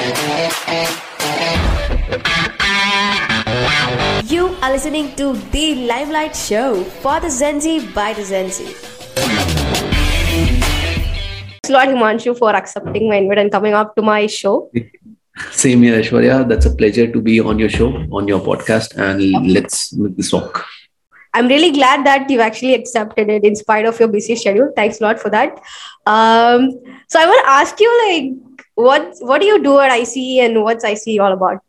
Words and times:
You 0.00 0.06
are 4.62 4.72
listening 4.72 5.14
to 5.16 5.34
the 5.52 5.74
Limelight 5.86 6.34
Show 6.34 6.82
for 7.02 7.20
the 7.20 7.28
Gen 7.28 7.60
Z 7.60 7.90
by 7.94 8.14
the 8.14 8.24
Gen 8.24 8.48
Z. 8.48 8.64
Thanks 11.60 11.68
a 11.68 11.72
lot, 11.72 11.88
Himanshu, 11.88 12.38
for 12.38 12.56
accepting 12.56 13.10
my 13.10 13.16
invite 13.16 13.36
and 13.36 13.52
coming 13.52 13.74
up 13.74 13.94
to 13.96 14.00
my 14.00 14.26
show. 14.26 14.70
Same 15.50 15.82
here, 15.82 16.00
Aishwarya. 16.00 16.48
That's 16.48 16.64
a 16.64 16.74
pleasure 16.74 17.12
to 17.12 17.20
be 17.20 17.38
on 17.38 17.58
your 17.58 17.68
show, 17.68 17.88
on 18.10 18.26
your 18.26 18.40
podcast, 18.40 18.96
and 18.96 19.20
let's 19.52 19.92
make 19.92 20.16
this 20.16 20.32
rock. 20.32 20.64
I'm 21.34 21.46
really 21.46 21.72
glad 21.72 22.06
that 22.06 22.30
you 22.30 22.40
actually 22.40 22.72
accepted 22.74 23.28
it 23.28 23.44
in 23.44 23.54
spite 23.54 23.84
of 23.84 24.00
your 24.00 24.08
busy 24.08 24.34
schedule. 24.34 24.72
Thanks 24.74 24.98
a 25.00 25.04
lot 25.04 25.20
for 25.20 25.28
that. 25.30 25.60
Um, 26.06 26.70
so 27.08 27.20
I 27.20 27.26
want 27.26 27.44
to 27.44 27.50
ask 27.50 27.78
you, 27.78 27.90
like, 28.08 28.32
what 28.82 29.16
what 29.20 29.40
do 29.40 29.46
you 29.46 29.62
do 29.62 29.78
at 29.80 29.90
ICE 29.90 30.40
and 30.46 30.62
what's 30.62 30.84
ICE 30.84 31.18
all 31.18 31.32
about? 31.32 31.62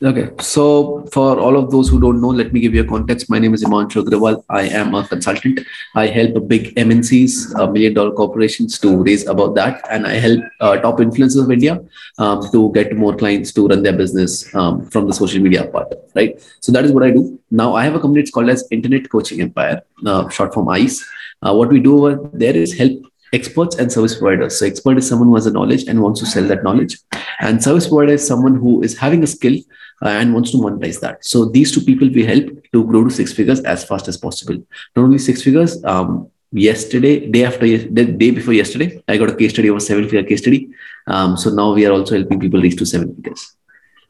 Okay, 0.00 0.30
so 0.40 1.04
for 1.12 1.40
all 1.40 1.56
of 1.56 1.72
those 1.72 1.88
who 1.88 1.98
don't 2.00 2.20
know, 2.20 2.28
let 2.28 2.52
me 2.52 2.60
give 2.60 2.72
you 2.72 2.82
a 2.82 2.86
context. 2.86 3.28
My 3.28 3.40
name 3.40 3.52
is 3.52 3.64
Himanshu 3.64 4.04
Agrawal. 4.04 4.44
I 4.48 4.62
am 4.68 4.94
a 4.94 5.04
consultant. 5.04 5.58
I 5.96 6.06
help 6.06 6.46
big 6.46 6.72
MNCs, 6.76 7.58
uh, 7.58 7.66
million 7.66 7.94
dollar 7.94 8.12
corporations 8.12 8.78
to 8.78 9.02
raise 9.02 9.26
about 9.26 9.56
that. 9.56 9.84
And 9.90 10.06
I 10.06 10.12
help 10.26 10.44
uh, 10.60 10.76
top 10.76 10.98
influencers 10.98 11.42
of 11.42 11.50
India 11.50 11.80
um, 12.18 12.48
to 12.52 12.70
get 12.74 12.96
more 12.96 13.16
clients 13.16 13.52
to 13.54 13.66
run 13.66 13.82
their 13.82 13.92
business 13.92 14.54
um, 14.54 14.86
from 14.86 15.08
the 15.08 15.12
social 15.12 15.42
media 15.42 15.66
part, 15.66 15.92
right? 16.14 16.40
So 16.60 16.70
that 16.70 16.84
is 16.84 16.92
what 16.92 17.02
I 17.02 17.10
do. 17.10 17.40
Now 17.50 17.74
I 17.74 17.82
have 17.82 17.96
a 17.96 18.00
company, 18.00 18.20
it's 18.20 18.30
called 18.30 18.50
as 18.50 18.68
Internet 18.70 19.10
Coaching 19.10 19.40
Empire, 19.40 19.82
uh, 20.06 20.28
short 20.28 20.54
form 20.54 20.68
ICE. 20.68 21.04
Uh, 21.42 21.54
what 21.54 21.70
we 21.70 21.80
do 21.80 22.06
over 22.06 22.30
there 22.32 22.56
is 22.56 22.78
help 22.78 22.92
experts 23.32 23.76
and 23.76 23.90
service 23.90 24.16
providers. 24.18 24.58
So 24.58 24.66
expert 24.66 24.98
is 24.98 25.08
someone 25.08 25.28
who 25.28 25.34
has 25.34 25.46
a 25.46 25.52
knowledge 25.52 25.84
and 25.86 26.02
wants 26.02 26.20
to 26.20 26.26
sell 26.26 26.44
that 26.44 26.62
knowledge. 26.62 26.98
And 27.40 27.62
service 27.62 27.88
provider 27.88 28.12
is 28.14 28.26
someone 28.26 28.56
who 28.56 28.82
is 28.82 28.96
having 28.96 29.22
a 29.22 29.26
skill 29.26 29.58
uh, 30.02 30.08
and 30.08 30.34
wants 30.34 30.50
to 30.52 30.58
monetize 30.58 31.00
that. 31.00 31.24
So 31.24 31.44
these 31.44 31.72
two 31.72 31.80
people 31.80 32.08
we 32.08 32.24
help 32.24 32.46
to 32.72 32.84
grow 32.84 33.04
to 33.04 33.10
six 33.10 33.32
figures 33.32 33.60
as 33.60 33.84
fast 33.84 34.08
as 34.08 34.16
possible. 34.16 34.56
Not 34.96 35.02
only 35.04 35.18
six 35.18 35.42
figures. 35.42 35.82
Um, 35.84 36.30
yesterday, 36.52 37.28
day 37.28 37.44
after 37.44 37.66
the 37.66 38.04
day 38.04 38.30
before 38.30 38.54
yesterday, 38.54 39.02
I 39.06 39.16
got 39.16 39.30
a 39.30 39.36
case 39.36 39.52
study 39.52 39.68
of 39.68 39.76
a 39.76 39.80
seven 39.80 40.04
figure 40.04 40.22
case 40.22 40.40
study. 40.40 40.70
Um, 41.06 41.36
so 41.36 41.50
now 41.50 41.74
we 41.74 41.84
are 41.86 41.92
also 41.92 42.16
helping 42.16 42.40
people 42.40 42.60
reach 42.60 42.76
to 42.78 42.86
seven 42.86 43.14
figures. 43.14 43.54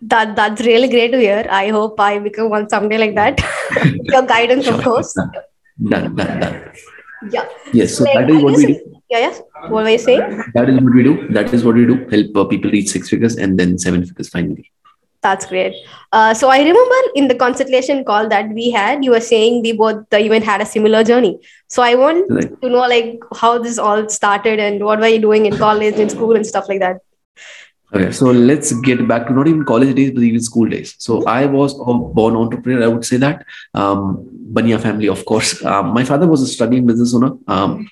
That 0.00 0.36
that's 0.36 0.60
really 0.62 0.88
great 0.88 1.10
to 1.12 1.18
hear. 1.18 1.46
I 1.50 1.68
hope 1.70 1.98
I 1.98 2.18
become 2.18 2.50
one 2.50 2.68
someday 2.68 2.98
like 2.98 3.14
that. 3.16 3.40
Your 4.02 4.22
guidance, 4.22 4.68
of 4.68 4.82
course. 4.82 5.12
Done, 5.14 6.14
done, 6.14 6.40
done. 6.40 6.72
Yeah. 7.30 7.48
Yes. 7.72 7.96
So 7.96 8.04
Like, 8.04 8.14
that 8.14 8.30
is 8.30 8.42
what 8.42 8.56
we 8.56 8.66
do. 8.66 8.97
Yeah, 9.10 9.18
yes. 9.18 9.42
What 9.68 9.84
were 9.84 9.90
you 9.90 9.98
saying? 9.98 10.42
That 10.54 10.68
is 10.68 10.80
what 10.80 10.94
we 10.94 11.02
do. 11.02 11.28
That 11.28 11.52
is 11.54 11.64
what 11.64 11.74
we 11.76 11.86
do. 11.86 12.06
Help 12.10 12.36
uh, 12.36 12.44
people 12.44 12.70
reach 12.70 12.88
six 12.90 13.08
figures 13.08 13.36
and 13.36 13.58
then 13.58 13.78
seven 13.78 14.04
figures 14.04 14.28
finally. 14.28 14.70
That's 15.22 15.46
great. 15.46 15.74
Uh, 16.12 16.32
so 16.34 16.48
I 16.48 16.58
remember 16.58 16.94
in 17.16 17.26
the 17.26 17.34
consultation 17.34 18.04
call 18.04 18.28
that 18.28 18.50
we 18.50 18.70
had, 18.70 19.04
you 19.04 19.10
were 19.10 19.20
saying 19.20 19.62
we 19.62 19.72
both 19.72 20.04
uh, 20.12 20.18
even 20.18 20.42
had 20.42 20.60
a 20.60 20.66
similar 20.66 21.02
journey. 21.02 21.40
So 21.68 21.82
I 21.82 21.94
want 21.96 22.30
Right. 22.30 22.60
to 22.62 22.68
know 22.68 22.86
like 22.86 23.18
how 23.34 23.58
this 23.58 23.78
all 23.78 24.08
started 24.08 24.60
and 24.60 24.84
what 24.84 25.00
were 25.00 25.08
you 25.08 25.20
doing 25.20 25.46
in 25.46 25.56
college, 25.56 25.94
in 25.94 26.08
school, 26.08 26.36
and 26.36 26.46
stuff 26.46 26.68
like 26.68 26.80
that. 26.80 26.98
Okay, 27.94 28.12
so 28.12 28.26
let's 28.26 28.70
get 28.82 29.08
back 29.08 29.26
to 29.26 29.32
not 29.32 29.48
even 29.48 29.64
college 29.64 29.94
days, 29.96 30.10
but 30.12 30.22
even 30.22 30.40
school 30.40 30.68
days. 30.68 30.94
So 30.98 31.24
I 31.24 31.46
was 31.46 31.72
a 31.80 31.94
born 31.94 32.36
entrepreneur. 32.36 32.84
I 32.84 32.88
would 32.88 33.04
say 33.04 33.16
that 33.16 33.46
um, 33.74 34.28
Bania 34.52 34.78
family, 34.80 35.08
of 35.08 35.24
course. 35.24 35.64
Um, 35.64 35.94
my 35.94 36.04
father 36.04 36.26
was 36.26 36.42
a 36.42 36.46
struggling 36.46 36.84
business 36.86 37.14
owner. 37.14 37.32
Um, 37.46 37.88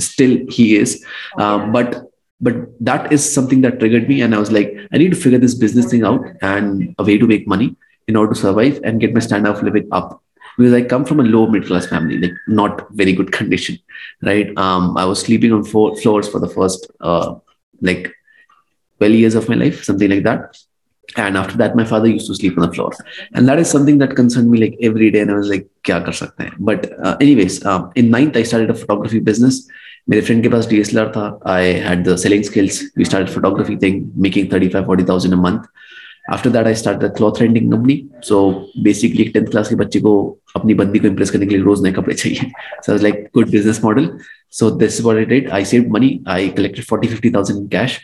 still, 0.00 0.38
he 0.48 0.76
is. 0.76 1.04
Um, 1.38 1.72
but 1.72 2.06
but 2.42 2.54
that 2.80 3.12
is 3.12 3.30
something 3.30 3.60
that 3.60 3.80
triggered 3.80 4.08
me, 4.08 4.22
and 4.22 4.34
I 4.34 4.38
was 4.38 4.50
like, 4.50 4.74
I 4.92 4.98
need 4.98 5.10
to 5.10 5.16
figure 5.16 5.38
this 5.38 5.54
business 5.54 5.90
thing 5.90 6.04
out 6.04 6.24
and 6.40 6.94
a 6.98 7.04
way 7.04 7.18
to 7.18 7.26
make 7.26 7.46
money 7.46 7.76
in 8.08 8.16
order 8.16 8.32
to 8.32 8.40
survive 8.40 8.80
and 8.82 9.00
get 9.00 9.12
my 9.12 9.20
standard 9.20 9.50
of 9.50 9.62
living 9.62 9.88
up. 9.92 10.22
Because 10.56 10.72
I 10.72 10.82
come 10.82 11.04
from 11.04 11.20
a 11.20 11.22
low 11.22 11.46
middle 11.46 11.68
class 11.68 11.86
family, 11.86 12.18
like 12.18 12.32
not 12.48 12.90
very 12.92 13.12
good 13.12 13.30
condition, 13.32 13.78
right? 14.22 14.56
Um, 14.58 14.96
I 14.96 15.04
was 15.04 15.20
sleeping 15.20 15.52
on 15.52 15.64
four 15.64 15.96
floors 15.96 16.28
for 16.28 16.38
the 16.38 16.48
first 16.48 16.90
uh, 17.00 17.34
like 17.80 18.12
12 18.98 19.14
years 19.14 19.34
of 19.34 19.48
my 19.48 19.54
life, 19.54 19.84
something 19.84 20.10
like 20.10 20.24
that. 20.24 20.58
And 21.16 21.36
after 21.36 21.56
that, 21.58 21.74
my 21.74 21.84
father 21.84 22.08
used 22.08 22.26
to 22.28 22.34
sleep 22.34 22.56
on 22.56 22.68
the 22.68 22.72
floor. 22.72 22.92
And 23.32 23.48
that 23.48 23.58
is 23.58 23.70
something 23.70 23.98
that 23.98 24.14
concerned 24.14 24.50
me 24.50 24.58
like 24.60 24.76
every 24.80 25.10
day. 25.10 25.20
And 25.20 25.30
I 25.30 25.34
was 25.34 25.48
like, 25.48 25.68
kya 25.82 26.04
kar 26.04 26.12
sakte 26.12 26.42
hain? 26.44 26.54
But 26.58 26.92
uh, 27.04 27.16
anyways, 27.20 27.64
um, 27.64 27.90
in 27.96 28.10
ninth, 28.10 28.36
I 28.36 28.44
started 28.44 28.70
a 28.70 28.74
photography 28.74 29.18
business. 29.18 29.68
मेरे 30.08 30.22
friend 30.22 30.42
के 30.42 30.48
पास 30.48 30.68
DSLR 30.68 31.08
था. 31.16 31.40
I 31.46 31.72
had 31.86 32.06
the 32.08 32.16
selling 32.16 32.44
skills 32.44 32.82
we 32.98 33.04
start 33.04 33.28
photography 33.28 33.76
thing 33.76 34.04
making 34.16 34.52
thirty 34.52 34.68
five 34.68 34.84
forty 34.84 35.04
thousand 35.08 35.34
a 35.34 35.38
month 35.42 35.58
I 36.29 36.73
started 36.73 37.03
a 37.03 37.09
cloth 37.11 37.39
renting 37.39 37.69
company. 37.69 38.07
So 38.21 38.67
basically, 38.81 39.25
एक 39.25 39.33
10th 39.33 39.51
class 39.51 39.69
के 39.69 39.75
बच्चे 39.75 39.99
को 39.99 40.15
अपनी 40.55 40.73
बंदी 40.73 40.99
को 40.99 41.07
impress 41.07 41.29
करने 41.29 41.45
के 41.45 41.55
लिए 41.55 41.63
रोज 41.63 41.83
नए 41.83 41.91
कपड़े 41.91 42.13
चाहिए. 42.13 42.51
So 42.83 42.93
I 42.93 42.95
was 42.95 43.03
like, 43.03 43.31
good 43.33 43.51
business 43.51 43.83
model. 43.83 44.09
So 44.49 44.69
this 44.69 44.99
is 44.99 45.03
what 45.05 45.17
I 45.17 45.25
did. 45.25 45.49
I 45.49 45.63
saved 45.63 45.91
money. 45.91 46.23
I 46.25 46.49
collected 46.49 46.85
40, 46.87 47.07
50,000 47.07 47.57
in 47.57 47.69
cash. 47.69 47.99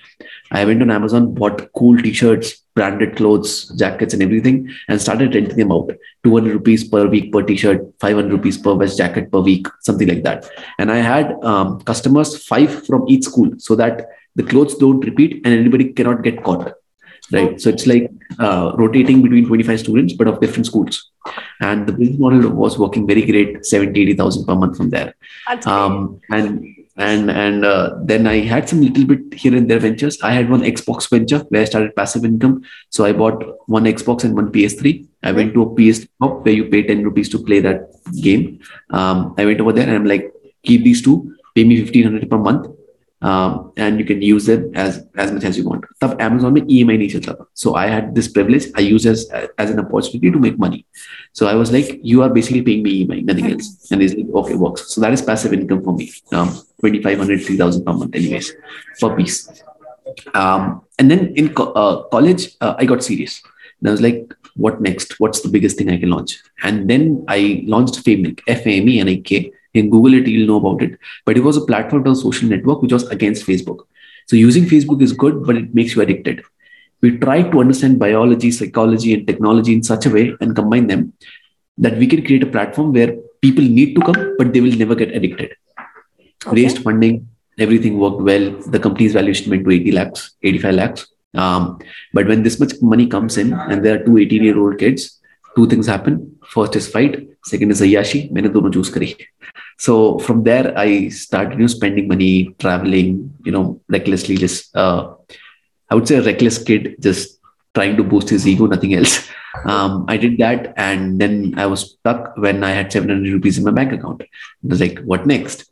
I 0.52 0.66
went 0.66 0.82
on 0.82 0.92
Amazon, 0.92 1.34
bought 1.34 1.72
cool 1.74 1.98
t-shirts, 1.98 2.64
branded 2.76 3.16
clothes, 3.16 3.70
jackets, 3.80 4.14
and 4.14 4.22
everything, 4.22 4.70
and 4.90 5.02
started 5.02 5.34
renting 5.34 5.58
them 5.58 5.72
out. 5.72 5.92
200 6.26 6.54
rupees 6.54 6.84
per 6.88 7.08
week 7.08 7.32
per 7.32 7.42
t-shirt, 7.42 7.82
500 8.02 8.32
rupees 8.32 8.58
per 8.58 8.76
vest 8.76 8.98
jacket 8.98 9.32
per 9.32 9.40
week, 9.40 9.68
something 9.80 10.08
like 10.08 10.24
that. 10.24 10.50
And 10.78 10.92
I 10.92 10.98
had 10.98 11.32
um, 11.44 11.80
customers 11.82 12.46
five 12.46 12.86
from 12.86 13.06
each 13.08 13.24
school, 13.24 13.52
so 13.58 13.76
that 13.76 14.08
the 14.36 14.44
clothes 14.44 14.76
don't 14.76 15.00
repeat 15.00 15.42
and 15.46 15.54
anybody 15.54 15.94
cannot 15.94 16.22
get 16.22 16.44
caught. 16.44 16.74
Right. 17.33 17.61
So 17.61 17.71
it's 17.71 17.87
like 17.87 18.11
uh, 18.39 18.73
rotating 18.77 19.23
between 19.23 19.47
25 19.47 19.81
students, 19.81 20.13
but 20.13 20.29
of 20.29 20.41
different 20.41 20.67
schools. 20.67 21.11
And 21.61 21.87
the 21.87 21.93
business 21.93 22.21
model 22.21 22.51
was 22.51 22.79
working 22.79 23.07
very 23.07 23.23
great, 23.23 23.67
70, 23.67 24.01
80,000 24.01 24.47
per 24.47 24.55
month 24.55 24.77
from 24.77 24.91
there 24.91 25.15
um, 25.67 26.21
and 26.31 26.67
and 26.99 27.31
and 27.31 27.65
uh, 27.65 27.95
then 28.05 28.27
I 28.27 28.41
had 28.41 28.69
some 28.69 28.81
little 28.81 29.05
bit 29.05 29.35
here 29.35 29.55
and 29.55 29.71
there 29.71 29.79
ventures. 29.79 30.19
I 30.23 30.33
had 30.33 30.49
one 30.49 30.63
Xbox 30.63 31.11
venture 31.11 31.41
where 31.51 31.63
I 31.63 31.65
started 31.67 31.95
passive 31.95 32.25
income. 32.25 32.63
So 32.91 33.05
I 33.05 33.13
bought 33.13 33.45
one 33.67 33.85
Xbox 33.85 34.25
and 34.25 34.35
one 34.35 34.51
PS3. 34.51 35.07
I 35.23 35.33
went 35.33 35.53
to 35.55 35.63
a 35.63 35.75
PS 35.75 36.01
shop 36.01 36.45
where 36.45 36.55
you 36.55 36.65
pay 36.67 36.83
ten 36.85 37.05
rupees 37.05 37.29
to 37.31 37.43
play 37.43 37.61
that 37.61 37.91
game. 38.23 38.61
Um, 38.91 39.35
I 39.37 39.45
went 39.45 39.61
over 39.61 39.73
there 39.73 39.87
and 39.87 39.95
I'm 39.95 40.07
like, 40.07 40.33
keep 40.65 40.85
these 40.85 41.03
two, 41.03 41.37
pay 41.55 41.65
me 41.65 41.83
fifteen 41.83 42.05
hundred 42.05 42.31
per 42.31 42.39
month, 42.39 42.67
um, 43.22 43.72
and 43.78 44.00
you 44.00 44.06
can 44.06 44.22
use 44.22 44.46
them 44.48 44.72
as 44.74 45.06
as 45.16 45.32
much 45.32 45.44
as 45.44 45.58
you 45.58 45.64
want. 45.66 45.86
तब 46.02 46.18
Amazon 46.28 46.54
में 46.54 46.62
EMI 46.62 46.98
नहीं 46.98 47.10
चलता 47.10 47.34
था. 47.34 47.46
So 47.54 47.76
I 47.76 47.88
had 47.88 48.16
this 48.16 48.28
privilege. 48.28 48.68
I 48.76 48.82
used 48.82 49.06
as 49.06 49.26
as 49.58 49.70
an 49.70 49.80
opportunity 49.80 50.32
to 50.32 50.40
make 50.40 50.58
money. 50.58 50.86
So 51.34 51.48
I 51.48 51.56
was 51.56 51.72
like, 51.72 52.00
you 52.04 52.24
are 52.24 52.30
basically 52.30 52.62
paying 52.62 52.84
me 52.84 53.06
EMI, 53.06 53.24
nothing 53.26 53.52
else. 53.52 53.92
And 53.92 54.02
he's 54.02 54.16
like, 54.16 54.28
okay, 54.44 54.56
works. 54.56 54.88
So 54.94 55.02
that 55.02 55.14
is 55.14 55.22
passive 55.22 55.54
income 55.54 55.84
for 55.84 55.94
me. 55.94 56.12
Um, 56.32 56.50
2,500, 56.82 57.44
3,000 57.46 57.86
per 57.86 57.94
month, 57.94 58.16
anyways, 58.16 58.54
per 59.00 59.16
piece. 59.16 59.64
Um, 60.34 60.82
and 61.00 61.10
then 61.10 61.34
in 61.36 61.54
co- 61.54 61.72
uh, 61.74 62.04
college, 62.10 62.50
uh, 62.60 62.76
I 62.78 62.86
got 62.86 63.04
serious. 63.04 63.42
And 63.80 63.90
I 63.90 63.92
was 63.92 64.02
like, 64.02 64.34
what 64.56 64.82
next? 64.82 65.20
What's 65.20 65.42
the 65.42 65.50
biggest 65.50 65.78
thing 65.78 65.90
I 65.90 65.98
can 65.98 66.10
launch? 66.10 66.38
And 66.64 66.90
then 66.90 67.24
I 67.28 67.64
launched 67.66 68.04
FameNik, 68.04 68.42
F 68.48 68.66
A 68.66 68.78
M 68.82 68.90
E 68.90 69.00
N 69.00 69.10
I 69.10 69.18
K. 69.18 69.52
You 69.76 69.82
can 69.84 69.90
Google 69.90 70.14
it, 70.14 70.28
you'll 70.28 70.48
know 70.48 70.58
about 70.58 70.82
it. 70.82 71.00
But 71.26 71.38
it 71.38 71.44
was 71.44 71.58
a 71.58 71.62
platform, 71.62 72.06
it 72.06 72.10
was 72.10 72.20
a 72.20 72.24
social 72.24 72.50
network, 72.50 72.82
which 72.82 72.94
was 72.94 73.08
against 73.10 73.46
Facebook. 73.46 73.86
So 74.28 74.36
using 74.36 74.66
Facebook 74.66 75.02
is 75.02 75.14
good, 75.14 75.46
but 75.46 75.56
it 75.58 75.74
makes 75.74 75.96
you 75.96 76.02
addicted. 76.02 76.44
We 77.02 77.18
tried 77.18 77.52
to 77.52 77.60
understand 77.60 78.00
biology, 78.00 78.52
psychology, 78.52 79.14
and 79.14 79.26
technology 79.26 79.74
in 79.74 79.84
such 79.84 80.06
a 80.06 80.10
way 80.10 80.36
and 80.40 80.56
combine 80.56 80.88
them 80.88 81.14
that 81.78 81.98
we 81.98 82.08
can 82.08 82.24
create 82.24 82.44
a 82.44 82.48
platform 82.48 82.94
where 82.94 83.16
people 83.42 83.64
need 83.64 83.96
to 83.96 84.02
come, 84.02 84.36
but 84.38 84.54
they 84.54 84.62
will 84.62 84.78
never 84.78 84.96
get 84.96 85.16
addicted. 85.16 85.56
Okay. 86.46 86.62
Raised 86.62 86.84
funding, 86.84 87.28
everything 87.60 87.98
worked 87.98 88.22
well. 88.22 88.52
The 88.52 88.80
company's 88.80 89.14
valuation 89.14 89.50
went 89.50 89.66
to 89.66 89.72
80 89.72 89.92
lakhs, 89.92 90.32
85 90.44 90.76
lakhs. 90.76 91.08
Um, 91.34 91.80
but 92.14 92.28
when 92.28 92.44
this 92.44 92.60
much 92.60 92.74
money 92.82 93.08
comes 93.08 93.38
in 93.38 93.54
and 93.54 93.84
there 93.86 94.00
are 94.00 94.06
two 94.06 94.18
18 94.18 94.44
year 94.44 94.60
old 94.60 94.78
kids, 94.78 95.20
two 95.56 95.68
things 95.68 95.88
happen. 95.88 96.38
First 96.46 96.76
is 96.76 96.88
fight, 96.88 97.28
second 97.46 97.72
is 97.72 97.82
Ayashi. 97.82 98.32
मैंने 98.32 98.50
दोनों 98.50 98.72
choose 98.74 98.90
करी. 98.90 99.16
so 99.79 100.19
from 100.21 100.43
there, 100.45 100.77
I 100.77 101.09
started 101.09 101.55
you 101.55 101.61
know, 101.61 101.67
spending 101.67 102.09
money, 102.09 102.55
traveling, 102.59 103.35
you 103.45 103.53
know, 103.53 103.81
recklessly. 103.89 104.37
Just 104.37 104.75
uh, 104.75 105.15
I 105.91 105.95
would 105.95 106.09
say 106.09 106.17
a 106.17 106.23
reckless 106.23 106.63
kid, 106.63 106.97
just 107.01 107.39
trying 107.75 107.97
to 107.97 108.03
boost 108.03 108.31
his 108.31 108.47
ego, 108.49 108.67
nothing 108.67 108.95
else. 108.95 109.29
Um, 109.65 110.05
I 110.07 110.19
did 110.19 110.37
that, 110.37 110.75
and 110.77 111.19
then 111.19 111.55
I 111.57 111.65
was 111.65 111.93
stuck 111.93 112.37
when 112.37 112.63
I 112.63 112.73
had 112.73 112.93
700 112.93 113.33
rupees 113.33 113.57
in 113.57 113.65
my 113.65 113.71
bank 113.71 113.91
account. 113.91 114.21
I 114.21 114.27
was 114.69 114.83
like, 114.83 114.99
"What 114.99 115.27
next?" 115.27 115.65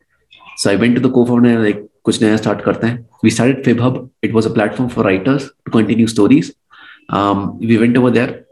So 0.56 0.72
I 0.72 0.76
went 0.76 0.94
to 0.94 1.02
the 1.02 1.10
co-founder 1.10 1.50
and 1.50 1.62
like, 1.62 1.82
"Kuch 2.02 2.18
naya 2.22 2.38
start 2.38 2.64
karte. 2.64 3.04
We 3.22 3.28
started 3.28 3.62
FibHub. 3.62 4.08
It 4.22 4.32
was 4.32 4.46
a 4.46 4.50
platform 4.50 4.88
for 4.88 5.04
writers 5.04 5.50
to 5.66 5.70
continue 5.70 6.06
stories. 6.06 6.50
Um, 7.10 7.58
we 7.58 7.76
went 7.76 7.98
over 7.98 8.10
there, 8.10 8.46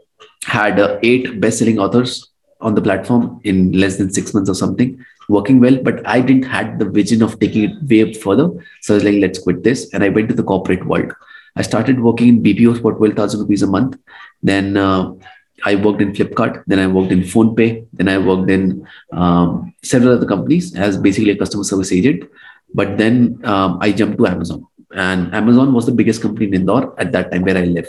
had 0.45 0.79
uh, 0.79 0.99
eight 1.01 1.41
best-selling 1.41 1.79
authors 1.79 2.29
on 2.61 2.75
the 2.75 2.81
platform 2.81 3.41
in 3.43 3.71
less 3.71 3.97
than 3.97 4.13
six 4.13 4.35
months 4.35 4.51
or 4.51 4.55
something 4.55 5.03
working 5.29 5.59
well. 5.59 5.77
But 5.77 6.05
I 6.07 6.21
didn't 6.21 6.43
had 6.43 6.79
the 6.79 6.89
vision 6.89 7.21
of 7.21 7.39
taking 7.39 7.63
it 7.69 7.83
way 7.83 8.09
up 8.09 8.15
further. 8.21 8.49
So 8.81 8.93
I 8.93 8.95
was 8.95 9.03
like, 9.03 9.15
let's 9.15 9.39
quit 9.39 9.63
this. 9.63 9.93
And 9.93 10.03
I 10.03 10.09
went 10.09 10.29
to 10.29 10.35
the 10.35 10.43
corporate 10.43 10.85
world. 10.85 11.13
I 11.55 11.61
started 11.61 11.99
working 11.99 12.27
in 12.29 12.43
BPOs 12.43 12.81
for 12.81 12.93
12,000 12.93 13.39
rupees 13.39 13.61
a 13.61 13.67
month. 13.67 13.97
Then 14.41 14.75
uh, 14.75 15.13
I 15.65 15.75
worked 15.75 16.01
in 16.01 16.13
Flipkart. 16.13 16.63
Then 16.67 16.79
I 16.79 16.87
worked 16.87 17.11
in 17.11 17.21
PhonePe. 17.21 17.87
Then 17.93 18.09
I 18.09 18.17
worked 18.17 18.49
in 18.49 18.87
um, 19.11 19.73
several 19.83 20.13
other 20.13 20.25
companies 20.27 20.75
as 20.75 20.97
basically 20.97 21.31
a 21.31 21.37
customer 21.37 21.63
service 21.63 21.91
agent. 21.91 22.23
But 22.73 22.97
then 22.97 23.39
um, 23.43 23.77
I 23.81 23.91
jumped 23.91 24.17
to 24.17 24.27
Amazon. 24.27 24.67
And 24.95 25.33
Amazon 25.33 25.73
was 25.73 25.85
the 25.85 25.91
biggest 25.91 26.21
company 26.21 26.47
in 26.47 26.53
Indore 26.53 26.99
at 26.99 27.11
that 27.11 27.31
time 27.31 27.43
where 27.43 27.57
I 27.57 27.65
live. 27.65 27.87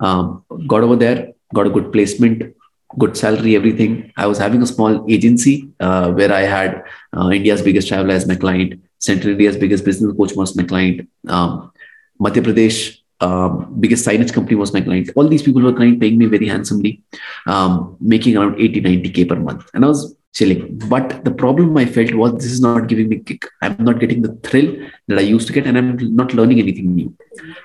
Um, 0.00 0.44
got 0.66 0.82
over 0.82 0.96
there, 0.96 1.32
got 1.54 1.66
a 1.66 1.70
good 1.70 1.92
placement, 1.92 2.54
good 2.98 3.16
salary, 3.16 3.56
everything. 3.56 4.12
I 4.16 4.26
was 4.26 4.38
having 4.38 4.62
a 4.62 4.66
small 4.66 5.04
agency 5.10 5.68
uh, 5.80 6.12
where 6.12 6.32
I 6.32 6.42
had 6.42 6.84
uh, 7.16 7.30
India's 7.30 7.62
biggest 7.62 7.88
traveler 7.88 8.14
as 8.14 8.26
my 8.26 8.36
client, 8.36 8.80
Central 8.98 9.32
India's 9.32 9.56
biggest 9.56 9.84
business 9.84 10.16
coach 10.16 10.34
was 10.34 10.56
my 10.56 10.62
client, 10.62 11.08
um, 11.28 11.72
Madhya 12.20 12.42
Pradesh 12.42 13.02
um, 13.22 13.76
biggest 13.78 14.06
signage 14.06 14.32
company 14.32 14.56
was 14.56 14.72
my 14.72 14.80
client. 14.80 15.10
All 15.14 15.28
these 15.28 15.42
people 15.42 15.62
were 15.62 15.72
client 15.72 16.00
paying 16.00 16.18
me 16.18 16.26
very 16.26 16.48
handsomely, 16.48 17.02
um, 17.46 17.96
making 18.00 18.36
around 18.36 18.60
80, 18.60 18.82
90K 18.82 19.28
per 19.28 19.36
month. 19.36 19.70
And 19.74 19.84
I 19.84 19.88
was 19.88 20.16
chilling. 20.34 20.78
But 20.88 21.24
the 21.24 21.30
problem 21.30 21.76
I 21.76 21.86
felt 21.86 22.12
was 22.14 22.34
this 22.34 22.46
is 22.46 22.60
not 22.60 22.88
giving 22.88 23.08
me 23.08 23.18
kick. 23.20 23.46
I'm 23.60 23.76
not 23.84 24.00
getting 24.00 24.22
the 24.22 24.34
thrill 24.42 24.88
that 25.08 25.18
I 25.18 25.22
used 25.22 25.46
to 25.46 25.52
get, 25.52 25.66
and 25.66 25.78
I'm 25.78 26.16
not 26.16 26.34
learning 26.34 26.58
anything 26.58 26.94
new. 26.94 27.14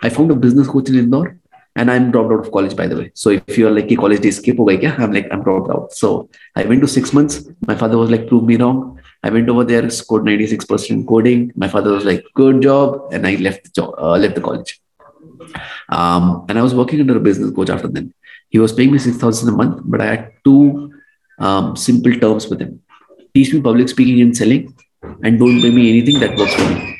I 0.04 0.10
found 0.10 0.32
a 0.32 0.36
business 0.36 0.68
coach 0.68 0.90
in 0.90 0.96
Indore, 0.96 1.40
and 1.78 1.92
I'm 1.92 2.12
dropped 2.12 2.32
out 2.34 2.40
of 2.46 2.52
college, 2.52 2.76
by 2.76 2.88
the 2.88 2.98
way. 2.98 3.12
So 3.14 3.30
if 3.30 3.58
you're 3.58 3.72
like, 3.72 3.96
college 3.96 4.22
day 4.22 4.32
skip 4.32 4.60
over 4.60 4.72
here, 4.72 4.96
I'm 4.98 5.14
like, 5.14 5.28
I'm 5.32 5.44
dropped 5.44 5.70
out. 5.70 5.94
So 5.94 6.30
I 6.56 6.64
went 6.64 6.82
to 6.82 6.88
six 6.88 7.14
months. 7.14 7.48
My 7.68 7.76
father 7.76 7.98
was 7.98 8.10
like, 8.10 8.28
prove 8.28 8.44
me 8.44 8.58
wrong. 8.58 9.00
I 9.24 9.30
went 9.30 9.48
over 9.50 9.64
there, 9.64 9.88
scored 9.90 10.24
96% 10.24 10.90
in 10.90 11.06
coding. 11.06 11.52
My 11.56 11.68
father 11.68 11.92
was 11.92 12.04
like, 12.04 12.26
good 12.34 12.62
job. 12.62 13.10
And 13.12 13.28
I 13.28 13.36
left 13.36 13.64
the 13.64 13.70
job, 13.70 13.94
uh, 13.98 14.18
left 14.18 14.36
the 14.36 14.42
college. 14.42 14.80
Um, 15.90 16.46
and 16.50 16.58
I 16.58 16.64
was 16.64 16.74
working 16.74 17.00
under 17.00 17.18
a 17.18 17.20
business 17.20 17.52
coach 17.52 17.70
after 17.70 17.88
then. 17.88 18.14
He 18.50 18.60
was 18.60 18.74
paying 18.74 18.92
me 18.92 18.98
6000 18.98 19.48
a 19.48 19.52
month, 19.52 19.82
but 19.86 20.02
I 20.02 20.06
had 20.06 20.32
two 20.44 20.92
um, 21.38 21.76
simple 21.76 22.14
terms 22.14 22.48
with 22.48 22.62
him. 22.62 22.82
Teach 23.36 23.54
me 23.54 23.62
public 23.62 23.90
speaking 23.90 24.22
and 24.22 24.36
selling 24.36 24.74
and 25.24 25.38
don't 25.38 25.62
pay 25.62 25.70
me 25.70 25.90
anything 25.90 26.20
that 26.20 26.36
works 26.38 26.56
for 26.56 26.70
me. 26.70 26.97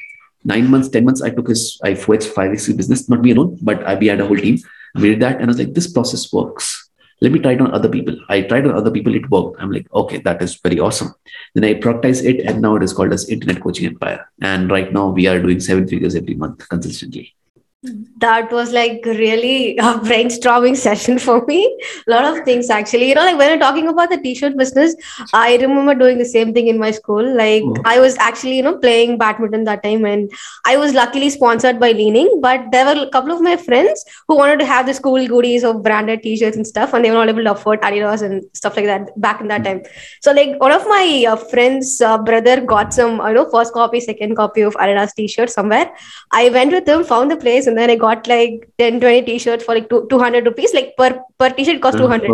Nine 0.48 0.72
months, 0.72 0.90
10 0.90 1.04
months, 1.04 1.22
I 1.22 1.30
took 1.30 1.50
his, 1.50 1.80
I 1.84 1.94
switched 1.94 2.34
5x 2.34 2.76
business, 2.76 3.10
not 3.10 3.22
me 3.22 3.32
alone, 3.32 3.58
but 3.62 3.84
I, 3.84 3.96
we 3.96 4.08
had 4.08 4.22
a 4.22 4.26
whole 4.26 4.38
team. 4.38 4.58
We 4.96 5.10
did 5.10 5.20
that 5.20 5.36
and 5.36 5.44
I 5.44 5.48
was 5.48 5.60
like, 5.60 5.74
this 5.74 5.92
process 5.92 6.32
works. 6.32 6.90
Let 7.20 7.32
me 7.34 7.40
try 7.40 7.54
it 7.54 7.62
on 7.62 7.74
other 7.74 7.90
people. 7.90 8.16
I 8.30 8.42
tried 8.42 8.66
on 8.66 8.76
other 8.76 8.92
people, 8.92 9.14
it 9.14 9.30
worked. 9.30 9.62
I'm 9.62 9.72
like, 9.72 9.88
okay, 9.94 10.20
that 10.20 10.42
is 10.42 10.56
very 10.56 10.80
awesome. 10.80 11.14
Then 11.54 11.66
I 11.66 11.74
productized 11.74 12.24
it 12.24 12.46
and 12.46 12.62
now 12.62 12.76
it 12.78 12.84
is 12.84 12.94
called 12.94 13.12
as 13.12 13.28
Internet 13.28 13.62
Coaching 13.62 13.88
Empire. 13.88 14.26
And 14.42 14.72
right 14.72 14.94
now 14.94 15.10
we 15.10 15.28
are 15.28 15.40
doing 15.40 15.60
seven 15.60 15.88
figures 15.88 16.16
every 16.16 16.36
month 16.36 16.68
consistently 16.70 17.36
that 17.84 18.52
was 18.52 18.72
like 18.72 19.02
really 19.06 19.78
a 19.78 19.94
brainstorming 20.00 20.76
session 20.76 21.20
for 21.20 21.46
me. 21.46 21.64
A 22.08 22.12
lot 22.12 22.26
of 22.26 22.44
things 22.44 22.70
actually. 22.70 23.10
You 23.10 23.16
know 23.16 23.22
like 23.22 23.38
when 23.38 23.50
you're 23.50 23.60
talking 23.60 23.88
about 23.88 24.10
the 24.10 24.18
t-shirt 24.18 24.58
business 24.58 24.96
i 25.34 25.58
remember 25.58 25.94
doing 25.94 26.18
the 26.18 26.26
same 26.26 26.54
thing 26.54 26.68
in 26.68 26.80
my 26.80 26.92
school. 26.92 27.38
Like 27.38 27.64
oh. 27.64 27.76
i 27.86 28.00
was 28.00 28.18
actually 28.18 28.58
you 28.58 28.64
know 28.64 28.78
playing 28.78 29.18
badminton 29.18 29.64
that 29.66 29.84
time 29.84 30.06
and 30.06 30.32
i 30.66 30.78
was 30.78 30.94
luckily 30.94 31.30
sponsored 31.30 31.80
by 31.80 31.92
Li-Ning 31.92 32.40
but 32.42 32.66
there 32.72 32.86
were 32.86 33.04
a 33.04 33.10
couple 33.10 33.32
of 33.32 33.42
my 33.42 33.56
friends 33.56 34.04
who 34.28 34.36
wanted 34.36 34.60
to 34.60 34.66
have 34.66 34.86
the 34.86 34.94
school 34.94 35.28
goodies 35.28 35.64
of 35.64 35.84
branded 35.84 36.24
t-shirts 36.24 36.58
and 36.58 36.66
stuff 36.66 36.94
and 36.94 37.06
they 37.06 37.12
were 37.12 37.18
not 37.18 37.30
able 37.30 37.44
to 37.44 37.52
afford 37.52 37.82
adidas 37.82 38.22
and 38.24 38.44
stuff 38.54 38.76
like 38.76 38.86
that 38.86 39.10
back 39.20 39.40
in 39.42 39.48
that 39.48 39.64
time. 39.64 39.82
So 40.22 40.32
like 40.32 40.60
one 40.60 40.72
of 40.72 40.84
my 40.88 41.26
uh, 41.28 41.36
friends 41.36 42.02
uh, 42.02 42.18
brother 42.18 42.62
got 42.62 42.94
some 42.94 43.18
you 43.28 43.34
know 43.34 43.50
first 43.50 43.74
copy 43.74 44.00
second 44.00 44.36
copy 44.36 44.62
of 44.62 44.74
adidas 44.76 45.14
t-shirt 45.14 45.50
somewhere. 45.50 45.94
I 46.32 46.50
went 46.50 46.72
with 46.72 46.88
him 46.88 47.04
found 47.04 47.30
the 47.30 47.38
place 47.38 47.67
and 47.68 47.78
then 47.78 47.90
I 47.90 47.96
got 47.96 48.28
like 48.28 48.70
10, 48.80 49.00
20 49.00 49.22
t-shirts 49.24 49.64
for 49.64 49.76
like 49.76 49.90
two, 49.90 50.08
200 50.10 50.46
rupees. 50.46 50.74
Like 50.74 50.96
per, 50.98 51.20
per 51.38 51.50
t-shirt 51.50 51.82
cost 51.82 51.98
200. 51.98 52.32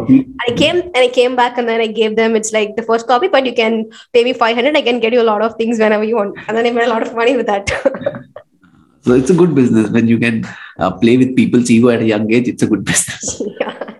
I 0.47 0.53
came 0.53 0.77
and 0.77 0.97
I 0.97 1.09
came 1.09 1.35
back 1.35 1.57
and 1.57 1.67
then 1.67 1.81
I 1.81 1.87
gave 1.87 2.15
them, 2.15 2.35
it's 2.35 2.53
like 2.53 2.75
the 2.75 2.83
first 2.83 3.07
copy, 3.07 3.27
but 3.27 3.45
you 3.45 3.53
can 3.53 3.91
pay 4.13 4.23
me 4.23 4.33
500. 4.33 4.77
I 4.77 4.81
can 4.81 4.99
get 4.99 5.13
you 5.13 5.21
a 5.21 5.29
lot 5.31 5.41
of 5.41 5.55
things 5.55 5.79
whenever 5.79 6.03
you 6.03 6.15
want. 6.15 6.37
And 6.47 6.57
then 6.57 6.65
I 6.65 6.71
made 6.71 6.85
a 6.85 6.89
lot 6.89 7.01
of 7.01 7.15
money 7.15 7.35
with 7.35 7.47
that. 7.47 7.69
so 9.01 9.13
it's 9.13 9.29
a 9.29 9.33
good 9.33 9.55
business 9.55 9.89
when 9.89 10.07
you 10.07 10.19
can 10.19 10.47
uh, 10.79 10.91
play 10.91 11.17
with 11.17 11.35
people's 11.35 11.69
ego 11.69 11.89
at 11.89 12.01
a 12.01 12.05
young 12.05 12.31
age. 12.31 12.47
It's 12.47 12.63
a 12.63 12.67
good 12.67 12.85
business. 12.85 13.41
yeah. 13.59 13.92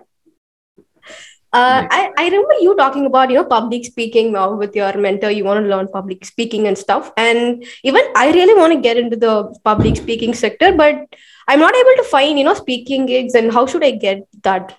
Uh, 1.54 1.86
I, 1.88 2.10
I 2.18 2.24
remember 2.24 2.54
you 2.60 2.74
talking 2.74 3.06
about 3.06 3.30
you 3.30 3.36
know 3.36 3.44
public 3.44 3.84
speaking 3.84 4.32
now 4.32 4.54
with 4.54 4.74
your 4.74 4.92
mentor 4.98 5.30
you 5.30 5.44
want 5.44 5.62
to 5.64 5.70
learn 5.70 5.86
public 5.86 6.24
speaking 6.24 6.66
and 6.66 6.76
stuff 6.76 7.12
and 7.16 7.64
even 7.84 8.02
i 8.16 8.32
really 8.32 8.56
want 8.60 8.72
to 8.72 8.80
get 8.80 8.96
into 8.96 9.16
the 9.16 9.34
public 9.62 9.96
speaking 9.96 10.34
sector 10.34 10.72
but 10.72 10.96
i'm 11.46 11.60
not 11.60 11.76
able 11.82 11.96
to 12.02 12.06
find 12.10 12.40
you 12.40 12.44
know 12.44 12.54
speaking 12.54 13.06
gigs 13.06 13.36
and 13.36 13.52
how 13.52 13.64
should 13.66 13.84
i 13.84 13.92
get 13.92 14.26
that 14.42 14.76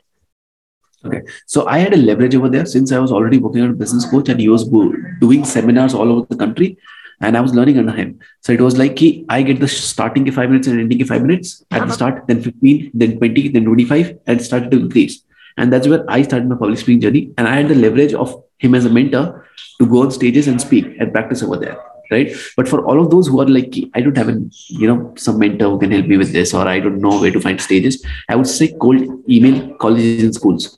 okay 1.06 1.22
so 1.46 1.66
i 1.66 1.78
had 1.78 1.94
a 1.94 2.02
leverage 2.10 2.36
over 2.36 2.50
there 2.50 2.66
since 2.66 2.92
i 2.92 3.00
was 3.00 3.14
already 3.20 3.38
working 3.38 3.64
as 3.64 3.70
a 3.70 3.82
business 3.86 4.10
coach 4.12 4.28
and 4.28 4.42
he 4.42 4.50
was 4.50 4.68
doing 5.22 5.46
seminars 5.46 5.94
all 5.94 6.12
over 6.12 6.28
the 6.30 6.36
country 6.36 6.78
and 7.22 7.38
I 7.38 7.40
was 7.40 7.56
learning 7.56 7.78
under 7.78 7.94
him. 7.94 8.20
So 8.42 8.52
it 8.52 8.60
was 8.60 8.78
like 8.78 9.00
he, 9.00 9.26
I 9.30 9.42
get 9.42 9.62
the 9.62 9.70
starting 9.70 10.30
five 10.34 10.50
minutes 10.50 10.68
and 10.68 10.82
ending 10.82 11.06
five 11.06 11.22
minutes 11.22 11.64
at 11.72 11.78
uh-huh. 11.78 11.86
the 11.86 11.94
start, 11.94 12.28
then 12.28 12.42
15, 12.42 12.92
then 12.94 13.18
20, 13.18 13.48
then 13.48 13.64
25, 13.64 14.20
and 14.28 14.42
started 14.42 14.70
to 14.72 14.80
increase. 14.82 15.24
And 15.58 15.72
that's 15.72 15.88
where 15.88 16.04
I 16.10 16.22
started 16.22 16.50
my 16.50 16.56
public 16.56 16.80
speaking 16.80 17.02
journey. 17.02 17.34
And 17.38 17.48
I 17.48 17.56
had 17.56 17.70
the 17.70 17.76
leverage 17.76 18.14
of 18.14 18.44
him 18.58 18.76
as 18.76 18.86
a 18.86 18.90
mentor 18.90 19.48
to 19.80 19.88
go 19.88 20.02
on 20.04 20.12
stages 20.12 20.48
and 20.48 20.60
speak 20.60 20.86
and 21.00 21.12
practice 21.12 21.44
over 21.44 21.58
there. 21.58 21.78
Right. 22.12 22.36
But 22.56 22.68
for 22.68 22.86
all 22.86 23.02
of 23.02 23.10
those 23.10 23.28
who 23.28 23.42
are 23.42 23.48
like, 23.48 23.74
I 23.96 24.02
don't 24.02 24.16
have 24.16 24.28
an, 24.28 24.52
you 24.68 24.88
know, 24.88 25.14
some 25.18 25.40
mentor 25.40 25.72
who 25.72 25.80
can 25.80 25.90
help 25.90 26.06
me 26.06 26.18
with 26.18 26.34
this, 26.34 26.54
or 26.54 26.68
I 26.68 26.80
don't 26.80 27.02
know 27.02 27.20
where 27.20 27.32
to 27.32 27.40
find 27.40 27.60
stages, 27.60 28.06
I 28.30 28.36
would 28.36 28.46
say 28.46 28.76
cold 28.80 29.02
email 29.28 29.76
colleges 29.78 30.24
and 30.24 30.36
schools. 30.36 30.78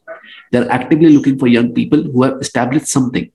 They're 0.52 0.72
actively 0.72 1.10
looking 1.10 1.38
for 1.38 1.48
young 1.48 1.74
people 1.74 2.02
who 2.02 2.24
have 2.24 2.40
established 2.40 2.88
something 2.88 3.30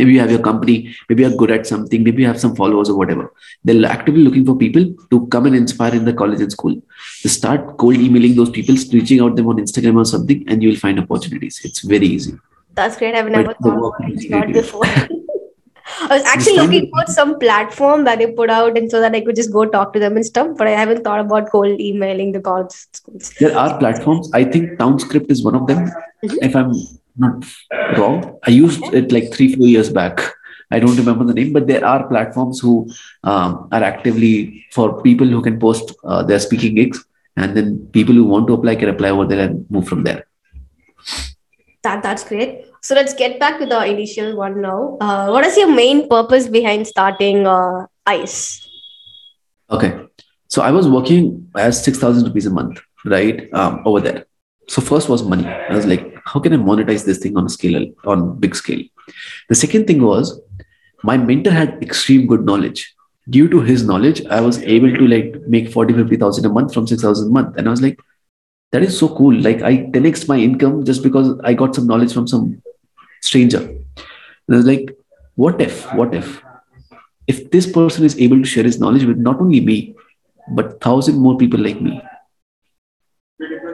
maybe 0.00 0.12
you 0.16 0.20
have 0.24 0.34
your 0.34 0.44
company 0.48 0.76
maybe 1.08 1.22
you're 1.24 1.38
good 1.42 1.52
at 1.56 1.66
something 1.72 2.04
maybe 2.08 2.22
you 2.22 2.28
have 2.32 2.42
some 2.44 2.54
followers 2.60 2.90
or 2.92 2.96
whatever 3.00 3.26
they're 3.64 3.88
actively 3.96 4.24
looking 4.26 4.46
for 4.50 4.56
people 4.64 4.84
to 5.14 5.26
come 5.34 5.46
and 5.46 5.56
inspire 5.62 5.94
in 6.00 6.04
the 6.10 6.16
college 6.20 6.44
and 6.46 6.52
school 6.58 6.76
to 7.22 7.32
start 7.38 7.76
cold 7.84 8.06
emailing 8.08 8.36
those 8.40 8.52
people 8.58 8.76
reaching 8.98 9.20
out 9.26 9.36
them 9.40 9.48
on 9.54 9.64
instagram 9.64 10.04
or 10.04 10.06
something 10.14 10.44
and 10.48 10.62
you 10.62 10.70
will 10.70 10.82
find 10.84 11.04
opportunities 11.06 11.60
it's 11.70 11.82
very 11.94 12.06
easy 12.18 12.36
that's 12.80 12.96
great 13.02 13.14
i've 13.14 13.32
never 13.38 13.54
but 13.54 13.58
thought 13.64 13.78
about 14.28 14.50
it 14.50 14.54
before 14.60 14.84
I 16.02 16.16
was 16.16 16.24
actually 16.24 16.56
looking 16.56 16.90
for 16.90 17.12
some 17.12 17.38
platform 17.38 18.04
that 18.04 18.18
they 18.18 18.32
put 18.32 18.50
out 18.50 18.76
and 18.78 18.90
so 18.90 19.00
that 19.00 19.14
I 19.14 19.20
could 19.20 19.36
just 19.36 19.52
go 19.52 19.64
talk 19.64 19.92
to 19.94 19.98
them 19.98 20.16
and 20.16 20.24
stuff, 20.24 20.56
but 20.56 20.66
I 20.66 20.70
haven't 20.70 21.04
thought 21.04 21.20
about 21.20 21.50
cold 21.50 21.80
emailing 21.80 22.32
the 22.32 22.40
college 22.40 22.70
schools. 22.70 23.32
There 23.40 23.56
are 23.56 23.78
platforms. 23.78 24.30
I 24.32 24.44
think 24.44 24.78
Townscript 24.78 25.30
is 25.30 25.44
one 25.44 25.54
of 25.54 25.66
them. 25.66 25.86
Mm-hmm. 26.24 26.36
If 26.42 26.56
I'm 26.56 26.72
not 27.20 27.44
wrong. 27.98 28.38
I 28.46 28.50
used 28.50 28.82
it 28.92 29.12
like 29.12 29.32
three, 29.32 29.54
four 29.54 29.66
years 29.66 29.90
back. 29.90 30.20
I 30.70 30.78
don't 30.78 30.96
remember 30.96 31.24
the 31.24 31.34
name, 31.34 31.52
but 31.52 31.66
there 31.66 31.84
are 31.84 32.06
platforms 32.08 32.60
who 32.60 32.88
um, 33.24 33.68
are 33.72 33.82
actively 33.82 34.64
for 34.72 35.02
people 35.02 35.26
who 35.26 35.42
can 35.42 35.58
post 35.58 35.92
uh, 36.04 36.22
their 36.22 36.38
speaking 36.38 36.76
gigs, 36.76 37.04
and 37.36 37.56
then 37.56 37.86
people 37.92 38.14
who 38.14 38.24
want 38.24 38.46
to 38.48 38.54
apply 38.54 38.76
can 38.76 38.88
apply 38.88 39.10
over 39.10 39.26
there 39.26 39.40
and 39.40 39.68
move 39.70 39.88
from 39.88 40.04
there. 40.04 40.26
That 41.82 42.02
that's 42.02 42.24
great. 42.24 42.66
So 42.82 42.94
let's 42.94 43.14
get 43.14 43.40
back 43.40 43.58
to 43.58 43.66
the 43.66 43.84
initial 43.84 44.36
one 44.36 44.60
now. 44.60 44.96
Uh, 45.00 45.28
what 45.30 45.44
is 45.44 45.56
your 45.56 45.72
main 45.74 46.08
purpose 46.08 46.46
behind 46.46 46.86
starting 46.86 47.46
uh, 47.46 47.86
ICE? 48.06 48.68
Okay, 49.70 49.92
so 50.48 50.62
I 50.62 50.70
was 50.70 50.88
working 50.88 51.50
as 51.56 51.82
six 51.82 51.98
thousand 51.98 52.24
rupees 52.24 52.46
a 52.46 52.50
month, 52.50 52.80
right, 53.04 53.52
um, 53.54 53.82
over 53.84 54.00
there. 54.00 54.24
So 54.68 54.80
first 54.80 55.08
was 55.08 55.22
money. 55.24 55.46
I 55.46 55.74
was 55.74 55.86
like, 55.86 56.09
how 56.24 56.40
can 56.40 56.52
I 56.52 56.56
monetize 56.56 57.04
this 57.04 57.18
thing 57.18 57.36
on 57.36 57.46
a 57.46 57.48
scale, 57.48 57.86
on 58.04 58.38
big 58.38 58.54
scale? 58.54 58.82
The 59.48 59.54
second 59.54 59.86
thing 59.86 60.02
was 60.02 60.40
my 61.02 61.16
mentor 61.16 61.50
had 61.50 61.82
extreme 61.82 62.26
good 62.26 62.44
knowledge. 62.44 62.94
Due 63.28 63.48
to 63.48 63.60
his 63.60 63.84
knowledge, 63.84 64.24
I 64.26 64.40
was 64.40 64.62
able 64.62 64.92
to 64.92 65.06
like 65.06 65.40
make 65.46 65.70
40, 65.70 65.94
50,000 65.94 66.44
a 66.44 66.48
month 66.48 66.74
from 66.74 66.86
6,000 66.86 67.28
a 67.28 67.30
month. 67.30 67.56
And 67.56 67.68
I 67.68 67.70
was 67.70 67.82
like, 67.82 67.98
that 68.72 68.82
is 68.82 68.98
so 68.98 69.14
cool. 69.14 69.34
Like 69.34 69.62
I 69.62 69.78
10x 69.78 70.28
my 70.28 70.36
income 70.36 70.84
just 70.84 71.02
because 71.02 71.38
I 71.44 71.54
got 71.54 71.74
some 71.74 71.86
knowledge 71.86 72.12
from 72.12 72.26
some 72.26 72.62
stranger. 73.20 73.58
And 73.58 74.50
I 74.50 74.56
was 74.56 74.66
like, 74.66 74.96
what 75.34 75.60
if, 75.60 75.92
what 75.94 76.14
if, 76.14 76.42
if 77.26 77.50
this 77.50 77.70
person 77.70 78.04
is 78.04 78.18
able 78.18 78.38
to 78.38 78.44
share 78.44 78.64
his 78.64 78.80
knowledge 78.80 79.04
with 79.04 79.18
not 79.18 79.40
only 79.40 79.60
me, 79.60 79.94
but 80.50 80.80
thousand 80.80 81.18
more 81.18 81.36
people 81.38 81.60
like 81.60 81.80
me. 81.80 82.02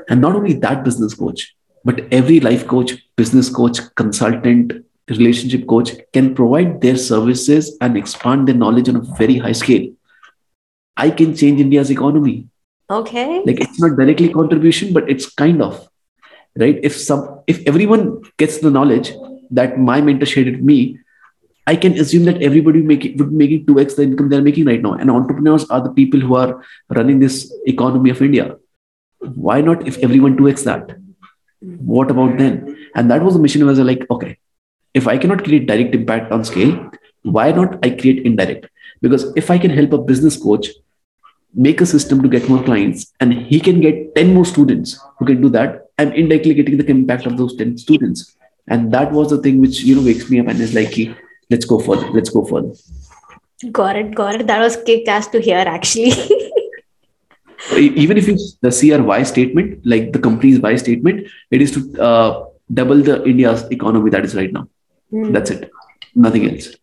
And 0.09 0.21
not 0.21 0.37
only 0.37 0.53
that 0.55 0.85
business 0.85 1.15
coach, 1.15 1.57
but 1.87 2.00
every 2.11 2.40
life 2.40 2.66
coach, 2.66 2.93
business 3.16 3.49
coach, 3.49 3.78
consultant, 3.95 4.73
relationship 5.09 5.66
coach 5.69 5.93
can 6.12 6.35
provide 6.35 6.81
their 6.81 6.97
services 6.97 7.76
and 7.81 7.97
expand 7.97 8.49
their 8.49 8.57
knowledge 8.62 8.88
on 8.88 8.97
a 8.97 9.05
very 9.19 9.38
high 9.38 9.52
scale. 9.52 9.87
I 10.97 11.11
can 11.11 11.37
change 11.37 11.61
India's 11.61 11.93
economy. 11.93 12.49
Okay. 12.90 13.43
Like 13.45 13.61
it's 13.61 13.81
not 13.81 13.97
directly 13.97 14.33
contribution, 14.33 14.93
but 14.93 15.09
it's 15.09 15.31
kind 15.45 15.62
of 15.62 15.88
right. 16.57 16.81
If 16.83 16.97
some 16.97 17.40
if 17.47 17.64
everyone 17.69 18.05
gets 18.37 18.59
the 18.59 18.71
knowledge 18.81 19.12
that 19.52 19.78
my 19.78 20.00
mentor 20.00 20.26
shared 20.26 20.52
with 20.52 20.61
me, 20.61 20.99
I 21.69 21.76
can 21.76 21.99
assume 22.05 22.25
that 22.25 22.43
everybody 22.43 22.83
make 22.83 23.05
it, 23.05 23.16
would 23.19 23.31
be 23.31 23.37
making 23.37 23.66
2x 23.66 23.97
the 23.97 24.02
income 24.02 24.28
they're 24.28 24.43
making 24.50 24.66
right 24.66 24.83
now. 24.83 24.95
And 24.95 25.11
entrepreneurs 25.11 25.71
are 25.71 25.81
the 25.81 25.90
people 26.02 26.21
who 26.21 26.35
are 26.35 26.62
running 26.88 27.21
this 27.21 27.52
economy 27.66 28.11
of 28.11 28.23
India. 28.23 28.57
Why 29.19 29.61
not 29.61 29.87
if 29.87 29.99
everyone 29.99 30.37
2x 30.37 30.64
that? 30.64 30.97
What 31.61 32.11
about 32.11 32.39
then? 32.39 32.77
And 32.95 33.11
that 33.11 33.23
was 33.23 33.35
the 33.35 33.41
mission 33.41 33.65
was 33.67 33.79
like, 33.79 34.07
okay, 34.11 34.39
if 34.95 35.07
I 35.07 35.19
cannot 35.19 35.45
create 35.45 35.67
direct 35.67 35.95
impact 35.95 36.33
on 36.33 36.45
scale, 36.45 36.91
why 37.23 37.53
not 37.53 37.85
I 37.85 37.91
create 37.91 38.25
indirect? 38.25 38.67
Because 39.01 39.33
if 39.37 39.51
I 39.51 39.59
can 39.59 39.71
help 39.71 39.93
a 39.93 39.99
business 39.99 40.37
coach 40.37 40.69
make 41.55 41.81
a 41.81 41.87
system 41.87 42.23
to 42.23 42.29
get 42.29 42.49
more 42.49 42.63
clients 42.63 43.13
and 43.21 43.33
he 43.33 43.59
can 43.59 43.81
get 43.81 44.15
10 44.15 44.35
more 44.35 44.45
students 44.45 45.01
who 45.19 45.27
can 45.27 45.41
do 45.41 45.49
that, 45.51 45.87
I'm 45.99 46.13
indirectly 46.13 46.55
getting 46.55 46.77
the 46.77 46.87
impact 46.87 47.27
of 47.27 47.37
those 47.37 47.57
10 47.57 47.79
students. 47.79 48.37
And 48.69 48.93
that 48.93 49.13
was 49.13 49.31
the 49.31 49.39
thing 49.39 49.61
which, 49.61 49.81
you 49.81 49.95
know, 49.95 50.03
wakes 50.03 50.29
me 50.29 50.41
up 50.41 50.49
and 50.49 50.61
is 50.61 50.75
like, 50.75 50.97
let's 51.51 51.65
go 51.65 51.79
further 51.79 52.09
let's 52.11 52.31
go 52.31 52.45
further 52.45 52.73
got 53.73 53.97
it 53.97 54.15
got 54.15 54.35
it 54.35 54.47
that 54.47 54.61
was 54.61 54.77
kick 54.85 55.09
ass 55.09 55.27
to 55.29 55.41
hear 55.41 55.59
actually 55.59 56.13
even 57.75 58.17
if 58.17 58.29
you 58.29 58.39
see 58.71 58.93
our 58.93 59.03
why 59.03 59.23
statement 59.23 59.81
like 59.85 60.13
the 60.13 60.19
company's 60.19 60.61
why 60.61 60.77
statement 60.77 61.27
it 61.51 61.63
is 61.63 61.71
to 61.73 62.03
uh, 62.03 62.45
double 62.73 63.03
the 63.09 63.25
india's 63.25 63.63
economy 63.71 64.11
that 64.11 64.25
is 64.25 64.35
right 64.35 64.53
now. 64.53 64.69
Mm. 65.13 65.33
that's 65.33 65.51
it. 65.51 65.71
Nothing 66.15 66.51
else. 66.51 66.75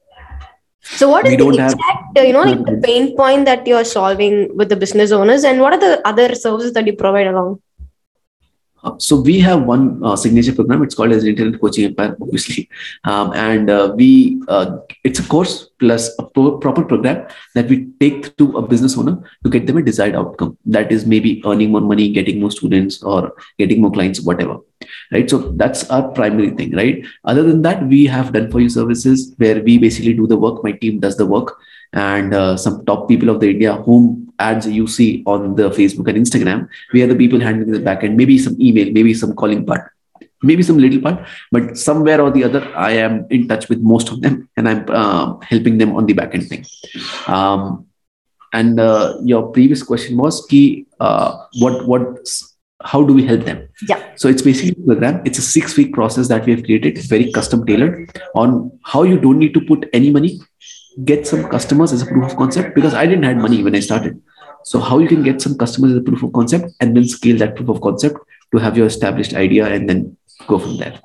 So 0.81 1.09
what 1.09 1.25
is 1.25 1.31
we 1.31 1.37
the 1.37 1.49
exact 1.49 2.17
have, 2.17 2.25
you 2.25 2.33
know 2.33 2.43
like 2.43 2.65
the 2.65 2.81
pain 2.83 3.15
point 3.15 3.45
that 3.45 3.65
you're 3.65 3.85
solving 3.85 4.55
with 4.55 4.69
the 4.69 4.75
business 4.75 5.11
owners 5.11 5.43
and 5.43 5.61
what 5.61 5.73
are 5.73 5.79
the 5.79 6.05
other 6.07 6.35
services 6.35 6.73
that 6.73 6.85
you 6.85 6.93
provide 6.93 7.27
along 7.27 7.61
so 8.97 9.19
we 9.21 9.39
have 9.39 9.63
one 9.63 10.03
uh, 10.03 10.15
signature 10.15 10.53
program. 10.53 10.83
It's 10.83 10.95
called 10.95 11.11
as 11.11 11.23
Internet 11.23 11.59
Coaching 11.61 11.85
Empire, 11.85 12.15
obviously, 12.21 12.69
um, 13.03 13.33
and 13.33 13.69
uh, 13.69 13.93
we 13.95 14.41
uh, 14.47 14.77
it's 15.03 15.19
a 15.19 15.23
course 15.23 15.69
plus 15.79 16.09
a 16.19 16.23
pro- 16.23 16.57
proper 16.57 16.83
program 16.83 17.27
that 17.55 17.67
we 17.67 17.87
take 17.99 18.35
to 18.37 18.57
a 18.57 18.61
business 18.61 18.97
owner 18.97 19.17
to 19.43 19.49
get 19.49 19.67
them 19.67 19.77
a 19.77 19.81
desired 19.81 20.15
outcome. 20.15 20.57
That 20.65 20.91
is 20.91 21.05
maybe 21.05 21.41
earning 21.45 21.71
more 21.71 21.81
money, 21.81 22.11
getting 22.11 22.39
more 22.39 22.51
students, 22.51 23.01
or 23.03 23.33
getting 23.57 23.81
more 23.81 23.91
clients, 23.91 24.21
whatever. 24.21 24.57
Right. 25.11 25.29
So 25.29 25.37
that's 25.55 25.89
our 25.89 26.09
primary 26.09 26.51
thing. 26.51 26.75
Right. 26.75 27.05
Other 27.23 27.43
than 27.43 27.61
that, 27.61 27.87
we 27.87 28.05
have 28.05 28.33
done 28.33 28.51
for 28.51 28.59
you 28.59 28.69
services 28.69 29.33
where 29.37 29.61
we 29.61 29.77
basically 29.77 30.13
do 30.13 30.27
the 30.27 30.37
work. 30.37 30.63
My 30.63 30.73
team 30.73 30.99
does 30.99 31.17
the 31.17 31.25
work, 31.25 31.57
and 31.93 32.33
uh, 32.33 32.57
some 32.57 32.83
top 32.85 33.07
people 33.07 33.29
of 33.29 33.39
the 33.39 33.49
India 33.49 33.75
whom 33.75 34.33
ads 34.39 34.67
you 34.67 34.87
see 34.87 35.23
on 35.25 35.55
the 35.55 35.69
Facebook 35.69 36.07
and 36.09 36.17
Instagram, 36.17 36.67
we 36.91 37.01
are 37.03 37.07
the 37.07 37.15
people 37.15 37.39
handling 37.39 37.71
the 37.71 37.79
backend, 37.79 38.15
maybe 38.15 38.37
some 38.37 38.59
email, 38.59 38.91
maybe 38.91 39.13
some 39.13 39.33
calling 39.33 39.65
part, 39.65 39.91
maybe 40.41 40.63
some 40.63 40.77
little 40.77 41.01
part, 41.01 41.25
but 41.51 41.77
somewhere 41.77 42.19
or 42.21 42.31
the 42.31 42.43
other, 42.43 42.67
I 42.75 42.91
am 42.91 43.27
in 43.29 43.47
touch 43.47 43.69
with 43.69 43.79
most 43.79 44.09
of 44.11 44.21
them 44.21 44.49
and 44.57 44.67
I'm 44.67 44.85
uh, 44.89 45.37
helping 45.39 45.77
them 45.77 45.95
on 45.95 46.05
the 46.05 46.13
backend 46.13 46.49
thing. 46.49 46.65
Um, 47.27 47.85
and 48.51 48.79
uh, 48.79 49.17
your 49.23 49.51
previous 49.51 49.83
question 49.83 50.17
was 50.17 50.45
key, 50.47 50.87
uh, 50.99 51.45
what, 51.59 51.87
what, 51.87 52.27
how 52.83 53.03
do 53.03 53.13
we 53.13 53.25
help 53.25 53.45
them? 53.45 53.67
Yeah. 53.87 54.13
So 54.15 54.27
it's 54.27 54.41
basically 54.41 54.83
a 54.83 54.85
program. 54.85 55.21
It's 55.25 55.37
a 55.37 55.41
six 55.41 55.77
week 55.77 55.93
process 55.93 56.27
that 56.27 56.45
we 56.45 56.53
have 56.53 56.63
created, 56.63 56.97
very 56.97 57.31
custom 57.31 57.65
tailored 57.65 58.19
on 58.35 58.77
how 58.83 59.03
you 59.03 59.19
don't 59.19 59.39
need 59.39 59.53
to 59.53 59.61
put 59.61 59.87
any 59.93 60.11
money 60.11 60.39
get 61.05 61.27
some 61.27 61.49
customers 61.49 61.91
as 61.91 62.01
a 62.01 62.05
proof 62.05 62.31
of 62.31 62.37
concept 62.37 62.75
because 62.75 62.93
I 62.93 63.05
didn't 63.05 63.23
have 63.23 63.37
money 63.37 63.63
when 63.63 63.75
I 63.75 63.79
started. 63.79 64.21
So 64.63 64.79
how 64.79 64.99
you 64.99 65.07
can 65.07 65.23
get 65.23 65.41
some 65.41 65.57
customers 65.57 65.91
as 65.91 65.97
a 65.97 66.01
proof 66.01 66.23
of 66.23 66.33
concept 66.33 66.71
and 66.79 66.95
then 66.95 67.07
scale 67.07 67.37
that 67.37 67.55
proof 67.55 67.69
of 67.69 67.81
concept 67.81 68.17
to 68.51 68.59
have 68.59 68.77
your 68.77 68.87
established 68.87 69.33
idea 69.33 69.67
and 69.67 69.89
then 69.89 70.17
go 70.47 70.59
from 70.59 70.77
there. 70.77 70.99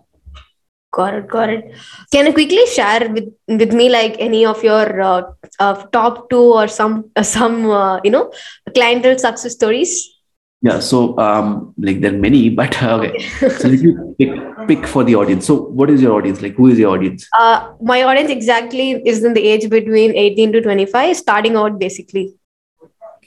Got 0.92 1.14
it, 1.14 1.28
got 1.28 1.50
it. 1.50 1.74
Can 2.12 2.26
you 2.26 2.32
quickly 2.32 2.64
share 2.66 3.08
with, 3.10 3.28
with 3.46 3.72
me 3.72 3.88
like 3.88 4.16
any 4.18 4.46
of 4.46 4.62
your 4.62 5.00
uh, 5.00 5.22
uh, 5.58 5.74
top 5.92 6.30
two 6.30 6.54
or 6.54 6.66
some 6.66 7.10
uh, 7.14 7.22
some 7.22 7.70
uh, 7.70 8.00
you 8.02 8.10
know 8.10 8.32
clientele 8.74 9.18
success 9.18 9.52
stories? 9.52 10.17
Yeah, 10.60 10.80
so 10.80 11.16
um, 11.18 11.72
like 11.78 12.00
there 12.00 12.12
are 12.12 12.18
many, 12.18 12.48
but 12.60 12.82
uh, 12.82 12.96
okay. 12.96 13.28
so 13.58 13.68
let 13.68 13.80
me 13.80 13.94
pick, 14.18 14.68
pick 14.68 14.86
for 14.86 15.04
the 15.04 15.14
audience. 15.14 15.46
So, 15.46 15.54
what 15.54 15.88
is 15.88 16.02
your 16.02 16.16
audience? 16.16 16.42
Like, 16.42 16.56
who 16.56 16.66
is 16.66 16.78
your 16.78 16.94
audience? 16.94 17.28
Uh, 17.38 17.72
my 17.80 18.02
audience 18.02 18.30
exactly 18.30 18.90
is 19.06 19.22
in 19.22 19.34
the 19.34 19.42
age 19.42 19.70
between 19.70 20.16
18 20.16 20.52
to 20.52 20.60
25, 20.60 21.16
starting 21.16 21.54
out 21.54 21.78
basically. 21.78 22.34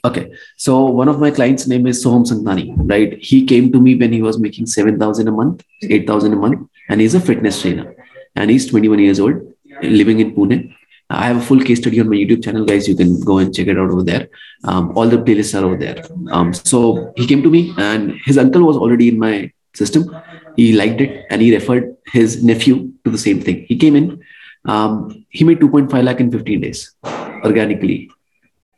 Okay, 0.04 0.32
so 0.56 0.86
one 0.86 1.08
of 1.08 1.20
my 1.20 1.30
clients' 1.30 1.68
name 1.68 1.86
is 1.86 2.04
Soham 2.04 2.26
Sangani, 2.26 2.74
right? 2.90 3.16
He 3.22 3.46
came 3.46 3.70
to 3.70 3.80
me 3.80 3.94
when 3.94 4.12
he 4.12 4.20
was 4.20 4.36
making 4.36 4.66
7,000 4.66 5.28
a 5.28 5.30
month, 5.30 5.64
8,000 5.80 6.32
a 6.32 6.36
month, 6.36 6.68
and 6.88 7.00
he's 7.00 7.14
a 7.14 7.20
fitness 7.20 7.62
trainer. 7.62 7.94
And 8.34 8.50
he's 8.50 8.66
21 8.66 8.98
years 8.98 9.20
old, 9.20 9.40
living 9.80 10.18
in 10.18 10.34
Pune. 10.34 10.74
I 11.12 11.26
have 11.26 11.36
a 11.36 11.42
full 11.42 11.60
case 11.60 11.78
study 11.80 12.00
on 12.00 12.08
my 12.08 12.16
YouTube 12.16 12.42
channel, 12.42 12.64
guys. 12.64 12.88
You 12.88 12.96
can 12.96 13.20
go 13.20 13.38
and 13.38 13.54
check 13.54 13.66
it 13.66 13.78
out 13.78 13.90
over 13.90 14.02
there. 14.02 14.28
Um, 14.64 14.96
all 14.96 15.08
the 15.08 15.18
playlists 15.18 15.58
are 15.58 15.64
over 15.64 15.76
there. 15.76 16.04
Um, 16.30 16.54
so 16.54 17.12
he 17.16 17.26
came 17.26 17.42
to 17.42 17.50
me, 17.50 17.74
and 17.76 18.12
his 18.24 18.38
uncle 18.38 18.62
was 18.62 18.76
already 18.76 19.08
in 19.08 19.18
my 19.18 19.52
system. 19.74 20.04
He 20.56 20.72
liked 20.72 21.00
it, 21.00 21.26
and 21.30 21.42
he 21.42 21.54
referred 21.54 21.96
his 22.06 22.42
nephew 22.42 22.92
to 23.04 23.10
the 23.10 23.18
same 23.18 23.40
thing. 23.40 23.66
He 23.68 23.76
came 23.76 23.96
in. 23.96 24.22
Um, 24.64 25.24
he 25.28 25.44
made 25.44 25.60
2.5 25.60 26.04
lakh 26.04 26.20
in 26.20 26.30
15 26.30 26.60
days 26.60 26.94
organically. 27.44 28.10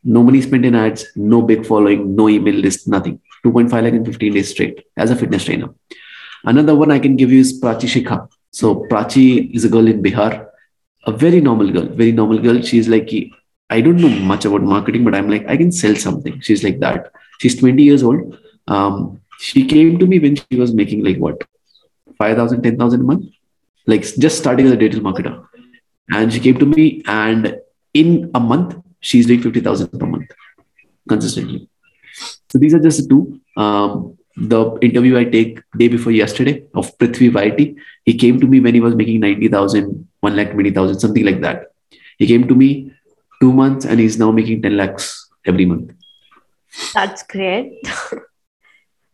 No 0.03 0.23
money 0.23 0.41
spent 0.41 0.65
in 0.65 0.75
ads, 0.75 1.07
no 1.17 1.43
big 1.43 1.65
following, 1.67 2.15
no 2.17 2.29
email 2.29 2.55
list, 2.55 2.89
nothing. 2.89 3.21
2.5 3.45 3.71
lakh 3.83 3.93
in 3.93 4.05
15 4.05 4.33
days 4.33 4.51
straight 4.51 4.85
as 4.97 5.11
a 5.11 5.17
fitness 5.17 5.45
trainer. 5.45 5.69
Another 6.45 6.75
one 6.75 6.91
I 6.91 6.99
can 6.99 7.17
give 7.17 7.31
you 7.31 7.41
is 7.41 7.61
Prachi 7.61 7.89
Shikha. 7.89 8.29
So 8.51 8.87
Prachi 8.91 9.55
is 9.55 9.65
a 9.65 9.69
girl 9.69 9.87
in 9.87 10.03
Bihar 10.03 10.47
a 11.07 11.13
very 11.13 11.41
normal 11.41 11.71
girl, 11.71 11.87
very 11.87 12.13
normal 12.13 12.39
girl. 12.39 12.61
She's 12.63 12.89
like, 12.89 13.11
I 13.71 13.81
don't 13.81 13.97
know 13.97 14.09
much 14.09 14.45
about 14.45 14.63
marketing, 14.63 15.05
but 15.05 15.15
I'm 15.15 15.29
like, 15.29 15.47
I 15.49 15.57
can 15.57 15.73
sell 15.73 15.95
something. 15.97 16.41
She's 16.41 16.63
like 16.63 16.81
that. 16.81 17.13
She's 17.41 17.57
20 17.59 17.83
years 17.83 18.03
old. 18.03 18.39
Um, 18.69 19.21
she 19.39 19.67
came 19.67 19.99
to 19.99 20.07
me 20.07 20.19
when 20.19 20.37
she 20.37 20.57
was 20.57 20.73
making 20.73 21.05
like 21.05 21.19
what, 21.19 21.43
5,000, 22.19 22.63
10,000 22.63 23.01
a 23.01 23.05
month, 23.05 23.27
like 23.87 24.03
just 24.03 24.39
starting 24.39 24.67
as 24.67 24.73
a 24.73 24.77
digital 24.77 25.05
marketer. 25.05 25.47
And 26.11 26.33
she 26.33 26.41
came 26.41 26.59
to 26.59 26.67
me, 26.67 27.03
and 27.07 27.59
in 27.93 28.31
a 28.35 28.41
month, 28.41 28.77
she's 29.01 29.27
doing 29.27 29.41
50,000 29.41 29.89
per 29.89 30.07
month 30.07 30.31
consistently. 31.09 31.69
So 32.51 32.59
these 32.59 32.75
are 32.75 32.79
just 32.79 33.03
the 33.03 33.09
two. 33.09 33.41
Um, 33.57 34.19
the 34.37 34.79
interview 34.83 35.17
I 35.17 35.25
take 35.25 35.61
day 35.77 35.89
before 35.89 36.13
yesterday 36.13 36.65
of 36.75 36.97
Prithvi 36.99 37.31
Vaiti, 37.31 37.77
he 38.05 38.15
came 38.15 38.41
to 38.41 38.47
me 38.47 38.61
when 38.61 38.75
he 38.75 38.81
was 38.81 38.95
making 38.95 39.21
90,000 39.21 40.09
1 40.21 40.37
lakh 40.37 40.53
20,000, 40.53 41.01
something 41.01 41.25
like 41.25 41.41
that. 41.43 41.73
He 42.19 42.27
came 42.27 42.49
to 42.49 42.55
me 42.55 42.93
two 43.41 43.53
months 43.53 43.85
and 43.85 44.01
he's 44.01 44.19
now 44.19 44.31
making 44.33 44.63
10 44.63 44.77
lakhs 44.77 45.31
every 45.45 45.67
month. 45.67 45.93
That's 46.93 47.23
great. 47.23 47.81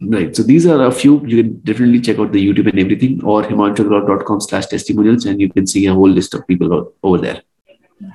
right. 0.01 0.35
So 0.35 0.43
these 0.43 0.67
are 0.67 0.85
a 0.87 0.93
few. 0.93 1.25
You 1.27 1.43
can 1.43 1.61
definitely 1.61 2.01
check 2.01 2.19
out 2.19 2.33
the 2.33 2.43
YouTube 2.47 2.69
and 2.69 2.79
everything 2.79 3.23
or 3.25 3.43
himanshuagrawal.com 3.43 4.41
slash 4.41 4.67
testimonials 4.67 5.27
and 5.27 5.41
you 5.41 5.51
can 5.51 5.67
see 5.67 5.87
a 5.87 5.95
whole 5.95 6.09
list 6.09 6.35
of 6.35 6.47
people 6.47 6.93
over 7.03 7.19
there. 7.19 7.43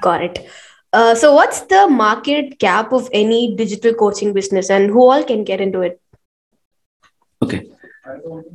Got 0.01 0.23
it. 0.23 0.47
Uh, 0.93 1.13
so 1.13 1.33
what's 1.33 1.61
the 1.61 1.87
market 1.89 2.57
cap 2.57 2.93
of 2.93 3.09
any 3.11 3.55
digital 3.55 3.93
coaching 3.93 4.31
business 4.31 4.69
and 4.69 4.89
who 4.89 5.01
all 5.11 5.23
can 5.23 5.43
get 5.43 5.59
into 5.59 5.81
it? 5.81 5.99
Okay. 7.45 7.67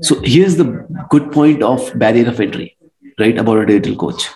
So 0.00 0.20
here's 0.24 0.56
the 0.56 0.64
good 1.10 1.30
point 1.32 1.62
of 1.62 1.92
barrier 1.98 2.28
of 2.28 2.40
entry 2.40 2.76
right 3.18 3.36
about 3.36 3.58
a 3.58 3.66
digital 3.66 3.96
coach. 3.96 4.28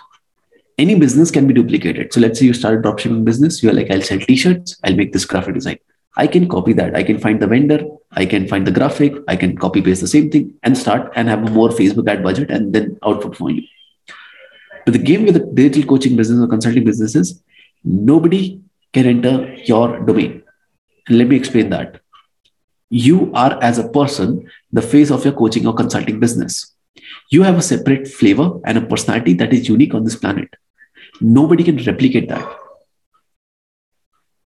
Any 0.77 0.95
business 0.99 1.31
can 1.31 1.47
be 1.47 1.53
duplicated. 1.53 2.13
So 2.13 2.19
let's 2.19 2.39
say 2.39 2.45
you 2.45 2.53
start 2.53 2.79
a 2.79 2.81
dropshipping 2.81 3.25
business 3.25 3.61
you're 3.63 3.73
like 3.73 3.91
i'll 3.91 4.01
sell 4.01 4.19
t-shirts 4.19 4.77
i'll 4.83 4.95
make 4.95 5.13
this 5.13 5.25
graphic 5.25 5.55
design. 5.55 5.79
I 6.17 6.27
can 6.27 6.47
copy 6.47 6.73
that. 6.73 6.95
I 6.95 7.03
can 7.03 7.19
find 7.19 7.41
the 7.41 7.47
vendor 7.47 7.79
i 8.21 8.25
can 8.25 8.47
find 8.47 8.67
the 8.67 8.71
graphic 8.75 9.15
i 9.27 9.35
can 9.35 9.57
copy 9.63 9.81
paste 9.85 10.01
the 10.01 10.07
same 10.07 10.29
thing 10.33 10.53
and 10.63 10.77
start 10.77 11.11
and 11.15 11.27
have 11.27 11.41
a 11.47 11.49
more 11.55 11.69
facebook 11.79 12.09
ad 12.11 12.23
budget 12.27 12.51
and 12.51 12.73
then 12.73 12.97
output 13.03 13.35
for 13.35 13.49
you. 13.49 13.63
But 14.85 14.93
the 14.93 15.03
game 15.09 15.25
with 15.25 15.33
the 15.39 15.45
digital 15.61 15.89
coaching 15.89 16.15
business 16.15 16.39
or 16.45 16.47
consulting 16.47 16.85
businesses 16.85 17.41
nobody 17.83 18.61
can 18.93 19.05
enter 19.05 19.53
your 19.65 19.99
domain. 19.99 20.41
And 21.07 21.17
let 21.19 21.27
me 21.27 21.35
explain 21.35 21.69
that 21.69 22.01
you 22.89 23.31
are 23.33 23.61
as 23.61 23.77
a 23.77 23.89
person 23.89 24.49
the 24.71 24.81
face 24.81 25.11
of 25.11 25.25
your 25.25 25.33
coaching 25.33 25.65
or 25.67 25.73
consulting 25.73 26.19
business 26.19 26.75
you 27.29 27.43
have 27.43 27.57
a 27.57 27.61
separate 27.61 28.07
flavor 28.07 28.59
and 28.65 28.77
a 28.77 28.81
personality 28.81 29.33
that 29.33 29.53
is 29.53 29.67
unique 29.67 29.93
on 29.93 30.03
this 30.03 30.15
planet. 30.15 30.49
Nobody 31.21 31.63
can 31.63 31.77
replicate 31.83 32.29
that. 32.29 32.57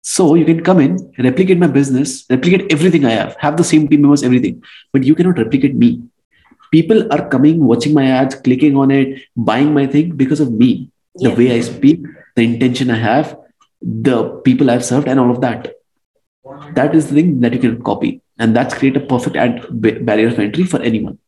So 0.02 0.34
you 0.34 0.44
can 0.44 0.62
come 0.62 0.80
in, 0.80 1.12
replicate 1.18 1.58
my 1.58 1.66
business, 1.66 2.26
replicate 2.28 2.70
everything 2.70 3.04
I 3.04 3.10
have, 3.10 3.36
have 3.38 3.56
the 3.56 3.64
same 3.64 3.88
team 3.88 4.02
members, 4.02 4.22
everything, 4.22 4.62
but 4.92 5.02
you 5.02 5.14
cannot 5.14 5.38
replicate 5.38 5.74
me. 5.74 6.02
People 6.70 7.10
are 7.12 7.28
coming, 7.28 7.64
watching 7.64 7.94
my 7.94 8.06
ads, 8.06 8.34
clicking 8.34 8.76
on 8.76 8.90
it, 8.90 9.22
buying 9.36 9.72
my 9.72 9.86
thing 9.86 10.16
because 10.16 10.40
of 10.40 10.52
me. 10.52 10.90
Yeah. 11.16 11.30
The 11.30 11.36
way 11.36 11.56
I 11.56 11.60
speak, 11.60 12.04
the 12.34 12.42
intention 12.42 12.90
I 12.90 12.96
have, 12.96 13.38
the 13.80 14.40
people 14.44 14.70
I've 14.70 14.84
served, 14.84 15.08
and 15.08 15.20
all 15.20 15.30
of 15.30 15.40
that. 15.40 15.74
That 16.72 16.94
is 16.94 17.08
the 17.08 17.14
thing 17.14 17.40
that 17.40 17.52
you 17.54 17.60
can 17.60 17.82
copy. 17.82 18.20
And 18.38 18.54
that's 18.56 18.74
create 18.74 18.96
a 18.96 19.00
perfect 19.00 19.36
ad- 19.36 19.66
barrier 20.06 20.28
of 20.28 20.38
entry 20.38 20.64
for 20.64 20.80
anyone. 20.80 21.18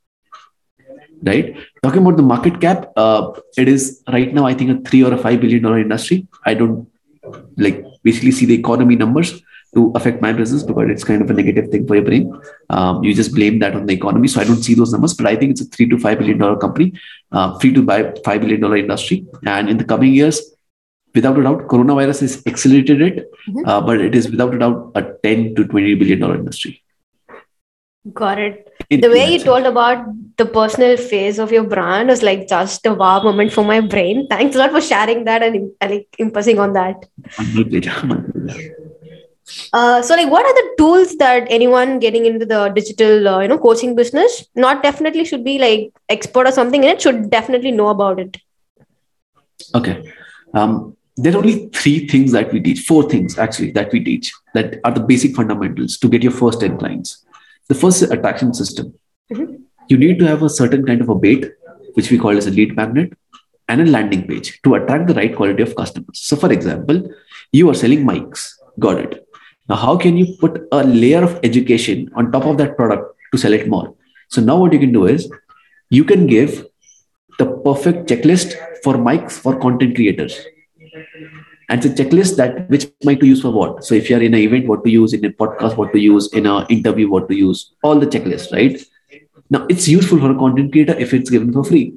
right? 1.23 1.57
Talking 1.83 2.03
about 2.03 2.17
the 2.17 2.23
market 2.23 2.61
cap, 2.61 2.93
uh, 2.97 3.33
it 3.57 3.69
is 3.69 4.03
right 4.13 4.33
now, 4.33 4.47
I 4.47 4.55
think, 4.55 4.71
a 4.71 4.89
three 4.89 5.03
or 5.05 5.13
a 5.13 5.19
five 5.19 5.41
billion 5.41 5.63
dollar 5.63 5.79
industry. 5.79 6.27
I 6.45 6.55
don't 6.55 6.89
like 7.57 7.85
basically 8.03 8.33
see 8.33 8.47
the 8.47 8.55
economy 8.55 8.97
numbers 8.97 9.41
to 9.75 9.93
affect 9.95 10.23
my 10.23 10.33
business 10.33 10.63
because 10.63 10.89
it's 10.91 11.05
kind 11.05 11.23
of 11.23 11.31
a 11.31 11.35
negative 11.35 11.71
thing 11.71 11.87
for 11.87 11.97
your 11.97 12.05
brain. 12.05 12.33
Um, 12.71 13.03
you 13.05 13.15
just 13.15 13.35
blame 13.35 13.59
that 13.61 13.75
on 13.75 13.87
the 13.87 13.95
economy. 13.95 14.29
So 14.29 14.41
I 14.41 14.45
don't 14.45 14.63
see 14.63 14.75
those 14.75 14.93
numbers, 14.93 15.15
but 15.15 15.27
I 15.27 15.37
think 15.37 15.53
it's 15.53 15.61
a 15.61 15.65
three 15.67 15.89
to 15.89 15.99
five 15.99 16.19
billion 16.19 16.39
dollar 16.39 16.57
company, 16.57 16.93
uh, 17.33 17.59
three 17.59 17.73
to 17.75 17.83
buy 17.83 18.13
five 18.25 18.41
billion 18.41 18.61
dollar 18.61 18.77
industry. 18.77 19.27
And 19.45 19.69
in 19.69 19.77
the 19.77 19.85
coming 19.85 20.15
years, 20.15 20.41
without 21.15 21.39
a 21.39 21.43
doubt, 21.43 21.67
coronavirus 21.69 22.21
has 22.21 22.43
accelerated 22.47 23.03
it, 23.03 23.31
mm-hmm. 23.49 23.69
uh, 23.69 23.81
but 23.81 24.01
it 24.01 24.15
is 24.15 24.31
without 24.31 24.55
a 24.55 24.59
doubt 24.59 24.93
a 24.95 25.03
10 25.23 25.55
to 25.57 25.67
20 25.67 25.95
billion 25.95 26.21
dollar 26.21 26.37
industry. 26.37 26.83
Got 28.13 28.39
it. 28.39 28.73
the 28.91 29.09
way 29.09 29.33
you 29.33 29.39
told 29.43 29.67
about 29.67 30.07
the 30.37 30.47
personal 30.47 30.97
phase 30.97 31.39
of 31.39 31.51
your 31.51 31.65
brand 31.65 32.09
was 32.09 32.23
like 32.23 32.47
just 32.47 32.87
a 32.87 32.95
wow 32.95 33.23
moment 33.23 33.53
for 33.53 33.65
my 33.65 33.81
brain. 33.81 34.27
Thanks 34.29 34.55
a 34.55 34.59
lot 34.59 34.71
for 34.71 34.81
sharing 34.81 35.25
that 35.25 35.43
and 35.43 35.73
like 35.81 36.09
impressing 36.19 36.59
on 36.59 36.73
that. 36.75 37.09
Uh, 39.73 40.03
so 40.03 40.15
like 40.15 40.31
what 40.31 40.45
are 40.45 40.55
the 40.55 40.75
tools 40.77 41.17
that 41.17 41.47
anyone 41.49 41.99
getting 42.01 42.27
into 42.27 42.45
the 42.45 42.69
digital 42.71 43.29
uh, 43.29 43.41
you 43.41 43.49
know 43.49 43.59
coaching 43.59 43.95
business 43.95 44.45
not 44.57 44.83
definitely 44.83 45.25
should 45.25 45.45
be 45.45 45.57
like 45.57 45.93
expert 46.09 46.49
or 46.49 46.51
something 46.51 46.83
in 46.83 46.91
it 46.91 47.01
should 47.01 47.31
definitely 47.31 47.71
know 47.71 47.87
about 47.89 48.19
it 48.19 48.37
okay 49.73 50.13
um, 50.55 50.97
there 51.17 51.33
are 51.33 51.39
only 51.39 51.69
three 51.69 52.09
things 52.09 52.33
that 52.33 52.53
we 52.53 52.61
teach 52.61 52.81
four 52.81 53.09
things 53.09 53.39
actually 53.39 53.71
that 53.71 53.93
we 53.93 54.03
teach 54.03 54.33
that 54.55 54.81
are 54.85 54.91
the 54.91 55.01
basic 55.01 55.37
fundamentals 55.37 55.97
to 55.97 56.09
get 56.09 56.25
your 56.25 56.33
first 56.33 56.59
10 56.59 56.77
clients 56.79 57.25
the 57.69 57.75
first 57.75 58.03
is 58.03 58.11
attraction 58.11 58.53
system 58.55 58.95
mm-hmm. 59.33 59.55
you 59.89 59.97
need 59.97 60.19
to 60.19 60.27
have 60.27 60.43
a 60.43 60.51
certain 60.61 60.85
kind 60.87 61.01
of 61.01 61.09
a 61.09 61.15
bait 61.15 61.47
which 61.95 62.11
we 62.11 62.19
call 62.19 62.37
as 62.37 62.47
a 62.47 62.51
lead 62.59 62.75
magnet 62.77 63.13
and 63.69 63.81
a 63.81 63.87
landing 63.87 64.27
page 64.27 64.61
to 64.63 64.75
attract 64.75 65.07
the 65.09 65.15
right 65.15 65.37
quality 65.37 65.63
of 65.63 65.77
customers 65.77 66.19
so 66.31 66.37
for 66.37 66.53
example 66.53 67.03
you 67.53 67.69
are 67.71 67.79
selling 67.83 68.05
mics 68.05 68.53
got 68.79 68.99
it 68.99 69.27
now, 69.69 69.77
how 69.77 69.97
can 69.97 70.17
you 70.17 70.37
put 70.39 70.69
a 70.71 70.85
layer 70.85 71.23
of 71.23 71.41
education 71.43 72.11
on 72.15 72.31
top 72.31 72.45
of 72.45 72.57
that 72.59 72.77
product 72.77 73.17
to 73.33 73.39
sell 73.39 73.53
it 73.53 73.69
more? 73.69 73.95
So 74.29 74.41
now 74.41 74.57
what 74.59 74.73
you 74.73 74.79
can 74.79 74.93
do 74.93 75.07
is 75.07 75.31
you 75.91 76.05
can 76.05 76.27
give 76.27 76.65
the 77.39 77.47
perfect 77.47 78.09
checklist 78.09 78.55
for 78.83 78.95
mics 78.95 79.33
for 79.33 79.59
content 79.59 79.97
creators. 79.97 80.41
And 81.69 81.85
it's 81.85 81.99
a 81.99 82.05
checklist 82.05 82.37
that 82.37 82.71
which 82.71 82.87
mic 83.03 83.21
to 83.21 83.27
use 83.27 83.43
for 83.43 83.51
what. 83.51 83.85
So 83.85 83.95
if 83.95 84.09
you're 84.09 84.23
in 84.23 84.35
an 84.35 84.41
event, 84.41 84.69
what 84.69 84.85
to 84.85 84.91
use 84.91 85.13
in 85.13 85.25
a 85.25 85.31
podcast, 85.31 85.77
what 85.77 85.93
to 85.93 85.99
use 85.99 86.33
in 86.33 86.47
an 86.47 86.67
interview, 86.69 87.11
what 87.11 87.29
to 87.29 87.35
use, 87.35 87.73
all 87.83 87.99
the 87.99 88.07
checklist, 88.07 88.53
right? 88.53 88.81
Now 89.51 89.67
it's 89.69 89.89
useful 89.89 90.21
for 90.21 90.31
a 90.31 90.39
content 90.39 90.73
creator 90.73 90.95
if 90.95 91.13
it's 91.13 91.31
given 91.31 91.53
for 91.53 91.65
free. 91.65 91.95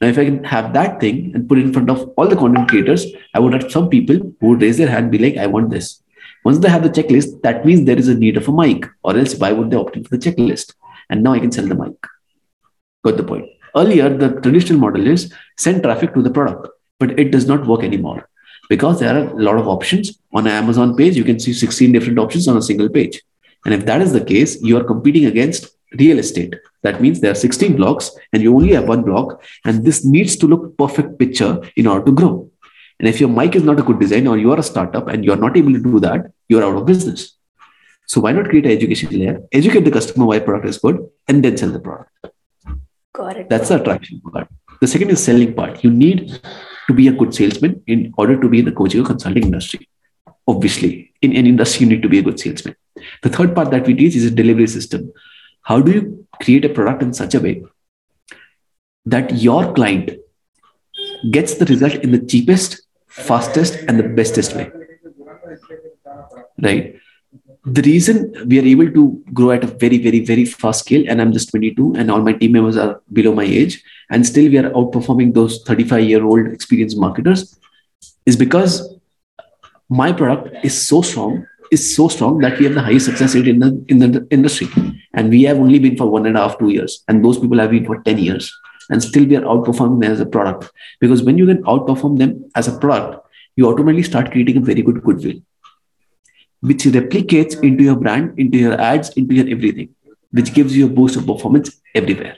Now, 0.00 0.08
if 0.08 0.18
I 0.18 0.26
can 0.26 0.44
have 0.44 0.74
that 0.74 1.00
thing 1.00 1.32
and 1.34 1.48
put 1.48 1.58
it 1.58 1.64
in 1.66 1.72
front 1.72 1.88
of 1.88 2.12
all 2.16 2.28
the 2.28 2.36
content 2.36 2.68
creators, 2.68 3.06
I 3.32 3.40
would 3.40 3.54
have 3.54 3.70
some 3.72 3.88
people 3.88 4.16
who 4.40 4.48
would 4.48 4.60
raise 4.60 4.76
their 4.76 4.90
hand, 4.90 5.10
be 5.10 5.18
like, 5.18 5.38
I 5.38 5.46
want 5.46 5.70
this. 5.70 6.02
Once 6.44 6.58
they 6.58 6.68
have 6.68 6.82
the 6.82 6.90
checklist, 6.90 7.40
that 7.42 7.64
means 7.64 7.86
there 7.86 7.98
is 7.98 8.08
a 8.08 8.14
need 8.14 8.36
of 8.36 8.46
a 8.46 8.52
mic, 8.52 8.86
or 9.02 9.16
else 9.16 9.34
why 9.36 9.52
would 9.52 9.70
they 9.70 9.76
opt 9.76 9.96
in 9.96 10.04
for 10.04 10.16
the 10.16 10.18
checklist? 10.18 10.74
And 11.08 11.22
now 11.22 11.32
I 11.32 11.38
can 11.38 11.50
sell 11.50 11.66
the 11.66 11.74
mic. 11.74 11.94
Got 13.04 13.16
the 13.16 13.24
point. 13.24 13.48
Earlier, 13.74 14.14
the 14.14 14.38
traditional 14.40 14.78
model 14.78 15.06
is 15.06 15.32
send 15.56 15.82
traffic 15.82 16.12
to 16.12 16.22
the 16.22 16.30
product, 16.30 16.68
but 16.98 17.18
it 17.18 17.30
does 17.30 17.46
not 17.46 17.66
work 17.66 17.82
anymore 17.82 18.28
because 18.68 19.00
there 19.00 19.14
are 19.14 19.28
a 19.28 19.34
lot 19.34 19.58
of 19.58 19.68
options 19.68 20.18
on 20.32 20.46
an 20.46 20.52
Amazon 20.52 20.96
page. 20.96 21.16
You 21.16 21.24
can 21.24 21.38
see 21.38 21.52
16 21.52 21.92
different 21.92 22.18
options 22.18 22.48
on 22.48 22.56
a 22.56 22.62
single 22.62 22.88
page. 22.88 23.22
And 23.64 23.74
if 23.74 23.84
that 23.86 24.00
is 24.00 24.12
the 24.12 24.24
case, 24.24 24.60
you 24.62 24.76
are 24.76 24.84
competing 24.84 25.26
against 25.26 25.68
real 25.98 26.18
estate. 26.18 26.54
That 26.82 27.00
means 27.00 27.20
there 27.20 27.32
are 27.32 27.34
16 27.34 27.76
blocks 27.76 28.10
and 28.32 28.42
you 28.42 28.54
only 28.54 28.72
have 28.72 28.88
one 28.88 29.02
block. 29.02 29.42
And 29.64 29.84
this 29.84 30.04
needs 30.04 30.36
to 30.36 30.46
look 30.46 30.76
perfect 30.76 31.18
picture 31.18 31.60
in 31.76 31.86
order 31.86 32.04
to 32.06 32.12
grow. 32.12 32.50
And 32.98 33.08
if 33.08 33.20
your 33.20 33.28
mic 33.28 33.54
is 33.54 33.62
not 33.62 33.78
a 33.78 33.82
good 33.82 34.00
design 34.00 34.26
or 34.26 34.38
you 34.38 34.52
are 34.52 34.58
a 34.58 34.62
startup 34.62 35.08
and 35.08 35.24
you're 35.24 35.36
not 35.36 35.56
able 35.56 35.72
to 35.72 35.82
do 35.82 36.00
that, 36.00 36.32
you're 36.48 36.64
out 36.64 36.76
of 36.76 36.86
business. 36.86 37.36
So 38.06 38.20
why 38.20 38.32
not 38.32 38.48
create 38.48 38.66
an 38.66 38.72
education 38.72 39.18
layer, 39.18 39.42
educate 39.52 39.84
the 39.84 39.90
customer 39.90 40.26
why 40.26 40.38
product 40.38 40.68
is 40.68 40.78
good, 40.78 41.06
and 41.28 41.44
then 41.44 41.56
sell 41.56 41.70
the 41.70 41.80
product. 41.80 42.10
Got 43.12 43.36
it. 43.36 43.48
That's 43.48 43.68
the 43.68 43.80
attraction 43.80 44.20
part. 44.20 44.48
The 44.80 44.86
second 44.86 45.10
is 45.10 45.22
selling 45.22 45.54
part. 45.54 45.82
You 45.82 45.90
need 45.90 46.40
to 46.88 46.94
be 46.94 47.08
a 47.08 47.12
good 47.12 47.34
salesman 47.34 47.82
in 47.86 48.12
order 48.16 48.40
to 48.40 48.48
be 48.48 48.60
in 48.60 48.64
the 48.64 48.72
coaching 48.72 49.00
or 49.00 49.04
consulting 49.04 49.44
industry. 49.44 49.88
Obviously, 50.46 51.12
in 51.22 51.32
any 51.32 51.48
industry, 51.48 51.84
you 51.84 51.90
need 51.92 52.02
to 52.02 52.08
be 52.08 52.18
a 52.18 52.22
good 52.22 52.38
salesman. 52.38 52.76
The 53.22 53.28
third 53.28 53.54
part 53.54 53.70
that 53.70 53.86
we 53.86 53.94
teach 53.94 54.14
is 54.14 54.24
a 54.24 54.30
delivery 54.30 54.66
system. 54.66 55.12
How 55.62 55.80
do 55.80 55.92
you 55.92 56.26
create 56.40 56.64
a 56.64 56.68
product 56.68 57.02
in 57.02 57.12
such 57.12 57.34
a 57.34 57.40
way 57.40 57.62
that 59.04 59.34
your 59.34 59.72
client 59.74 60.10
gets 61.30 61.54
the 61.54 61.64
result 61.66 61.94
in 61.94 62.12
the 62.12 62.18
cheapest 62.18 62.82
fastest 63.08 63.76
and 63.88 63.98
the 63.98 64.08
bestest 64.18 64.54
way 64.54 64.70
right 66.62 66.96
the 67.64 67.82
reason 67.82 68.32
we 68.46 68.58
are 68.60 68.68
able 68.74 68.90
to 68.92 69.22
grow 69.32 69.50
at 69.50 69.64
a 69.64 69.66
very 69.66 69.98
very 69.98 70.20
very 70.24 70.44
fast 70.44 70.80
scale 70.84 71.04
and 71.08 71.20
i'm 71.20 71.32
just 71.32 71.50
22 71.50 71.94
and 71.96 72.10
all 72.10 72.20
my 72.20 72.32
team 72.32 72.52
members 72.52 72.76
are 72.76 73.00
below 73.12 73.34
my 73.34 73.44
age 73.44 73.82
and 74.10 74.26
still 74.26 74.50
we 74.50 74.58
are 74.58 74.70
outperforming 74.70 75.34
those 75.34 75.62
35 75.62 76.04
year 76.04 76.24
old 76.24 76.46
experienced 76.46 76.98
marketers 76.98 77.58
is 78.24 78.36
because 78.36 78.94
my 79.88 80.12
product 80.12 80.64
is 80.64 80.86
so 80.86 81.02
strong 81.02 81.46
is 81.70 81.94
so 81.96 82.06
strong 82.08 82.38
that 82.38 82.58
we 82.58 82.64
have 82.64 82.74
the 82.74 82.82
highest 82.82 83.06
success 83.06 83.34
rate 83.34 83.48
in 83.48 83.58
the 83.58 83.84
in 83.88 83.98
the 83.98 84.26
industry 84.30 84.68
and 85.14 85.30
we 85.30 85.42
have 85.42 85.58
only 85.58 85.78
been 85.78 85.96
for 85.96 86.06
one 86.06 86.26
and 86.26 86.36
a 86.36 86.40
half 86.40 86.58
two 86.58 86.68
years 86.68 87.02
and 87.08 87.24
those 87.24 87.38
people 87.38 87.58
have 87.58 87.70
been 87.70 87.84
for 87.84 88.00
10 88.02 88.18
years 88.18 88.52
and 88.90 89.02
still 89.02 89.24
we 89.26 89.36
are 89.36 89.42
outperforming 89.42 90.00
them 90.00 90.12
as 90.12 90.20
a 90.20 90.26
product. 90.26 90.70
Because 91.00 91.22
when 91.22 91.38
you 91.38 91.46
can 91.46 91.62
outperform 91.64 92.18
them 92.18 92.50
as 92.54 92.68
a 92.68 92.78
product, 92.78 93.26
you 93.56 93.68
automatically 93.68 94.02
start 94.02 94.30
creating 94.30 94.58
a 94.58 94.60
very 94.60 94.82
good 94.82 95.02
goodwill, 95.02 95.40
which 96.60 96.84
replicates 96.84 97.62
into 97.62 97.84
your 97.84 97.96
brand, 97.96 98.38
into 98.38 98.58
your 98.58 98.80
ads, 98.80 99.10
into 99.10 99.34
your 99.34 99.48
everything, 99.48 99.94
which 100.30 100.52
gives 100.52 100.76
you 100.76 100.86
a 100.86 100.88
boost 100.88 101.16
of 101.16 101.26
performance 101.26 101.80
everywhere. 101.94 102.36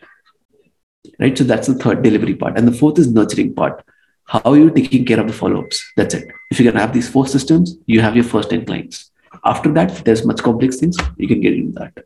Right. 1.18 1.37
So 1.37 1.44
that's 1.44 1.66
the 1.66 1.74
third 1.74 2.02
delivery 2.02 2.35
part. 2.35 2.57
And 2.57 2.66
the 2.66 2.72
fourth 2.72 2.98
is 2.98 3.12
nurturing 3.12 3.54
part. 3.54 3.85
How 4.24 4.40
are 4.44 4.57
you 4.57 4.70
taking 4.70 5.04
care 5.04 5.18
of 5.18 5.26
the 5.26 5.33
follow-ups? 5.33 5.92
That's 5.96 6.14
it. 6.14 6.28
If 6.50 6.61
you 6.61 6.70
can 6.70 6.78
have 6.78 6.92
these 6.92 7.09
four 7.09 7.26
systems, 7.26 7.76
you 7.87 8.00
have 8.02 8.14
your 8.14 8.24
first 8.24 8.50
10 8.50 8.66
clients. 8.66 9.11
After 9.44 9.72
that, 9.72 10.04
there's 10.04 10.24
much 10.24 10.42
complex 10.42 10.76
things. 10.76 10.96
You 11.16 11.26
can 11.26 11.40
get 11.40 11.54
into 11.54 11.72
that. 11.81 12.04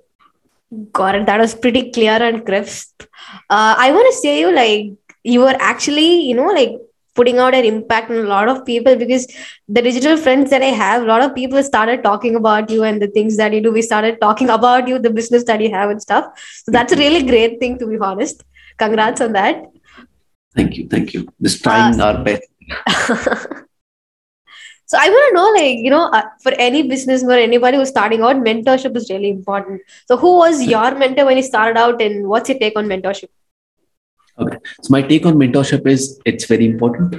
Got 0.93 1.17
it. 1.17 1.27
That 1.27 1.41
was 1.41 1.55
pretty 1.55 1.91
clear 1.91 2.23
and 2.23 2.47
crisp. 2.47 3.03
Uh, 3.51 3.75
I 3.77 3.91
want 3.93 4.07
to 4.15 4.21
say 4.21 4.41
you 4.41 4.55
like 4.55 4.93
you 5.25 5.41
were 5.41 5.57
actually, 5.59 6.23
you 6.23 6.35
know, 6.35 6.47
like 6.47 6.81
putting 7.15 7.39
out 7.39 7.55
an 7.55 7.65
impact 7.65 8.11
on 8.11 8.17
a 8.17 8.23
lot 8.23 8.49
of 8.49 8.65
people 8.65 8.97
because 8.97 9.27
the 9.69 9.83
digital 9.83 10.17
friends 10.17 10.51
that 10.51 10.63
I 10.63 10.73
have, 10.83 11.03
a 11.03 11.07
lot 11.07 11.23
of 11.23 11.35
people 11.35 11.63
started 11.63 12.03
talking 12.03 12.37
about 12.37 12.71
you 12.71 12.85
and 12.85 13.03
the 13.03 13.07
things 13.07 13.37
that 13.37 13.53
you 13.53 13.61
do. 13.61 13.71
We 13.71 13.83
started 13.83 14.21
talking 14.21 14.49
about 14.49 14.89
you, 14.89 14.99
the 14.99 15.11
business 15.11 15.45
that 15.45 15.61
you 15.61 15.71
have 15.71 15.91
and 15.91 16.01
stuff. 16.01 16.25
So 16.65 16.73
that's 16.73 16.93
a 16.93 16.97
really 16.97 17.23
great 17.23 17.61
thing, 17.61 17.79
to 17.79 17.87
be 17.87 17.99
honest. 17.99 18.43
Congrats 18.85 19.21
on 19.21 19.33
that. 19.33 19.67
Thank 20.55 20.77
you. 20.77 20.89
Thank 20.89 21.15
you. 21.15 21.29
Just 21.41 21.63
trying 21.63 22.01
uh, 22.01 22.07
our 22.07 22.25
best. 22.25 22.43
So 24.93 24.99
I 25.01 25.09
want 25.09 25.29
to 25.29 25.35
know, 25.35 25.49
like, 25.59 25.79
you 25.79 25.89
know, 25.89 26.11
uh, 26.17 26.25
for 26.43 26.53
any 26.59 26.87
business 26.87 27.23
or 27.25 27.33
anybody 27.33 27.79
who's 27.79 27.89
starting 27.89 28.21
out, 28.21 28.37
mentorship 28.37 28.95
is 28.95 29.09
really 29.09 29.31
important. 29.31 29.81
So 30.07 30.19
who 30.19 30.37
was 30.37 30.67
your 30.67 30.95
mentor 30.95 31.25
when 31.25 31.39
you 31.39 31.43
started 31.43 31.79
out 31.79 32.03
and 32.03 32.29
what's 32.29 32.51
your 32.51 32.59
take 32.59 32.77
on 32.77 32.89
mentorship? 32.89 33.31
Okay. 34.39 34.59
So 34.83 34.91
my 34.91 35.01
take 35.01 35.25
on 35.25 35.37
mentorship 35.37 35.87
is 35.87 36.21
it's 36.27 36.45
very 36.45 36.67
important. 36.67 37.15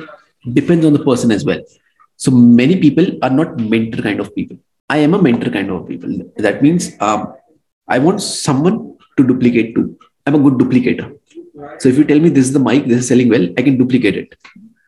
Depends 0.60 0.86
on 0.86 0.94
the 0.94 1.04
person 1.04 1.32
as 1.32 1.46
well. 1.46 1.64
So 2.18 2.30
many 2.30 2.80
people 2.80 3.08
are 3.24 3.32
not 3.32 3.60
mentor 3.60 4.04
kind 4.04 4.20
of 4.20 4.36
people. 4.36 4.58
I 4.88 4.98
am 4.98 5.16
a 5.16 5.20
mentor 5.20 5.50
kind 5.50 5.72
of 5.72 5.88
people. 5.88 6.16
That 6.38 6.62
means 6.62 6.92
um, 7.00 7.34
I 7.88 7.98
want 7.98 8.22
someone 8.22 9.00
to 9.18 9.26
duplicate 9.26 9.74
too. 9.74 9.98
I'm 10.28 10.36
a 10.36 10.40
good 10.40 10.60
duplicator. 10.62 11.18
So 11.80 11.90
if 11.90 11.98
you 11.98 12.04
tell 12.04 12.20
me 12.20 12.30
this 12.30 12.46
is 12.46 12.54
the 12.54 12.60
mic, 12.60 12.86
this 12.86 13.00
is 13.00 13.08
selling 13.08 13.30
well, 13.30 13.48
I 13.58 13.62
can 13.62 13.78
duplicate 13.78 14.18
it 14.18 14.36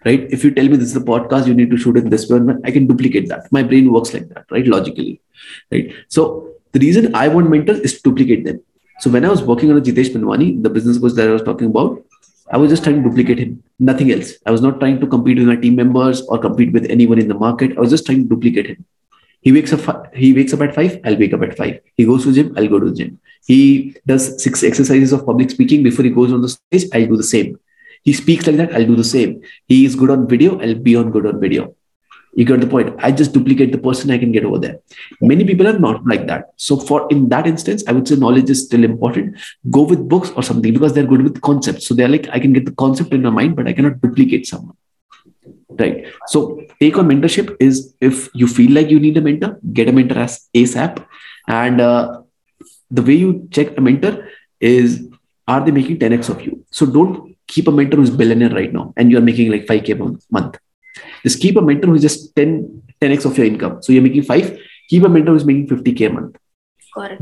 right? 0.06 0.28
If 0.32 0.44
you 0.44 0.52
tell 0.54 0.68
me 0.70 0.78
this 0.78 0.90
is 0.90 0.94
the 0.94 1.08
podcast 1.12 1.48
you 1.48 1.54
need 1.54 1.72
to 1.72 1.78
shoot 1.78 1.98
it 1.98 2.10
this 2.10 2.30
way 2.30 2.40
i 2.64 2.72
can 2.72 2.88
duplicate 2.88 3.28
that. 3.30 3.52
My 3.52 3.64
brain 3.64 3.92
works 3.92 4.14
like 4.14 4.30
that 4.30 4.46
right? 4.52 4.66
Logically 4.66 5.22
right? 5.72 5.92
So 6.08 6.52
the 6.72 6.80
reason 6.80 7.16
i 7.16 7.28
want 7.28 7.50
mentors 7.50 7.80
is 7.80 7.96
to 7.96 8.10
duplicate 8.10 8.46
them. 8.46 8.62
So 9.00 9.10
when 9.10 9.26
i 9.26 9.30
was 9.30 9.42
working 9.42 9.72
on 9.72 9.78
a 9.78 9.82
jitesh 9.82 10.12
Manwani, 10.16 10.64
the 10.64 10.70
business 10.70 11.00
coach 11.00 11.14
that 11.14 11.28
i 11.28 11.32
was 11.32 11.42
talking 11.42 11.68
about 11.68 12.04
i 12.52 12.58
was 12.58 12.70
just 12.70 12.84
trying 12.84 13.02
to 13.02 13.10
duplicate 13.10 13.40
him 13.40 13.64
nothing 13.80 14.12
else. 14.12 14.34
I 14.46 14.52
was 14.52 14.62
not 14.62 14.80
trying 14.80 15.00
to 15.00 15.08
compete 15.08 15.40
with 15.40 15.48
my 15.48 15.56
team 15.56 15.76
members 15.76 16.22
or 16.28 16.38
compete 16.38 16.72
with 16.72 16.86
anyone 16.90 17.20
in 17.20 17.28
the 17.28 17.34
market. 17.34 17.76
I 17.76 17.80
was 17.82 17.90
just 17.90 18.06
trying 18.06 18.22
to 18.24 18.30
duplicate 18.36 18.68
him 18.68 18.86
he 19.46 19.52
wakes 19.58 19.74
up 19.76 20.16
he 20.24 20.34
wakes 20.38 20.54
up 20.58 20.64
at 20.66 20.76
5 20.76 21.00
i'll 21.06 21.20
wake 21.24 21.36
up 21.38 21.46
at 21.48 21.56
5 21.58 21.80
he 22.02 22.06
goes 22.10 22.26
to 22.26 22.34
gym 22.38 22.52
i'll 22.58 22.72
go 22.74 22.80
to 22.86 22.92
gym 23.00 23.12
he 23.52 23.60
does 24.12 24.28
six 24.46 24.64
exercises 24.72 25.16
of 25.18 25.26
public 25.30 25.56
speaking 25.56 25.88
before 25.88 26.06
he 26.10 26.14
goes 26.20 26.36
on 26.38 26.46
the 26.46 26.52
stage 26.56 26.86
i'll 26.94 27.10
do 27.14 27.22
the 27.24 27.32
same 27.36 27.58
he 28.10 28.14
speaks 28.22 28.48
like 28.48 28.60
that 28.62 28.76
i'll 28.76 28.92
do 28.94 29.00
the 29.04 29.10
same 29.16 29.42
he 29.74 29.80
is 29.90 29.96
good 30.04 30.14
on 30.18 30.28
video 30.36 30.60
i'll 30.62 30.80
be 30.90 30.96
on 31.02 31.12
good 31.18 31.28
on 31.34 31.40
video 31.48 31.66
You 32.40 32.44
get 32.48 32.60
the 32.62 32.68
point. 32.68 32.96
I 33.00 33.12
just 33.20 33.34
duplicate 33.36 33.72
the 33.72 33.78
person 33.78 34.12
I 34.12 34.18
can 34.18 34.32
get 34.32 34.46
over 34.48 34.60
there. 34.60 34.80
Many 35.22 35.46
people 35.46 35.68
are 35.70 35.80
not 35.80 36.06
like 36.06 36.28
that. 36.28 36.50
So 36.58 36.76
for 36.78 36.98
in 37.10 37.30
that 37.30 37.48
instance, 37.48 37.86
I 37.88 37.94
would 37.94 38.10
say 38.10 38.18
knowledge 38.24 38.50
is 38.50 38.66
still 38.66 38.84
important. 38.84 39.38
Go 39.72 39.84
with 39.84 40.10
books 40.10 40.32
or 40.36 40.44
something 40.44 40.74
because 40.74 40.94
they're 40.94 41.06
good 41.06 41.22
with 41.22 41.42
concepts. 41.42 41.88
So 41.88 41.94
they're 41.94 42.10
like, 42.10 42.28
I 42.30 42.40
can 42.40 42.52
get 42.52 42.66
the 42.66 42.74
concept 42.74 43.14
in 43.14 43.22
my 43.22 43.30
mind, 43.30 43.56
but 43.56 43.70
I 43.70 43.74
cannot 43.74 44.02
duplicate 44.02 44.46
someone. 44.48 44.76
Right. 45.80 46.06
So 46.28 46.62
take 46.80 46.98
on 46.98 47.08
mentorship 47.08 47.56
is 47.60 47.94
if 48.02 48.30
you 48.34 48.48
feel 48.48 48.72
like 48.72 48.90
you 48.90 49.00
need 49.00 49.18
a 49.18 49.22
mentor, 49.22 49.60
get 49.74 49.90
a 49.90 49.92
mentor 49.92 50.20
as 50.20 50.48
ASAP. 50.56 51.06
And 51.48 51.82
uh, 51.82 52.22
the 52.90 53.02
way 53.02 53.14
you 53.14 53.48
check 53.52 53.78
a 53.78 53.82
mentor 53.82 54.28
is 54.60 55.08
are 55.48 55.64
they 55.64 55.72
making 55.72 56.00
10x 56.00 56.30
of 56.30 56.42
you? 56.42 56.66
So 56.72 56.86
don't 56.86 57.36
keep 57.48 57.68
a 57.68 57.72
mentor 57.72 57.98
who's 57.98 58.10
billionaire 58.10 58.50
right 58.50 58.74
now 58.74 58.94
and 58.98 59.12
you're 59.12 59.22
making 59.22 59.52
like 59.52 59.66
5k 59.66 59.94
a 59.94 60.18
month. 60.32 60.58
Just 61.24 61.40
keep 61.40 61.56
a 61.58 61.62
mentor 61.62 61.90
who's 61.90 62.02
just 62.02 62.36
10 62.36 62.82
10x 63.02 63.26
of 63.26 63.38
your 63.38 63.48
income. 63.48 63.82
So 63.82 63.94
you're 63.94 64.04
making 64.04 64.24
5 64.24 64.60
keep 64.90 65.04
a 65.04 65.10
mentor 65.10 65.34
who's 65.34 65.46
making 65.46 65.68
50k 65.68 66.10
a 66.10 66.14
month. 66.14 66.38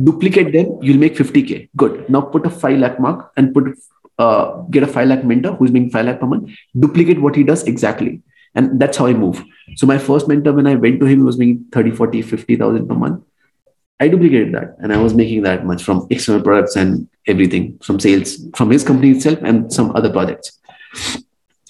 Duplicate 0.03 0.53
them 0.53 0.77
you'll 0.81 0.99
make 0.99 1.15
50k 1.15 1.69
good. 1.75 2.09
Now 2.09 2.21
put 2.21 2.45
a 2.45 2.49
5 2.49 2.79
lakh 2.79 2.99
mark 2.99 3.31
and 3.35 3.53
put 3.53 3.77
uh, 4.19 4.61
get 4.69 4.83
a 4.83 4.87
5 4.87 5.07
lakh 5.07 5.23
mentor 5.23 5.55
who's 5.55 5.71
making 5.71 5.89
5 5.89 6.05
lakh 6.05 6.19
per 6.19 6.27
month. 6.27 6.51
Duplicate 6.79 7.21
what 7.21 7.35
he 7.35 7.43
does 7.43 7.63
exactly 7.63 8.21
and 8.55 8.79
that's 8.79 8.97
how 8.97 9.05
i 9.05 9.13
move 9.13 9.43
so 9.75 9.87
my 9.87 9.97
first 9.97 10.27
mentor 10.27 10.53
when 10.53 10.67
i 10.67 10.75
went 10.75 10.99
to 10.99 11.05
him 11.05 11.19
he 11.19 11.23
was 11.23 11.37
making 11.37 11.65
30 11.71 11.91
40 11.91 12.21
50000 12.21 12.87
per 12.87 12.95
month 12.95 13.23
I 14.03 14.07
duplicated 14.09 14.53
that 14.53 14.75
and 14.79 14.91
I 14.91 14.97
was 14.97 15.13
making 15.13 15.43
that 15.43 15.65
much 15.65 15.83
from 15.83 16.07
external 16.09 16.41
products 16.41 16.75
and 16.75 17.07
everything 17.27 17.79
from 17.81 17.99
sales 17.99 18.31
from 18.55 18.69
his 18.69 18.83
company 18.83 19.11
itself 19.11 19.39
and 19.43 19.71
some 19.71 19.95
other 19.95 20.11
projects. 20.11 20.59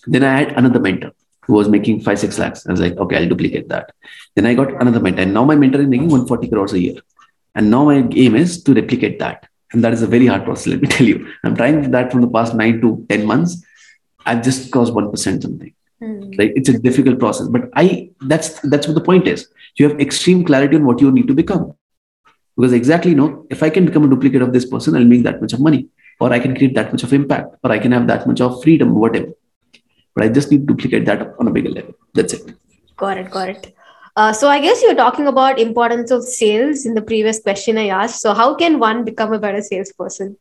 Then 0.08 0.24
I 0.24 0.40
had 0.40 0.54
another 0.54 0.80
mentor 0.80 1.12
who 1.46 1.54
was 1.54 1.70
making 1.70 2.02
five, 2.02 2.20
six 2.20 2.40
lakhs. 2.40 2.66
I 2.66 2.72
was 2.72 2.80
like, 2.80 2.98
okay, 2.98 3.18
I'll 3.18 3.30
duplicate 3.30 3.68
that. 3.70 3.92
Then 4.36 4.46
I 4.46 4.54
got 4.54 4.82
another 4.82 5.00
mentor. 5.00 5.22
And 5.24 5.34
now 5.34 5.44
my 5.44 5.56
mentor 5.56 5.82
is 5.82 5.88
making 5.88 6.08
140 6.08 6.50
crores 6.50 6.74
a 6.74 6.80
year. 6.80 6.96
And 7.56 7.70
now 7.70 7.86
my 7.86 8.08
aim 8.12 8.36
is 8.36 8.64
to 8.64 8.74
replicate 8.74 9.20
that. 9.20 9.48
And 9.72 9.84
that 9.84 9.94
is 9.94 10.02
a 10.02 10.08
very 10.08 10.28
hard 10.28 10.46
process, 10.46 10.68
let 10.68 10.82
me 10.82 10.88
tell 10.88 11.06
you. 11.06 11.32
I'm 11.44 11.56
trying 11.56 11.92
that 11.92 12.12
from 12.12 12.22
the 12.22 12.30
past 12.30 12.56
nine 12.56 12.80
to 12.82 13.06
10 13.10 13.26
months. 13.26 13.64
I've 14.26 14.44
just 14.44 14.72
crossed 14.72 14.94
1% 14.94 15.42
something. 15.42 15.74
Mm. 16.04 16.38
Right? 16.38 16.52
It's 16.56 16.70
a 16.70 16.78
difficult 16.78 17.20
process. 17.20 17.48
But 17.48 17.70
I 17.76 18.10
that's 18.22 18.60
that's 18.62 18.88
what 18.88 18.96
the 18.96 19.08
point 19.12 19.28
is. 19.28 19.48
You 19.78 19.90
have 19.90 20.00
extreme 20.00 20.44
clarity 20.44 20.76
on 20.76 20.86
what 20.86 21.02
you 21.02 21.12
need 21.12 21.28
to 21.28 21.34
become 21.34 21.74
because 22.56 22.74
exactly 22.74 23.12
you 23.12 23.18
know 23.18 23.46
if 23.50 23.64
i 23.64 23.70
can 23.70 23.86
become 23.86 24.06
a 24.06 24.10
duplicate 24.14 24.42
of 24.42 24.54
this 24.54 24.66
person 24.66 24.96
i'll 24.96 25.12
make 25.14 25.24
that 25.24 25.42
much 25.42 25.54
of 25.54 25.60
money 25.60 25.88
or 26.20 26.32
i 26.34 26.40
can 26.40 26.56
create 26.56 26.76
that 26.76 26.92
much 26.92 27.04
of 27.04 27.14
impact 27.14 27.56
or 27.64 27.72
i 27.72 27.80
can 27.80 27.92
have 27.92 28.08
that 28.08 28.28
much 28.28 28.42
of 28.42 28.62
freedom 28.64 28.94
whatever 28.96 29.32
but 30.16 30.24
i 30.24 30.30
just 30.30 30.52
need 30.52 30.68
to 30.68 30.74
duplicate 30.74 31.06
that 31.06 31.34
on 31.40 31.48
a 31.48 31.52
bigger 31.52 31.72
level 31.72 31.94
that's 32.14 32.34
it 32.34 32.54
got 32.98 33.18
it 33.18 33.30
got 33.32 33.50
it 33.50 33.76
uh, 34.16 34.32
so 34.32 34.48
i 34.48 34.60
guess 34.60 34.82
you're 34.84 35.02
talking 35.04 35.28
about 35.28 35.60
importance 35.60 36.12
of 36.12 36.24
sales 36.24 36.86
in 36.86 36.94
the 36.94 37.02
previous 37.02 37.40
question 37.40 37.78
i 37.78 37.88
asked 37.88 38.22
so 38.22 38.34
how 38.34 38.54
can 38.54 38.80
one 38.80 39.04
become 39.04 39.34
a 39.34 39.40
better 39.40 39.62
salesperson 39.62 40.38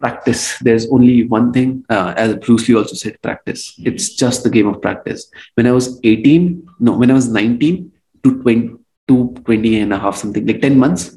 practice. 0.00 0.58
There's 0.58 0.90
only 0.90 1.24
one 1.24 1.52
thing 1.52 1.84
uh, 1.88 2.14
as 2.16 2.36
bruce 2.36 2.68
lee 2.68 2.74
also 2.74 2.94
said 2.94 3.20
practice. 3.22 3.74
It's 3.78 4.14
just 4.14 4.42
the 4.42 4.50
game 4.50 4.66
of 4.66 4.80
practice. 4.82 5.30
When 5.54 5.66
i 5.66 5.72
was 5.72 6.00
18 6.02 6.68
no 6.80 6.96
when 6.96 7.10
i 7.10 7.14
was 7.14 7.28
19 7.28 7.92
to 8.24 8.42
20 8.42 8.76
to 9.08 9.34
20 9.44 9.80
and 9.80 9.92
a 9.92 9.98
half 9.98 10.16
something 10.16 10.46
like 10.46 10.60
10 10.60 10.78
months 10.78 11.16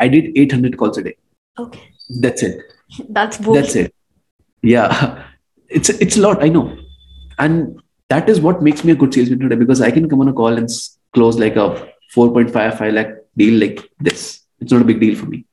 i 0.00 0.08
did 0.08 0.36
800 0.36 0.76
calls 0.76 0.98
a 0.98 1.02
day. 1.02 1.16
Okay. 1.58 1.82
That's 2.20 2.42
it. 2.42 2.60
That's 3.08 3.38
that's 3.38 3.76
it. 3.76 3.94
Yeah. 4.62 5.24
It's 5.78 5.88
it's 6.04 6.16
a 6.16 6.20
lot 6.22 6.42
i 6.44 6.48
know. 6.48 6.76
And 7.38 7.80
that 8.12 8.28
is 8.28 8.40
what 8.44 8.62
makes 8.68 8.82
me 8.84 8.92
a 8.92 8.96
good 9.02 9.14
salesman 9.14 9.38
today 9.42 9.58
because 9.60 9.80
i 9.88 9.90
can 9.96 10.08
come 10.12 10.22
on 10.22 10.30
a 10.30 10.32
call 10.40 10.58
and 10.62 10.68
close 11.16 11.38
like 11.42 11.60
a 11.64 11.66
4.5 12.14 12.78
5 12.78 12.94
lakh 12.96 13.12
deal 13.36 13.60
like 13.64 13.84
this. 14.00 14.24
It's 14.60 14.72
not 14.72 14.82
a 14.82 14.88
big 14.90 15.00
deal 15.04 15.14
for 15.20 15.26
me 15.26 15.44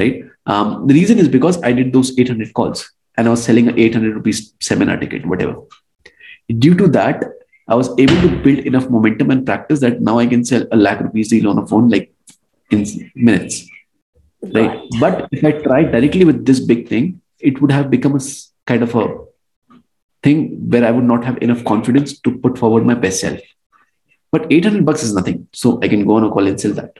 right 0.00 0.24
um, 0.46 0.86
the 0.86 0.94
reason 0.94 1.18
is 1.18 1.28
because 1.28 1.62
i 1.62 1.72
did 1.72 1.92
those 1.92 2.16
800 2.18 2.52
calls 2.54 2.90
and 3.16 3.26
i 3.26 3.30
was 3.30 3.42
selling 3.42 3.68
an 3.68 3.78
800 3.78 4.14
rupees 4.14 4.54
seminar 4.60 4.96
ticket 4.98 5.26
whatever 5.26 5.56
due 6.58 6.74
to 6.74 6.88
that 6.88 7.24
I 7.66 7.74
was 7.74 7.88
able 7.98 8.20
to 8.20 8.42
build 8.42 8.58
enough 8.58 8.90
momentum 8.90 9.30
and 9.30 9.46
practice 9.46 9.80
that 9.80 10.00
now 10.00 10.18
I 10.18 10.26
can 10.26 10.44
sell 10.44 10.66
a 10.70 10.76
lakh 10.76 11.00
rupees 11.00 11.28
deal 11.28 11.48
on 11.48 11.58
a 11.58 11.66
phone 11.66 11.88
like 11.88 12.12
in 12.70 12.84
minutes. 13.14 13.66
Right. 14.42 14.66
right. 14.66 14.88
But 15.00 15.28
if 15.32 15.42
I 15.44 15.52
tried 15.52 15.92
directly 15.92 16.24
with 16.24 16.44
this 16.44 16.60
big 16.60 16.88
thing, 16.88 17.22
it 17.38 17.60
would 17.62 17.72
have 17.72 17.90
become 17.90 18.16
a 18.16 18.20
kind 18.66 18.82
of 18.82 18.94
a 18.94 19.16
thing 20.22 20.68
where 20.68 20.84
I 20.84 20.90
would 20.90 21.04
not 21.04 21.24
have 21.24 21.38
enough 21.42 21.64
confidence 21.64 22.18
to 22.20 22.38
put 22.38 22.58
forward 22.58 22.84
my 22.84 22.94
best 22.94 23.20
self. 23.20 23.40
But 24.30 24.52
800 24.52 24.84
bucks 24.84 25.02
is 25.02 25.14
nothing. 25.14 25.48
So 25.54 25.80
I 25.82 25.88
can 25.88 26.04
go 26.04 26.16
on 26.16 26.24
a 26.24 26.30
call 26.30 26.46
and 26.46 26.60
sell 26.60 26.72
that. 26.72 26.98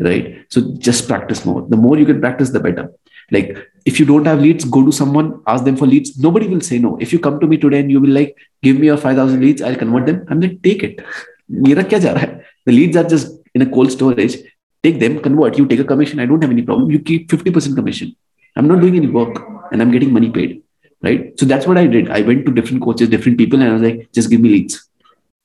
Right. 0.00 0.46
So 0.48 0.60
just 0.78 1.08
practice 1.08 1.44
more. 1.44 1.66
The 1.68 1.76
more 1.76 1.98
you 1.98 2.06
can 2.06 2.20
practice, 2.20 2.50
the 2.50 2.60
better. 2.60 2.92
Like 3.32 3.58
if 3.84 3.98
you 3.98 4.06
don't 4.06 4.24
have 4.26 4.40
leads, 4.40 4.64
go 4.64 4.84
to 4.84 4.92
someone, 4.92 5.42
ask 5.46 5.64
them 5.64 5.76
for 5.76 5.86
leads. 5.86 6.16
Nobody 6.18 6.46
will 6.46 6.60
say 6.60 6.78
no. 6.78 6.96
If 7.00 7.12
you 7.12 7.18
come 7.18 7.40
to 7.40 7.46
me 7.48 7.56
today 7.56 7.80
and 7.80 7.90
you 7.90 8.00
will 8.00 8.10
like, 8.10 8.36
give 8.62 8.78
me 8.78 8.86
your 8.86 8.96
5,000 8.96 9.40
leads, 9.40 9.60
I'll 9.60 9.74
convert 9.76 10.06
them. 10.06 10.24
I'm 10.28 10.40
like, 10.40 10.62
take 10.62 10.84
it. 10.84 11.00
The 11.48 12.44
leads 12.66 12.96
are 12.96 13.04
just 13.04 13.32
in 13.54 13.62
a 13.62 13.66
cold 13.66 13.90
storage. 13.90 14.36
Take 14.82 15.00
them, 15.00 15.20
convert. 15.20 15.58
You 15.58 15.66
take 15.66 15.80
a 15.80 15.84
commission. 15.84 16.20
I 16.20 16.26
don't 16.26 16.40
have 16.42 16.50
any 16.52 16.62
problem. 16.62 16.90
You 16.90 17.00
keep 17.00 17.28
50% 17.28 17.74
commission. 17.74 18.14
I'm 18.54 18.68
not 18.68 18.80
doing 18.80 18.96
any 18.96 19.08
work 19.08 19.42
and 19.72 19.82
I'm 19.82 19.90
getting 19.90 20.12
money 20.12 20.30
paid. 20.30 20.62
Right. 21.02 21.38
So 21.38 21.46
that's 21.46 21.66
what 21.66 21.76
I 21.76 21.86
did. 21.86 22.10
I 22.10 22.22
went 22.22 22.46
to 22.46 22.52
different 22.52 22.82
coaches, 22.82 23.08
different 23.08 23.38
people, 23.38 23.60
and 23.60 23.68
I 23.68 23.72
was 23.72 23.82
like, 23.82 24.10
just 24.12 24.30
give 24.30 24.40
me 24.40 24.48
leads. 24.48 24.87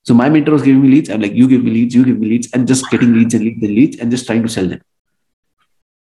So 0.03 0.13
my 0.13 0.29
mentor 0.29 0.51
was 0.51 0.63
giving 0.63 0.81
me 0.81 0.89
leads. 0.89 1.09
I'm 1.09 1.21
like, 1.21 1.33
you 1.33 1.47
give 1.47 1.63
me 1.63 1.71
leads, 1.71 1.95
you 1.95 2.05
give 2.05 2.19
me 2.19 2.27
leads, 2.27 2.51
and 2.53 2.67
just 2.67 2.89
getting 2.89 3.13
leads 3.13 3.33
and 3.33 3.43
leads 3.43 3.63
and 3.63 3.73
leads 3.73 3.97
and 3.99 4.11
just 4.11 4.25
trying 4.25 4.43
to 4.43 4.49
sell 4.49 4.67
them. 4.67 4.81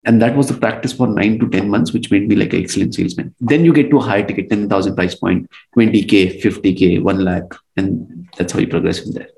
And 0.05 0.23
that 0.23 0.37
was 0.37 0.49
the 0.49 0.55
practice 0.55 0.93
for 0.93 1.09
nine 1.09 1.39
to 1.41 1.49
10 1.49 1.69
months 1.69 1.93
which 1.93 2.13
made 2.13 2.29
me 2.29 2.37
like 2.37 2.53
an 2.53 2.63
excellent 2.63 2.95
salesman. 2.95 3.35
Then 3.41 3.65
you 3.65 3.73
get 3.73 3.91
to 3.91 3.99
a 3.99 4.03
higher 4.03 4.25
ticket 4.25 4.49
10000 4.49 4.95
price 4.95 5.17
point 5.17 5.51
20k 5.77 6.41
50k 6.41 7.03
1 7.03 7.25
lakh 7.25 7.55
and 7.77 8.29
that's 8.37 8.53
how 8.53 8.61
you 8.61 8.69
progress 8.69 9.01
from 9.01 9.13
there. 9.13 9.29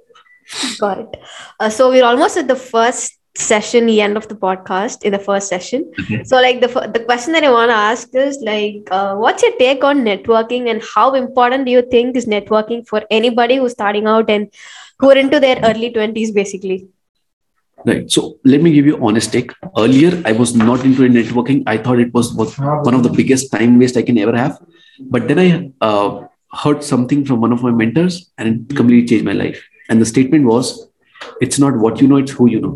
Got 0.78 0.98
it. 0.98 1.16
Uh, 1.58 1.70
so 1.70 1.88
we're 1.88 2.04
almost 2.04 2.36
at 2.36 2.48
the 2.48 2.56
first 2.56 3.17
session 3.38 3.86
the 3.86 4.00
end 4.00 4.16
of 4.16 4.26
the 4.28 4.34
podcast 4.34 5.04
in 5.04 5.12
the 5.12 5.18
first 5.18 5.48
session 5.48 5.84
okay. 6.00 6.22
so 6.24 6.40
like 6.46 6.60
the 6.60 6.68
the 6.94 7.02
question 7.08 7.32
that 7.32 7.44
i 7.44 7.50
want 7.50 7.70
to 7.70 7.74
ask 7.74 8.14
is 8.14 8.38
like 8.50 8.88
uh, 8.90 9.14
what's 9.14 9.42
your 9.42 9.56
take 9.58 9.84
on 9.84 10.04
networking 10.10 10.68
and 10.70 10.82
how 10.94 11.14
important 11.14 11.64
do 11.64 11.70
you 11.70 11.82
think 11.94 12.16
is 12.16 12.26
networking 12.26 12.86
for 12.86 13.02
anybody 13.10 13.56
who's 13.56 13.72
starting 13.72 14.06
out 14.06 14.28
and 14.28 14.48
who 14.98 15.10
are 15.10 15.18
into 15.24 15.38
their 15.38 15.58
early 15.62 15.90
20s 15.98 16.34
basically 16.34 16.88
Right. 17.86 18.10
So 18.10 18.38
let 18.44 18.60
me 18.60 18.72
give 18.72 18.86
you 18.86 18.98
honest 19.04 19.32
take. 19.32 19.52
Earlier, 19.76 20.20
I 20.24 20.32
was 20.32 20.54
not 20.54 20.84
into 20.84 21.02
networking. 21.08 21.62
I 21.66 21.76
thought 21.78 22.00
it 22.00 22.12
was 22.12 22.34
one 22.34 22.94
of 22.94 23.02
the 23.02 23.08
biggest 23.08 23.52
time 23.52 23.78
waste 23.78 23.96
I 23.96 24.02
can 24.02 24.18
ever 24.18 24.36
have. 24.36 24.58
But 24.98 25.28
then 25.28 25.38
I 25.38 25.72
uh, 25.80 26.26
heard 26.52 26.82
something 26.82 27.24
from 27.24 27.40
one 27.40 27.52
of 27.52 27.62
my 27.62 27.70
mentors, 27.70 28.30
and 28.36 28.48
it 28.68 28.76
completely 28.76 29.06
changed 29.06 29.24
my 29.24 29.32
life. 29.32 29.64
And 29.88 30.00
the 30.00 30.06
statement 30.06 30.44
was, 30.44 30.87
"It's 31.40 31.58
not 31.58 31.76
what 31.76 32.00
you 32.00 32.08
know; 32.08 32.16
it's 32.16 32.32
who 32.32 32.48
you 32.48 32.60
know." 32.60 32.74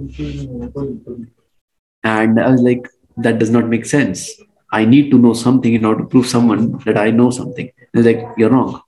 And 2.04 2.40
I 2.40 2.50
was 2.50 2.60
like, 2.60 2.88
"That 3.16 3.38
does 3.38 3.50
not 3.50 3.68
make 3.68 3.86
sense. 3.86 4.30
I 4.72 4.84
need 4.84 5.10
to 5.10 5.18
know 5.18 5.34
something 5.34 5.74
in 5.74 5.84
order 5.84 6.02
to 6.02 6.08
prove 6.08 6.26
someone 6.26 6.78
that 6.86 6.98
I 6.98 7.10
know 7.10 7.30
something." 7.30 7.70
And 7.92 8.04
like, 8.04 8.24
"You're 8.36 8.50
wrong. 8.50 8.80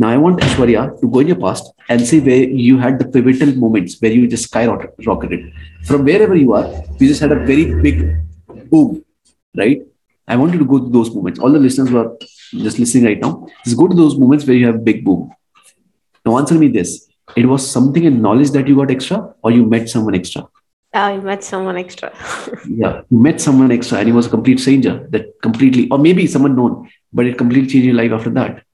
Now 0.00 0.10
I 0.10 0.16
want 0.16 0.40
Aishwarya 0.40 1.00
to 1.00 1.08
go 1.08 1.18
in 1.18 1.26
your 1.26 1.40
past 1.44 1.72
and 1.88 2.00
see 2.00 2.20
where 2.20 2.48
you 2.48 2.78
had 2.78 3.00
the 3.00 3.06
pivotal 3.08 3.54
moments 3.56 4.00
where 4.00 4.12
you 4.12 4.28
just 4.28 4.52
skyrocketed. 4.52 5.52
From 5.84 6.04
wherever 6.04 6.36
you 6.36 6.52
are, 6.52 6.66
you 7.00 7.08
just 7.08 7.20
had 7.20 7.32
a 7.32 7.40
very 7.50 7.64
big 7.82 8.16
boom, 8.70 9.04
right? 9.56 9.82
I 10.28 10.36
want 10.36 10.52
you 10.52 10.60
to 10.60 10.64
go 10.64 10.78
to 10.78 10.88
those 10.88 11.12
moments. 11.12 11.40
All 11.40 11.50
the 11.50 11.58
listeners 11.58 11.88
who 11.88 11.98
are 11.98 12.16
just 12.52 12.78
listening 12.78 13.06
right 13.06 13.20
now, 13.20 13.48
just 13.64 13.76
go 13.76 13.88
to 13.88 13.96
those 13.96 14.16
moments 14.16 14.46
where 14.46 14.56
you 14.56 14.66
have 14.66 14.84
big 14.84 15.04
boom. 15.04 15.32
Now 16.24 16.38
answer 16.38 16.54
me 16.54 16.68
this. 16.68 17.07
It 17.36 17.46
was 17.46 17.68
something 17.68 18.04
in 18.04 18.22
knowledge 18.22 18.50
that 18.50 18.66
you 18.66 18.76
got 18.76 18.90
extra 18.90 19.34
or 19.42 19.50
you 19.50 19.64
met 19.64 19.88
someone 19.88 20.14
extra? 20.14 20.48
I 20.94 21.18
met 21.18 21.44
someone 21.44 21.76
extra. 21.76 22.12
yeah, 22.68 23.02
you 23.10 23.18
met 23.18 23.40
someone 23.40 23.70
extra 23.70 23.98
and 23.98 24.08
he 24.08 24.12
was 24.12 24.26
a 24.26 24.30
complete 24.30 24.60
stranger 24.60 25.06
that 25.10 25.40
completely, 25.42 25.88
or 25.90 25.98
maybe 25.98 26.26
someone 26.26 26.56
known, 26.56 26.90
but 27.12 27.26
it 27.26 27.36
completely 27.36 27.68
changed 27.68 27.86
your 27.86 27.94
life 27.94 28.12
after 28.12 28.30
that 28.30 28.64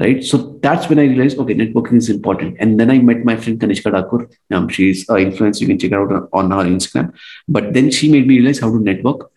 right? 0.00 0.24
So 0.24 0.58
that's 0.62 0.88
when 0.88 0.98
I 0.98 1.04
realized, 1.04 1.38
okay, 1.38 1.54
networking 1.54 1.98
is 1.98 2.08
important. 2.08 2.56
And 2.58 2.80
then 2.80 2.90
I 2.90 2.98
met 2.98 3.24
my 3.24 3.36
friend 3.36 3.60
Kanishka 3.60 3.92
Dakur. 3.92 4.32
Um, 4.50 4.68
she's 4.68 5.08
an 5.08 5.16
influencer. 5.16 5.60
You 5.60 5.66
can 5.68 5.78
check 5.78 5.90
her 5.92 6.00
out 6.02 6.28
on 6.32 6.50
her 6.50 6.64
Instagram. 6.64 7.12
But 7.46 7.74
then 7.74 7.90
she 7.90 8.10
made 8.10 8.26
me 8.26 8.38
realize 8.38 8.58
how 8.58 8.70
to 8.70 8.80
network, 8.80 9.30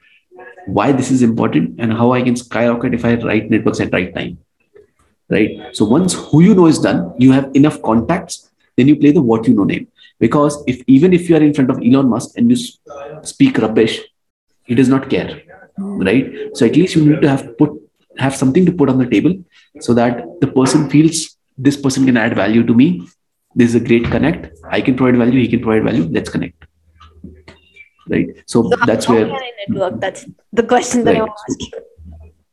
why 0.65 0.91
this 0.93 1.11
is 1.11 1.21
important, 1.21 1.79
and 1.79 1.91
how 1.91 2.13
I 2.13 2.21
can 2.21 2.35
skyrocket 2.35 2.93
if 2.93 3.03
I 3.03 3.15
write 3.15 3.49
networks 3.49 3.81
at 3.81 3.91
right 3.91 4.15
time, 4.15 4.37
right? 5.29 5.51
So 5.73 5.85
once 5.85 6.13
who 6.13 6.41
you 6.41 6.55
know 6.55 6.67
is 6.67 6.79
done, 6.79 7.13
you 7.17 7.33
have 7.33 7.51
enough 7.53 7.81
contacts. 7.81 8.49
Then 8.77 8.87
you 8.87 8.95
play 8.95 9.11
the 9.11 9.21
what 9.21 9.47
you 9.47 9.53
know 9.53 9.63
name. 9.63 9.87
Because 10.19 10.63
if 10.67 10.81
even 10.87 11.13
if 11.13 11.29
you 11.29 11.35
are 11.35 11.41
in 11.43 11.53
front 11.53 11.69
of 11.69 11.77
Elon 11.77 12.09
Musk 12.09 12.37
and 12.37 12.49
you 12.49 12.57
speak 13.23 13.57
rubbish, 13.57 13.99
he 14.63 14.75
does 14.75 14.89
not 14.89 15.09
care, 15.09 15.41
right? 15.77 16.31
So 16.53 16.65
at 16.65 16.75
least 16.75 16.95
you 16.95 17.05
need 17.05 17.21
to 17.21 17.29
have 17.29 17.57
put 17.57 17.71
have 18.17 18.35
something 18.35 18.65
to 18.65 18.71
put 18.71 18.89
on 18.89 18.97
the 18.97 19.05
table 19.07 19.33
so 19.79 19.93
that 19.93 20.25
the 20.41 20.47
person 20.47 20.89
feels 20.89 21.37
this 21.57 21.77
person 21.77 22.05
can 22.05 22.17
add 22.17 22.35
value 22.35 22.63
to 22.65 22.73
me 22.73 23.07
this 23.55 23.69
is 23.69 23.75
a 23.75 23.79
great 23.87 24.05
connect 24.05 24.51
i 24.71 24.79
can 24.81 24.95
provide 24.95 25.17
value 25.17 25.39
he 25.39 25.47
can 25.47 25.61
provide 25.61 25.83
value 25.83 26.07
let's 26.11 26.29
connect 26.29 26.65
right 28.09 28.27
so, 28.45 28.63
So 28.63 28.77
that's 28.85 29.07
where 29.07 29.25
I 29.31 29.51
network? 29.67 29.99
That's 29.99 30.25
the 30.51 30.63
question 30.63 31.03
that 31.05 31.15
I 31.15 31.19
Right. 31.19 31.27
want 31.27 31.37
to 31.37 31.43
ask 31.51 31.59
you 31.61 31.92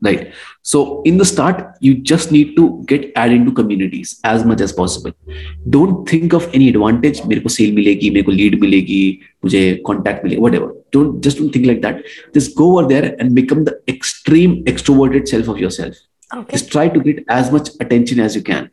right 0.01 0.33
so 0.61 1.01
in 1.09 1.17
the 1.17 1.25
start 1.25 1.59
you 1.79 1.91
just 2.11 2.31
need 2.31 2.55
to 2.55 2.83
get 2.85 3.11
add 3.15 3.31
into 3.31 3.51
communities 3.59 4.19
as 4.23 4.43
much 4.49 4.61
as 4.65 4.73
possible 4.73 5.11
don't 5.69 6.09
think 6.09 6.33
of 6.33 6.47
any 6.53 6.67
advantage 6.69 7.21
मेरे 7.27 7.41
को 7.41 7.49
sale 7.49 7.73
मिलेगी 7.75 8.09
मेरे 8.17 8.23
को 8.23 8.31
lead 8.31 8.59
मिलेगी 8.61 8.99
मुझे 9.45 9.61
contact 9.89 10.25
मिलेगी 10.25 10.41
whatever 10.47 10.69
don't 10.97 11.21
just 11.27 11.39
don't 11.39 11.53
think 11.57 11.65
like 11.71 11.81
that 11.87 12.03
just 12.33 12.55
go 12.57 12.67
over 12.73 12.87
there 12.93 13.15
and 13.19 13.33
become 13.39 13.63
the 13.69 13.77
extreme 13.95 14.63
extroverted 14.73 15.27
self 15.35 15.47
of 15.55 15.63
yourself 15.65 16.03
Okay. 16.33 16.57
just 16.57 16.71
try 16.71 16.87
to 16.89 16.99
get 16.99 17.23
as 17.29 17.51
much 17.51 17.69
attention 17.79 18.19
as 18.19 18.35
you 18.35 18.41
can 18.41 18.69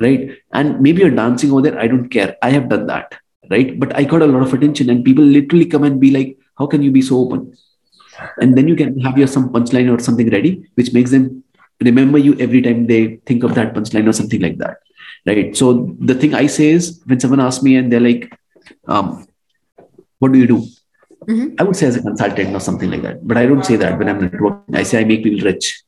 right 0.00 0.28
and 0.52 0.80
maybe 0.80 1.02
you're 1.02 1.16
dancing 1.16 1.50
over 1.52 1.62
there 1.62 1.78
i 1.84 1.88
don't 1.92 2.08
care 2.08 2.36
i 2.40 2.50
have 2.50 2.68
done 2.68 2.86
that 2.86 3.16
right 3.50 3.72
but 3.80 3.94
i 3.96 4.04
got 4.04 4.22
a 4.22 4.26
lot 4.26 4.42
of 4.42 4.54
attention 4.54 4.88
and 4.90 5.04
people 5.04 5.24
literally 5.24 5.66
come 5.66 5.82
and 5.88 6.00
be 6.04 6.10
like 6.10 6.38
how 6.56 6.66
can 6.66 6.82
you 6.82 6.92
be 6.92 7.02
so 7.02 7.18
open 7.18 7.42
And 8.41 8.57
then 8.57 8.67
you 8.67 8.75
can 8.75 8.99
have 8.99 9.17
your 9.17 9.27
some 9.27 9.49
punchline 9.49 9.89
or 9.93 9.99
something 9.99 10.29
ready 10.29 10.63
which 10.75 10.93
makes 10.93 11.11
them 11.11 11.43
remember 11.81 12.17
you 12.17 12.35
every 12.39 12.61
time 12.61 12.87
they 12.87 13.17
think 13.25 13.43
of 13.43 13.55
that 13.55 13.73
punchline 13.73 14.07
or 14.07 14.13
something 14.13 14.41
like 14.41 14.57
that 14.57 14.77
right? 15.25 15.55
So 15.55 15.95
the 15.99 16.15
thing 16.15 16.33
i 16.33 16.47
say 16.47 16.69
is 16.69 17.01
when 17.05 17.19
someone 17.19 17.39
asks 17.39 17.63
me 17.63 17.75
and 17.75 17.91
they're 17.91 17.99
like 18.11 18.31
um, 18.87 19.25
what 20.19 20.31
do 20.31 20.39
you 20.39 20.47
do? 20.47 20.63
Mhm. 21.27 21.55
i 21.57 21.63
would 21.63 21.77
say 21.79 21.87
as 21.87 21.95
a 21.95 22.01
consultant 22.01 22.53
or 22.53 22.59
something 22.59 22.89
like 22.91 23.01
that 23.01 23.25
but 23.25 23.37
i 23.37 23.45
don't 23.45 23.65
say 23.65 23.75
that 23.77 23.97
when 23.97 24.09
i'm 24.09 24.19
networking 24.23 24.75
i 24.75 24.83
say 24.83 24.99
i 25.01 25.05
make 25.05 25.23
people 25.23 25.45
rich. 25.49 25.81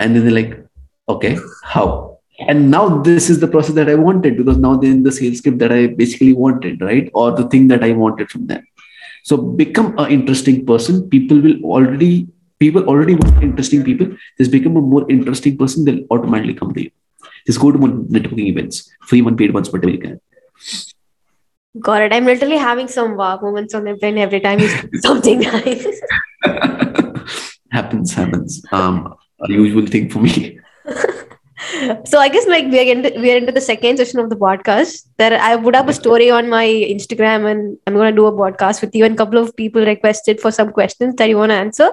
And 0.00 0.16
then 0.16 0.24
they're 0.24 0.34
like 0.34 0.66
okay 1.08 1.38
how? 1.62 2.18
And 2.48 2.70
now 2.72 3.00
this 3.02 3.30
is 3.30 3.38
the 3.38 3.46
process 3.46 3.76
that 3.76 3.88
i 3.88 3.94
wanted 3.94 4.36
because 4.36 4.58
now 4.58 4.74
they're 4.76 4.90
in 4.90 5.04
the 5.04 5.12
sales 5.12 5.38
script 5.38 5.58
that 5.58 5.70
i 5.70 5.86
basically 5.86 6.32
wanted 6.32 6.80
right? 6.80 7.08
Or 7.14 7.30
the 7.30 7.46
thing 7.48 7.68
that 7.68 7.84
i 7.84 7.92
wanted 7.92 8.30
from 8.32 8.48
them 8.48 8.64
so 9.22 9.36
become 9.36 9.98
an 9.98 10.10
interesting 10.10 10.66
person. 10.66 11.08
People 11.08 11.40
will 11.40 11.62
already 11.64 12.28
people 12.58 12.84
already 12.84 13.14
want 13.14 13.42
interesting 13.42 13.84
people. 13.84 14.08
Just 14.38 14.50
become 14.50 14.76
a 14.76 14.80
more 14.80 15.04
interesting 15.10 15.56
person 15.56 15.84
they'll 15.84 16.04
automatically 16.10 16.54
come 16.54 16.74
to 16.74 16.82
you. 16.84 16.90
Just 17.46 17.60
go 17.60 17.72
to 17.72 17.78
more 17.78 17.88
networking 17.88 18.46
events. 18.46 18.90
Free 19.08 19.22
one 19.22 19.36
paid 19.36 19.54
ones 19.54 19.72
whatever 19.72 19.92
you 19.92 19.98
can. 19.98 20.20
Got 21.80 22.02
it. 22.02 22.12
I'm 22.12 22.26
literally 22.26 22.58
having 22.58 22.88
some 22.88 23.16
wow 23.16 23.38
moments 23.40 23.74
on 23.74 23.84
the 23.84 23.94
brain 23.94 24.18
every 24.18 24.40
time 24.40 24.60
you 24.60 24.68
say 24.68 24.88
something 25.08 25.40
nice. 25.40 25.86
happens 27.70 28.12
happens. 28.12 28.62
Um 28.72 29.14
a 29.40 29.52
usual 29.52 29.86
thing 29.86 30.08
for 30.08 30.20
me 30.20 30.60
so 32.04 32.18
I 32.18 32.28
guess 32.28 32.46
like 32.46 32.66
we're 32.66 32.90
into 32.90 33.12
we're 33.16 33.36
into 33.36 33.52
the 33.52 33.60
second 33.60 33.98
session 33.98 34.18
of 34.20 34.30
the 34.30 34.36
podcast. 34.36 35.06
That 35.18 35.32
I 35.32 35.56
would 35.56 35.76
have 35.76 35.88
a 35.88 35.92
story 35.92 36.30
on 36.30 36.48
my 36.48 36.66
Instagram 36.66 37.50
and 37.50 37.78
I'm 37.86 37.94
gonna 37.94 38.12
do 38.12 38.26
a 38.26 38.32
podcast 38.32 38.80
with 38.80 38.94
you 38.94 39.04
and 39.04 39.14
a 39.14 39.16
couple 39.16 39.38
of 39.38 39.54
people 39.56 39.84
requested 39.84 40.40
for 40.40 40.50
some 40.50 40.72
questions 40.72 41.14
that 41.16 41.28
you 41.28 41.36
want 41.36 41.50
to 41.50 41.56
answer. 41.56 41.90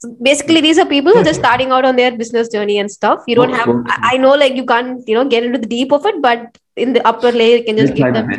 So 0.00 0.14
basically 0.22 0.60
these 0.60 0.78
are 0.78 0.86
people 0.86 1.12
who 1.12 1.20
are 1.20 1.24
just 1.24 1.40
starting 1.40 1.70
out 1.70 1.84
on 1.84 1.96
their 1.96 2.16
business 2.16 2.48
journey 2.48 2.78
and 2.78 2.90
stuff. 2.90 3.24
You 3.26 3.36
don't 3.36 3.52
have. 3.52 3.68
I 3.88 4.16
know 4.16 4.34
like 4.34 4.54
you 4.54 4.66
can't, 4.66 5.08
you 5.08 5.14
know, 5.14 5.24
get 5.24 5.44
into 5.44 5.58
the 5.58 5.66
deep 5.66 5.92
of 5.92 6.04
it, 6.06 6.20
but 6.20 6.58
in 6.76 6.92
the 6.92 7.06
upper 7.06 7.32
layer 7.32 7.58
you 7.58 7.64
can 7.64 7.76
just 7.76 7.94
give 7.94 8.12
them 8.12 8.30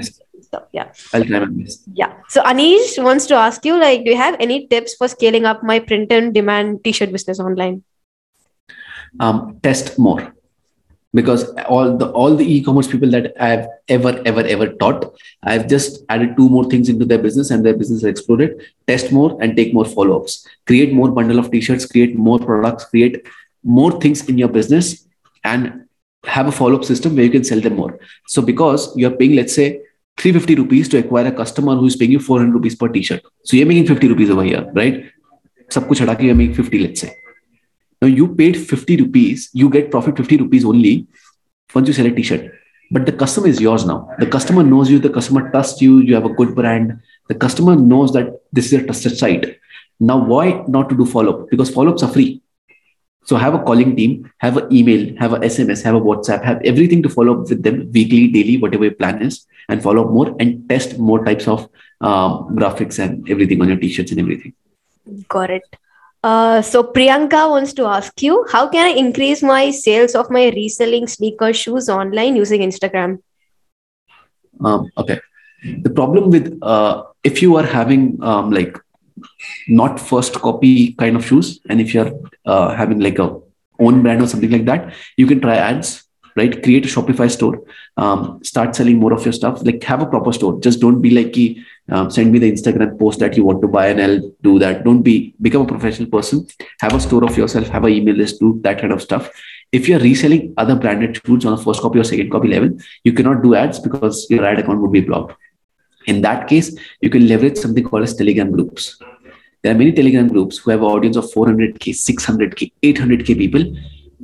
stuff. 0.41 0.63
Yeah. 0.71 0.91
i'll 1.13 1.25
try 1.25 1.39
my 1.39 1.45
best 1.45 1.83
Yeah. 1.93 2.13
So 2.29 2.43
Anish 2.43 3.01
wants 3.03 3.25
to 3.27 3.35
ask 3.35 3.65
you, 3.65 3.79
like, 3.79 4.05
do 4.05 4.11
you 4.11 4.17
have 4.17 4.35
any 4.39 4.67
tips 4.67 4.95
for 4.95 5.07
scaling 5.07 5.45
up 5.45 5.63
my 5.63 5.79
print 5.79 6.11
on 6.13 6.31
demand 6.33 6.83
t-shirt 6.83 7.11
business 7.11 7.39
online? 7.39 7.83
um, 9.19 9.59
test 9.63 9.97
more 9.97 10.33
because 11.16 11.44
all 11.68 11.96
the 11.96 12.10
all 12.10 12.34
the 12.34 12.44
e-commerce 12.54 12.86
people 12.86 13.10
that 13.10 13.34
I've 13.38 13.66
ever 13.88 14.22
ever 14.24 14.40
ever 14.40 14.68
taught, 14.68 15.14
I've 15.42 15.68
just 15.68 16.04
added 16.08 16.36
two 16.36 16.48
more 16.48 16.64
things 16.64 16.88
into 16.88 17.04
their 17.04 17.18
business 17.18 17.50
and 17.50 17.64
their 17.64 17.76
business 17.76 18.02
has 18.02 18.10
exploded. 18.10 18.62
Test 18.86 19.12
more 19.12 19.36
and 19.42 19.56
take 19.56 19.74
more 19.74 19.84
follow-ups. 19.84 20.46
Create 20.66 20.92
more 20.92 21.10
bundle 21.10 21.38
of 21.38 21.50
t-shirts. 21.50 21.86
Create 21.86 22.16
more 22.16 22.38
products. 22.38 22.86
Create 22.86 23.26
more 23.62 24.00
things 24.00 24.28
in 24.28 24.38
your 24.38 24.48
business 24.48 25.06
and 25.44 25.86
have 26.24 26.46
a 26.46 26.52
follow-up 26.52 26.84
system 26.84 27.14
where 27.14 27.24
you 27.24 27.30
can 27.30 27.44
sell 27.44 27.60
them 27.60 27.76
more. 27.76 27.98
So 28.26 28.42
because 28.42 28.96
you're 28.96 29.10
paying, 29.10 29.36
let's 29.36 29.54
say. 29.54 29.80
350 30.18 30.54
rupees 30.56 30.88
to 30.90 30.98
acquire 30.98 31.26
a 31.26 31.32
customer 31.32 31.74
who's 31.74 31.96
paying 31.96 32.12
you 32.12 32.18
400 32.20 32.52
rupees 32.52 32.74
per 32.74 32.86
t-shirt. 32.88 33.22
So 33.44 33.56
you're 33.56 33.66
making 33.66 33.86
50 33.86 34.08
rupees 34.08 34.30
over 34.30 34.42
here, 34.44 34.70
right? 34.74 35.04
सब 35.72 35.86
कुछ 35.88 36.02
हटा 36.02 36.14
के 36.14 36.26
you're 36.26 36.36
making 36.36 36.54
50, 36.54 36.78
let's 36.78 37.00
say. 37.00 37.14
Now 38.01 38.07
you 38.07 38.35
paid 38.35 38.57
50 38.57 38.97
rupees, 38.97 39.49
you 39.53 39.69
get 39.69 39.91
profit 39.91 40.17
50 40.17 40.37
rupees 40.37 40.65
only 40.65 41.07
once 41.73 41.87
you 41.87 41.93
sell 41.93 42.05
a 42.05 42.11
t-shirt. 42.11 42.51
But 42.91 43.05
the 43.05 43.11
customer 43.11 43.47
is 43.47 43.59
yours 43.59 43.85
now. 43.85 44.09
The 44.19 44.27
customer 44.27 44.63
knows 44.63 44.89
you, 44.89 44.99
the 44.99 45.09
customer 45.09 45.49
trusts 45.51 45.81
you, 45.81 45.99
you 45.99 46.15
have 46.15 46.25
a 46.25 46.33
good 46.33 46.55
brand. 46.55 46.99
The 47.27 47.35
customer 47.35 47.75
knows 47.75 48.13
that 48.13 48.41
this 48.53 48.67
is 48.67 48.81
a 48.81 48.83
trusted 48.85 49.17
site. 49.17 49.59
Now, 49.99 50.23
why 50.23 50.63
not 50.67 50.89
to 50.89 50.95
do 50.95 51.05
follow-up? 51.05 51.49
Because 51.49 51.69
follow-ups 51.69 52.03
are 52.03 52.09
free. 52.09 52.41
So 53.25 53.35
have 53.35 53.53
a 53.53 53.59
calling 53.59 53.93
team, 53.93 54.31
have 54.37 54.55
an 54.55 54.71
email, 54.71 55.13
have 55.17 55.33
a 55.33 55.39
SMS, 55.39 55.83
have 55.83 55.95
a 55.95 55.99
WhatsApp, 55.99 56.45
have 56.45 56.61
everything 56.63 57.03
to 57.03 57.09
follow 57.09 57.41
up 57.41 57.49
with 57.49 57.61
them 57.61 57.91
weekly, 57.91 58.29
daily, 58.29 58.57
whatever 58.57 58.85
your 58.85 58.93
plan 58.93 59.21
is, 59.21 59.45
and 59.67 59.83
follow 59.83 60.05
up 60.05 60.11
more 60.11 60.33
and 60.39 60.69
test 60.69 60.97
more 60.97 61.25
types 61.25 61.45
of 61.45 61.67
um, 61.99 62.55
graphics 62.55 62.99
and 62.99 63.29
everything 63.29 63.61
on 63.61 63.67
your 63.67 63.77
t-shirts 63.77 64.11
and 64.11 64.21
everything. 64.21 64.53
Got 65.27 65.49
it. 65.49 65.63
Uh, 66.27 66.61
so 66.61 66.83
Priyanka 66.83 67.49
wants 67.49 67.71
to 67.73 67.85
ask 67.85 68.21
you, 68.21 68.45
how 68.51 68.67
can 68.67 68.85
I 68.85 68.93
increase 69.01 69.41
my 69.41 69.71
sales 69.71 70.13
of 70.13 70.29
my 70.29 70.49
reselling 70.49 71.07
sneaker 71.07 71.53
shoes 71.53 71.87
online 71.87 72.35
using 72.35 72.61
Instagram? 72.61 73.19
Um, 74.59 74.89
okay. 74.97 75.21
The 75.83 75.89
problem 75.89 76.29
with 76.29 76.57
uh, 76.61 77.03
if 77.23 77.41
you 77.41 77.55
are 77.55 77.65
having 77.65 78.21
um, 78.21 78.51
like 78.51 78.77
not 79.69 80.01
first 80.01 80.33
copy 80.47 80.93
kind 81.03 81.15
of 81.15 81.25
shoes, 81.25 81.61
and 81.69 81.79
if 81.79 81.93
you're 81.93 82.11
uh, 82.45 82.75
having 82.75 82.99
like 82.99 83.19
a 83.19 83.39
own 83.79 84.01
brand 84.01 84.21
or 84.21 84.27
something 84.27 84.51
like 84.51 84.65
that, 84.65 84.93
you 85.15 85.27
can 85.27 85.39
try 85.39 85.55
ads. 85.55 86.03
Right, 86.35 86.61
create 86.63 86.85
a 86.85 86.89
Shopify 86.89 87.31
store. 87.31 87.63
Um, 87.97 88.43
start 88.43 88.75
selling 88.75 88.97
more 88.97 89.11
of 89.11 89.23
your 89.25 89.33
stuff. 89.33 89.63
Like 89.65 89.83
have 89.85 90.03
a 90.03 90.05
proper 90.05 90.31
store. 90.31 90.59
Just 90.59 90.79
don't 90.81 91.01
be 91.01 91.09
like, 91.09 91.33
"Ki, 91.33 91.63
um, 91.89 92.09
send 92.11 92.31
me 92.31 92.39
the 92.39 92.51
Instagram 92.51 92.99
post 92.99 93.19
that 93.19 93.37
you 93.37 93.45
want 93.45 93.61
to 93.61 93.67
buy, 93.67 93.87
and 93.87 94.01
I'll 94.01 94.31
do 94.41 94.59
that. 94.59 94.83
Don't 94.83 95.01
be 95.01 95.33
become 95.41 95.61
a 95.61 95.65
professional 95.65 96.09
person. 96.09 96.47
Have 96.81 96.93
a 96.93 96.99
store 96.99 97.23
of 97.23 97.37
yourself. 97.37 97.67
Have 97.69 97.85
an 97.85 97.93
email 97.93 98.15
list. 98.15 98.39
Do 98.39 98.59
that 98.63 98.79
kind 98.81 98.91
of 98.91 99.01
stuff. 99.01 99.29
If 99.71 99.87
you're 99.87 99.99
reselling 99.99 100.53
other 100.57 100.75
branded 100.75 101.19
shoes 101.25 101.45
on 101.45 101.53
a 101.53 101.57
first 101.57 101.81
copy 101.81 101.99
or 101.99 102.03
second 102.03 102.31
copy 102.31 102.47
level, 102.47 102.71
you 103.03 103.13
cannot 103.13 103.43
do 103.43 103.55
ads 103.55 103.79
because 103.79 104.27
your 104.29 104.45
ad 104.45 104.59
account 104.59 104.81
would 104.81 104.91
be 104.91 105.01
blocked. 105.01 105.37
In 106.07 106.21
that 106.21 106.47
case, 106.47 106.75
you 107.01 107.09
can 107.09 107.27
leverage 107.27 107.57
something 107.57 107.83
called 107.83 108.03
as 108.03 108.15
Telegram 108.15 108.51
groups. 108.51 108.97
There 109.61 109.73
are 109.73 109.77
many 109.77 109.91
Telegram 109.91 110.27
groups 110.27 110.57
who 110.57 110.71
have 110.71 110.81
an 110.81 110.87
audience 110.87 111.17
of 111.17 111.25
400k, 111.25 111.93
600k, 111.93 112.71
800k 112.81 113.37
people 113.37 113.75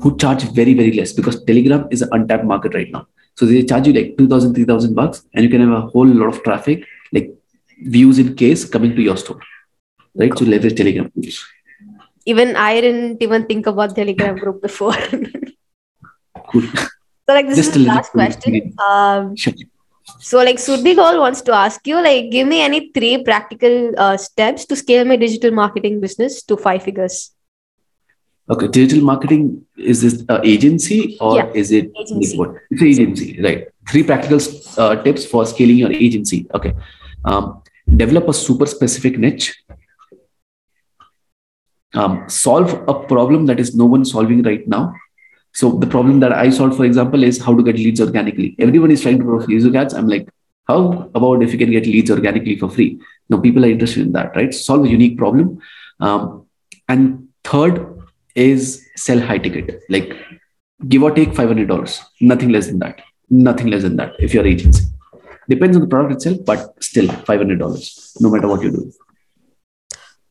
who 0.02 0.18
charge 0.18 0.44
very, 0.44 0.74
very 0.74 0.94
less 0.94 1.12
because 1.12 1.44
Telegram 1.44 1.88
is 1.92 2.02
an 2.02 2.10
untapped 2.12 2.46
market 2.46 2.74
right 2.74 2.92
now. 2.92 3.08
So 3.36 3.46
they 3.46 3.64
charge 3.64 3.88
you 3.88 3.94
like 3.94 4.18
2000, 4.18 4.54
3000 4.54 4.94
bucks 4.94 5.26
and 5.34 5.44
you 5.44 5.50
can 5.50 5.62
have 5.62 5.72
a 5.72 5.88
whole 5.88 6.08
lot 6.08 6.28
of 6.28 6.44
traffic, 6.44 6.86
like 7.12 7.34
views 7.82 8.20
in 8.20 8.36
case 8.36 8.66
coming 8.66 8.96
to 8.96 9.02
your 9.02 9.18
store. 9.18 9.40
Right? 10.16 10.38
So 10.38 10.46
leverage 10.46 10.76
Telegram 10.76 11.10
groups. 11.10 11.46
Even 12.26 12.56
I 12.56 12.80
didn't 12.80 13.22
even 13.22 13.46
think 13.46 13.68
about 13.68 13.96
Telegram 13.96 14.36
group 14.36 14.62
before. 14.62 14.96
Cool. 16.50 16.64
So 17.26 17.34
like 17.34 17.48
this 17.48 17.56
Just 17.58 17.70
is 17.70 17.74
the 17.76 17.92
last 17.92 18.12
question. 18.12 18.74
Um, 18.78 19.36
Sure. 19.36 19.54
so 20.20 20.38
like 20.40 20.58
Surdi 20.58 20.96
Gaul 20.96 21.20
wants 21.20 21.42
to 21.44 21.54
ask 21.54 21.86
you, 21.88 22.02
like, 22.02 22.32
give 22.32 22.48
me 22.48 22.62
any 22.62 22.92
three 22.92 23.24
practical 23.24 23.94
uh, 23.98 24.18
steps 24.18 24.66
to 24.66 24.76
scale 24.76 25.06
my 25.06 25.16
digital 25.16 25.52
marketing 25.52 26.02
business 26.02 26.44
to 26.44 26.58
five 26.58 26.84
figures. 26.84 27.32
Okay, 28.50 28.68
digital 28.68 29.04
marketing 29.04 29.66
is 29.78 30.02
this 30.02 30.26
uh, 30.28 30.42
agency 30.44 31.18
or 31.22 31.38
Yeah, 31.38 31.50
is 31.54 31.72
it 31.72 31.92
agency. 31.98 32.42
It's 32.72 32.82
an 32.82 32.88
agency, 32.88 33.42
right? 33.42 33.68
Three 33.90 34.04
practical 34.04 34.40
uh, 34.78 35.02
tips 35.02 35.26
for 35.26 35.46
scaling 35.46 35.78
your 35.78 35.92
agency. 35.92 36.46
Okay, 36.54 36.74
um, 37.24 37.63
develop 37.98 38.28
a 38.28 38.34
super 38.34 38.66
specific 38.66 39.18
niche. 39.18 39.56
Um, 41.96 42.28
solve 42.28 42.74
a 42.88 42.94
problem 43.08 43.46
that 43.46 43.60
is 43.60 43.76
no 43.76 43.86
one 43.86 44.04
solving 44.04 44.42
right 44.42 44.68
now. 44.68 44.94
So 45.54 45.72
the 45.72 45.86
problem 45.86 46.20
that 46.22 46.34
I 46.34 46.50
solved, 46.50 46.76
for 46.76 46.86
example, 46.86 47.24
is 47.24 47.40
how 47.40 47.56
to 47.56 47.64
get 47.64 47.76
leads 47.76 48.02
organically. 48.02 48.56
Everyone 48.58 48.90
is 48.90 49.02
trying 49.02 49.20
to 49.20 49.24
grow 49.24 49.40
Facebook 49.40 49.78
ads. 49.78 49.94
I'm 49.94 50.08
like, 50.08 50.28
how 50.68 51.10
about 51.14 51.44
if 51.44 51.52
you 51.52 51.60
can 51.60 51.70
get 51.70 51.86
leads 51.86 52.10
organically 52.10 52.58
for 52.58 52.70
free? 52.70 53.00
No, 53.30 53.40
people 53.40 53.64
are 53.64 53.70
interested 53.70 54.08
in 54.08 54.14
that, 54.14 54.36
right? 54.36 54.54
Solve 54.54 54.86
a 54.86 54.90
unique 54.90 55.18
problem. 55.18 55.62
Um, 56.00 56.48
and 56.88 57.28
third 57.44 58.02
is 58.36 58.88
sell 58.96 59.20
high 59.20 59.38
ticket, 59.38 59.82
like 59.90 60.16
give 60.88 61.04
or 61.04 61.12
take 61.12 61.30
$500, 61.30 62.00
nothing 62.22 62.50
less 62.50 62.68
than 62.68 62.80
that. 62.80 63.02
Nothing 63.30 63.68
less 63.68 63.84
than 63.84 63.96
that 63.98 64.14
if 64.20 64.34
you're 64.34 64.46
agency. 64.46 64.84
Depends 65.50 65.76
on 65.76 65.82
the 65.82 65.88
product 65.88 66.14
itself, 66.14 66.46
but 66.46 66.84
still 66.84 67.08
$500, 67.08 68.22
no 68.22 68.30
matter 68.30 68.48
what 68.48 68.62
you 68.64 68.72
do. 68.72 68.92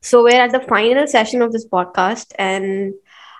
So 0.00 0.22
we're 0.24 0.40
at 0.40 0.52
the 0.52 0.60
final 0.60 1.06
session 1.06 1.42
of 1.42 1.52
this 1.52 1.66
podcast, 1.66 2.32
and 2.38 2.94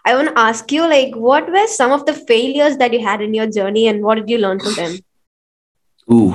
I 0.05 0.15
want 0.15 0.29
to 0.29 0.39
ask 0.39 0.71
you, 0.71 0.83
like, 0.83 1.15
what 1.17 1.51
were 1.51 1.67
some 1.67 1.93
of 1.93 2.07
the 2.07 2.13
failures 2.15 2.77
that 2.77 2.93
you 2.93 3.01
had 3.01 3.21
in 3.21 3.35
your 3.35 3.47
journey, 3.47 3.89
and 3.89 4.03
what 4.03 4.17
did 4.17 4.29
you 4.31 4.39
learn 4.39 4.61
from 4.61 4.75
them? 4.75 4.99
Ooh. 6.13 6.35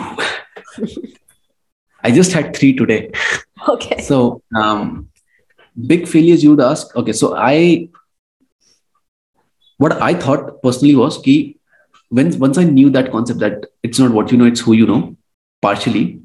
I 2.03 2.11
just 2.11 2.31
had 2.33 2.55
three 2.55 2.75
today. 2.75 3.11
Okay. 3.67 4.01
So, 4.01 4.43
um, 4.55 5.09
big 5.87 6.07
failures 6.07 6.41
you 6.41 6.51
would 6.51 6.61
ask. 6.61 6.95
Okay, 6.95 7.11
so 7.11 7.35
I, 7.35 7.89
what 9.77 9.99
I 10.01 10.13
thought 10.13 10.61
personally 10.61 10.95
was 10.95 11.17
key 11.17 11.57
when 12.09 12.37
once 12.39 12.57
I 12.57 12.63
knew 12.63 12.89
that 12.91 13.11
concept 13.11 13.39
that 13.39 13.65
it's 13.83 13.99
not 13.99 14.11
what 14.11 14.31
you 14.31 14.37
know, 14.37 14.45
it's 14.45 14.61
who 14.61 14.73
you 14.73 14.85
know 14.85 15.16
partially, 15.61 16.21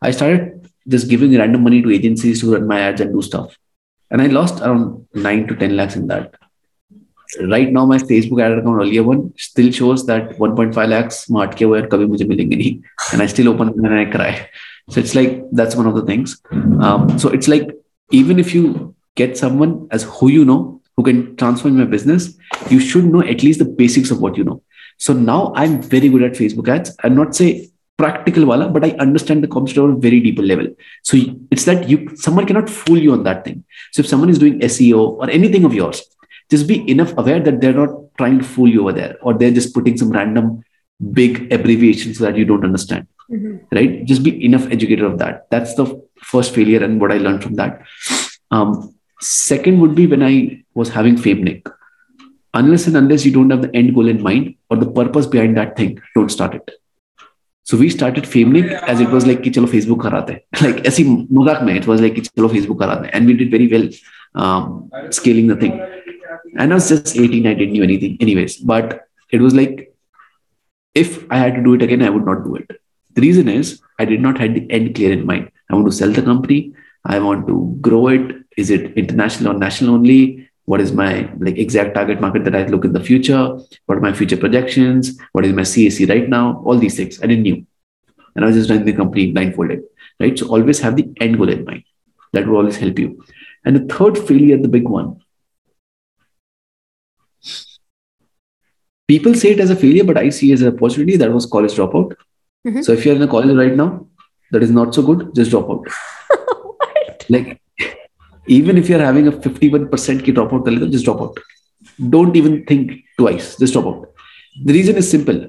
I 0.00 0.10
started 0.10 0.70
just 0.88 1.08
giving 1.08 1.36
random 1.36 1.62
money 1.62 1.82
to 1.82 1.90
agencies 1.90 2.40
to 2.40 2.52
run 2.52 2.66
my 2.66 2.80
ads 2.80 3.00
and 3.00 3.12
do 3.12 3.22
stuff. 3.22 3.56
And 4.10 4.20
I 4.20 4.26
lost 4.26 4.60
around 4.60 5.06
nine 5.14 5.46
to 5.46 5.56
10 5.56 5.76
lakhs 5.76 5.96
in 5.96 6.06
that. 6.08 6.34
Right 7.40 7.72
now, 7.72 7.86
my 7.86 7.96
Facebook 7.96 8.42
ad 8.42 8.58
account 8.58 8.82
earlier 8.82 9.02
one 9.02 9.32
still 9.38 9.70
shows 9.72 10.04
that 10.06 10.36
1.5 10.38 10.88
lakhs 10.88 11.20
smart 11.20 11.58
where 11.60 11.86
kabhi. 11.86 12.82
And 13.12 13.22
I 13.22 13.26
still 13.26 13.48
open 13.48 13.68
it 13.68 13.76
and 13.76 13.94
I 13.94 14.04
cry. 14.04 14.50
So 14.90 15.00
it's 15.00 15.14
like, 15.14 15.42
that's 15.52 15.74
one 15.74 15.86
of 15.86 15.94
the 15.94 16.02
things. 16.02 16.42
Um, 16.50 17.18
so 17.18 17.30
it's 17.30 17.48
like, 17.48 17.70
even 18.10 18.38
if 18.38 18.54
you 18.54 18.94
get 19.14 19.38
someone 19.38 19.88
as 19.90 20.02
who 20.02 20.28
you 20.28 20.44
know, 20.44 20.82
who 20.96 21.04
can 21.04 21.34
transform 21.36 21.78
your 21.78 21.86
business, 21.86 22.36
you 22.68 22.80
should 22.80 23.06
know 23.06 23.22
at 23.22 23.42
least 23.42 23.60
the 23.60 23.64
basics 23.64 24.10
of 24.10 24.20
what 24.20 24.36
you 24.36 24.44
know. 24.44 24.62
So 24.98 25.14
now 25.14 25.52
I'm 25.56 25.80
very 25.80 26.10
good 26.10 26.22
at 26.22 26.32
Facebook 26.32 26.68
ads. 26.68 26.94
I'm 27.02 27.14
not 27.14 27.34
say 27.34 27.71
practical 28.02 28.46
wala, 28.50 28.68
but 28.68 28.84
I 28.88 28.90
understand 29.06 29.44
the 29.44 29.52
concept 29.56 29.78
on 29.78 29.92
a 29.92 30.00
very 30.06 30.20
deeper 30.26 30.42
level. 30.42 30.68
So 31.02 31.18
it's 31.50 31.64
that 31.70 31.88
you 31.88 31.98
someone 32.16 32.46
cannot 32.46 32.70
fool 32.80 32.98
you 32.98 33.12
on 33.12 33.22
that 33.28 33.44
thing. 33.44 33.64
So 33.92 34.00
if 34.00 34.08
someone 34.14 34.30
is 34.34 34.42
doing 34.44 34.60
SEO 34.72 35.06
or 35.20 35.30
anything 35.38 35.64
of 35.70 35.74
yours, 35.80 36.02
just 36.50 36.66
be 36.66 36.78
enough 36.96 37.16
aware 37.16 37.40
that 37.40 37.60
they're 37.60 37.80
not 37.84 37.96
trying 38.18 38.38
to 38.40 38.44
fool 38.44 38.68
you 38.68 38.82
over 38.82 38.92
there, 39.00 39.16
or 39.22 39.34
they're 39.34 39.58
just 39.60 39.74
putting 39.74 39.96
some 39.96 40.10
random 40.20 40.62
big 41.10 41.52
abbreviations 41.52 42.18
that 42.18 42.36
you 42.36 42.44
don't 42.44 42.64
understand 42.64 43.06
mm-hmm. 43.30 43.56
right 43.76 44.04
just 44.04 44.22
be 44.22 44.44
enough 44.44 44.66
educated 44.70 45.04
of 45.04 45.18
that 45.18 45.50
that's 45.50 45.74
the 45.74 45.86
first 46.18 46.54
failure 46.54 46.82
and 46.84 47.00
what 47.00 47.12
i 47.12 47.16
learned 47.16 47.42
from 47.42 47.54
that 47.54 47.82
um, 48.50 48.94
second 49.20 49.80
would 49.80 49.94
be 49.94 50.06
when 50.06 50.22
i 50.22 50.62
was 50.74 50.88
having 50.88 51.16
Famenik. 51.16 51.66
unless 52.54 52.86
and 52.86 52.96
unless 52.96 53.24
you 53.24 53.32
don't 53.32 53.50
have 53.50 53.62
the 53.62 53.74
end 53.74 53.94
goal 53.94 54.08
in 54.08 54.22
mind 54.22 54.54
or 54.70 54.76
the 54.76 54.90
purpose 54.90 55.26
behind 55.26 55.56
that 55.56 55.76
thing 55.76 56.00
don't 56.14 56.30
start 56.30 56.54
it 56.54 56.70
so 57.63 57.77
we 57.77 57.89
started 57.89 58.23
Famenik 58.33 58.71
as 58.93 59.01
it 59.05 59.09
was 59.15 59.25
like 59.29 59.41
ki 59.43 59.51
chalo 59.57 59.71
facebook 59.75 60.05
karate 60.05 60.35
like 60.65 60.79
ऐसी 60.91 61.03
मजाक 61.39 61.63
में 61.63 61.73
it 61.75 61.87
was 61.87 62.05
like 62.05 62.15
ki 62.19 62.23
chalo 62.29 62.51
facebook 62.55 62.79
karate 62.83 63.09
and 63.13 63.27
we 63.27 63.33
did 63.41 63.51
very 63.57 63.67
well 63.75 63.89
um, 64.43 64.89
scaling 65.19 65.47
the 65.47 65.59
thing 65.65 65.75
and 66.57 66.71
I 66.71 66.75
was 66.75 66.87
just 66.93 67.17
18 67.17 67.47
I 67.47 67.53
didn't 67.53 67.73
know 67.73 67.83
anything 67.83 68.17
anyways 68.27 68.57
but 68.73 68.97
it 69.31 69.41
was 69.41 69.53
like 69.61 69.87
if 71.01 71.31
I 71.31 71.37
had 71.37 71.55
to 71.55 71.63
do 71.63 71.73
it 71.75 71.81
again, 71.81 72.01
I 72.01 72.09
would 72.09 72.25
not 72.25 72.43
do 72.43 72.55
it. 72.55 72.69
The 73.13 73.21
reason 73.21 73.47
is 73.47 73.81
I 73.99 74.05
did 74.05 74.21
not 74.21 74.37
have 74.39 74.53
the 74.53 74.65
end 74.71 74.95
clear 74.95 75.11
in 75.11 75.25
mind. 75.25 75.51
I 75.69 75.75
want 75.75 75.87
to 75.87 75.97
sell 75.99 76.11
the 76.11 76.21
company. 76.21 76.73
I 77.05 77.19
want 77.19 77.47
to 77.47 77.77
grow 77.81 78.07
it. 78.07 78.35
Is 78.57 78.69
it 78.69 78.97
international 78.97 79.55
or 79.55 79.59
national 79.59 79.95
only? 79.95 80.49
What 80.64 80.80
is 80.80 80.92
my 80.92 81.30
like 81.38 81.58
exact 81.58 81.94
target 81.94 82.20
market 82.20 82.44
that 82.44 82.54
I 82.54 82.66
look 82.66 82.84
in 82.84 82.92
the 82.92 83.02
future? 83.02 83.58
What 83.86 83.98
are 83.98 84.00
my 84.00 84.12
future 84.12 84.36
projections? 84.36 85.18
What 85.32 85.44
is 85.44 85.52
my 85.52 85.62
CAC 85.62 86.08
right 86.08 86.28
now? 86.28 86.62
All 86.64 86.78
these 86.78 86.96
things 86.96 87.22
I 87.22 87.26
didn't 87.26 87.42
knew, 87.42 87.66
and 88.34 88.44
I 88.44 88.48
was 88.48 88.56
just 88.56 88.70
running 88.70 88.86
the 88.86 88.92
company 88.92 89.32
blindfolded. 89.32 89.82
Right. 90.20 90.38
So 90.38 90.48
always 90.48 90.78
have 90.80 90.96
the 90.96 91.08
end 91.20 91.38
goal 91.38 91.48
in 91.48 91.64
mind. 91.64 91.84
That 92.32 92.46
will 92.46 92.56
always 92.56 92.76
help 92.76 92.98
you. 92.98 93.24
And 93.64 93.76
the 93.76 93.94
third 93.94 94.18
failure, 94.18 94.56
the 94.56 94.68
big 94.68 94.88
one, 94.88 95.20
people 99.08 99.34
say 99.34 99.52
it 99.52 99.60
as 99.60 99.70
a 99.70 99.76
failure, 99.76 100.04
but 100.04 100.16
I 100.16 100.28
see 100.30 100.52
as 100.52 100.62
an 100.62 100.74
opportunity. 100.74 101.16
That 101.16 101.32
was 101.32 101.46
college 101.46 101.72
dropout. 101.72 102.14
Mm-hmm. 102.66 102.82
So 102.82 102.92
if 102.92 103.04
you're 103.04 103.16
in 103.16 103.22
a 103.22 103.28
college 103.28 103.56
right 103.56 103.74
now, 103.74 104.06
that 104.52 104.62
is 104.62 104.70
not 104.70 104.94
so 104.94 105.02
good, 105.02 105.34
just 105.34 105.50
drop 105.50 105.70
out. 105.70 105.86
like 107.28 107.61
even 108.46 108.76
if 108.76 108.88
you're 108.88 109.00
having 109.00 109.28
a 109.28 109.32
51% 109.32 110.24
key 110.24 110.32
dropout, 110.32 110.90
just 110.90 111.04
drop 111.04 111.20
out. 111.20 111.38
Don't 112.08 112.36
even 112.36 112.64
think 112.64 113.04
twice, 113.18 113.56
just 113.56 113.72
drop 113.72 113.86
out. 113.86 114.08
The 114.64 114.72
reason 114.72 114.96
is 114.96 115.10
simple. 115.10 115.48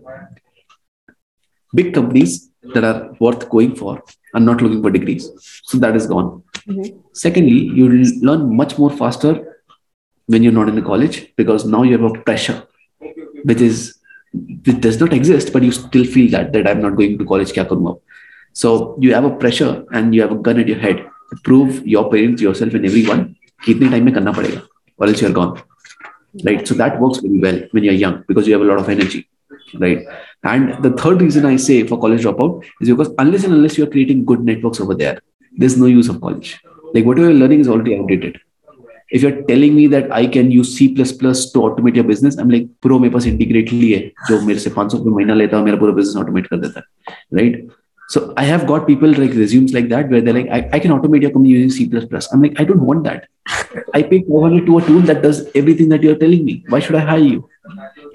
Big 1.73 1.93
companies 1.93 2.49
that 2.73 2.83
are 2.83 3.15
worth 3.19 3.49
going 3.49 3.75
for 3.75 4.03
are 4.33 4.39
not 4.39 4.61
looking 4.61 4.81
for 4.81 4.91
degrees. 4.91 5.29
So 5.63 5.77
that 5.79 5.95
is 5.95 6.07
gone. 6.07 6.43
Mm-hmm. 6.67 6.99
Secondly, 7.13 7.51
you 7.51 7.89
learn 8.21 8.55
much 8.55 8.77
more 8.77 8.89
faster 8.89 9.61
when 10.27 10.43
you're 10.43 10.53
not 10.53 10.69
in 10.69 10.75
the 10.75 10.81
college 10.81 11.33
because 11.35 11.65
now 11.65 11.83
you 11.83 11.97
have 11.97 12.15
a 12.15 12.19
pressure 12.21 12.63
which 13.43 13.59
is 13.59 13.99
which 14.33 14.81
does 14.81 14.99
not 14.99 15.13
exist, 15.13 15.53
but 15.53 15.61
you 15.61 15.71
still 15.71 16.05
feel 16.05 16.31
that 16.31 16.53
that 16.53 16.67
I'm 16.67 16.81
not 16.81 16.95
going 16.95 17.17
to 17.17 17.25
college. 17.25 17.51
Kya 17.51 17.67
karunga? 17.67 17.99
So 18.53 18.97
you 18.99 19.13
have 19.13 19.25
a 19.25 19.35
pressure 19.35 19.83
and 19.91 20.15
you 20.15 20.21
have 20.21 20.31
a 20.31 20.35
gun 20.35 20.59
at 20.59 20.67
your 20.67 20.79
head 20.79 21.05
prove 21.44 21.86
your 21.86 22.10
parents, 22.10 22.42
yourself, 22.42 22.74
and 22.74 22.88
everyone 22.90 23.24
कितने 23.64 23.90
time 23.90 24.04
में 24.04 24.14
करना 24.14 24.32
पड़ेगा, 24.32 24.62
or 24.98 25.08
else 25.08 25.22
you're 25.22 25.32
gone. 25.40 25.60
Right. 26.44 26.66
So 26.66 26.74
that 26.74 27.00
works 27.00 27.18
very 27.18 27.38
well 27.38 27.60
when 27.72 27.84
you're 27.84 28.00
young 28.04 28.24
because 28.28 28.46
you 28.46 28.54
have 28.54 28.62
a 28.62 28.70
lot 28.70 28.78
of 28.78 28.88
energy. 28.88 29.28
Right. 29.74 30.06
And 30.44 30.82
the 30.82 30.90
third 30.90 31.22
reason 31.22 31.46
I 31.46 31.56
say 31.56 31.78
for 31.86 32.00
college 32.00 32.22
dropout 32.22 32.64
is 32.80 32.90
because 32.90 33.14
unless 33.18 33.44
and 33.44 33.54
unless 33.54 33.78
you're 33.78 33.92
creating 33.94 34.24
good 34.24 34.44
networks 34.50 34.80
over 34.80 34.94
there, 34.94 35.18
there's 35.52 35.76
no 35.76 35.86
use 35.86 36.08
of 36.08 36.20
college. 36.20 36.58
Like 36.94 37.04
whatever 37.04 37.30
you're 37.30 37.40
learning 37.40 37.60
is 37.60 37.68
already 37.68 37.98
outdated 37.98 38.38
if 39.10 39.22
you're 39.22 39.42
telling 39.42 39.74
me 39.74 39.86
that 39.86 40.12
I 40.12 40.26
can 40.26 40.50
use 40.50 40.76
C++ 40.76 40.94
to 40.94 41.04
automate 41.04 41.94
your 41.94 42.04
business, 42.04 42.36
I'm 42.38 42.50
like, 42.50 42.68
pro 42.82 42.98
मेरे 42.98 43.12
पास 43.12 43.26
इंटीग्रेटली 43.26 43.90
है 43.92 44.00
जो 44.28 44.40
मेरे 44.46 44.58
से 44.60 44.70
500 44.70 44.98
रुपए 44.98 45.10
महीना 45.10 45.34
लेता 45.34 45.56
है 45.56 45.64
मेरा 45.64 45.76
पूरा 45.78 45.94
business 45.98 46.16
automate 46.22 46.46
कर 46.46 46.56
देता 46.64 46.80
है, 46.80 46.84
right? 47.38 47.70
So 48.09 48.33
I 48.37 48.43
have 48.43 48.67
got 48.67 48.85
people 48.85 49.09
like 49.09 49.31
resumes 49.31 49.73
like 49.73 49.89
that 49.89 50.09
where 50.09 50.21
they're 50.21 50.33
like, 50.33 50.49
I, 50.49 50.69
I 50.73 50.79
can 50.79 50.91
automate 50.91 51.21
your 51.21 51.31
company 51.31 51.49
using 51.49 51.69
C++. 51.69 52.07
I'm 52.31 52.41
like, 52.41 52.59
I 52.59 52.63
don't 52.63 52.81
want 52.81 53.03
that. 53.05 53.27
I 53.93 54.03
pay 54.03 54.23
400 54.23 54.65
to 54.65 54.77
a 54.77 54.81
tool 54.81 55.01
that 55.01 55.21
does 55.21 55.49
everything 55.55 55.89
that 55.89 56.03
you're 56.03 56.15
telling 56.15 56.43
me. 56.45 56.63
Why 56.69 56.79
should 56.79 56.95
I 56.95 56.99
hire 56.99 57.19
you? 57.19 57.49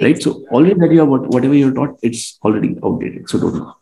Right. 0.01 0.21
So 0.23 0.45
already 0.51 0.75
that 0.75 0.93
you 0.93 1.03
are 1.03 1.07
whatever 1.07 1.55
you're 1.55 1.73
taught, 1.73 1.99
it's 2.03 2.39
already 2.45 2.77
outdated. 2.85 3.29
So 3.29 3.41
don't 3.41 3.57
know. 3.57 3.75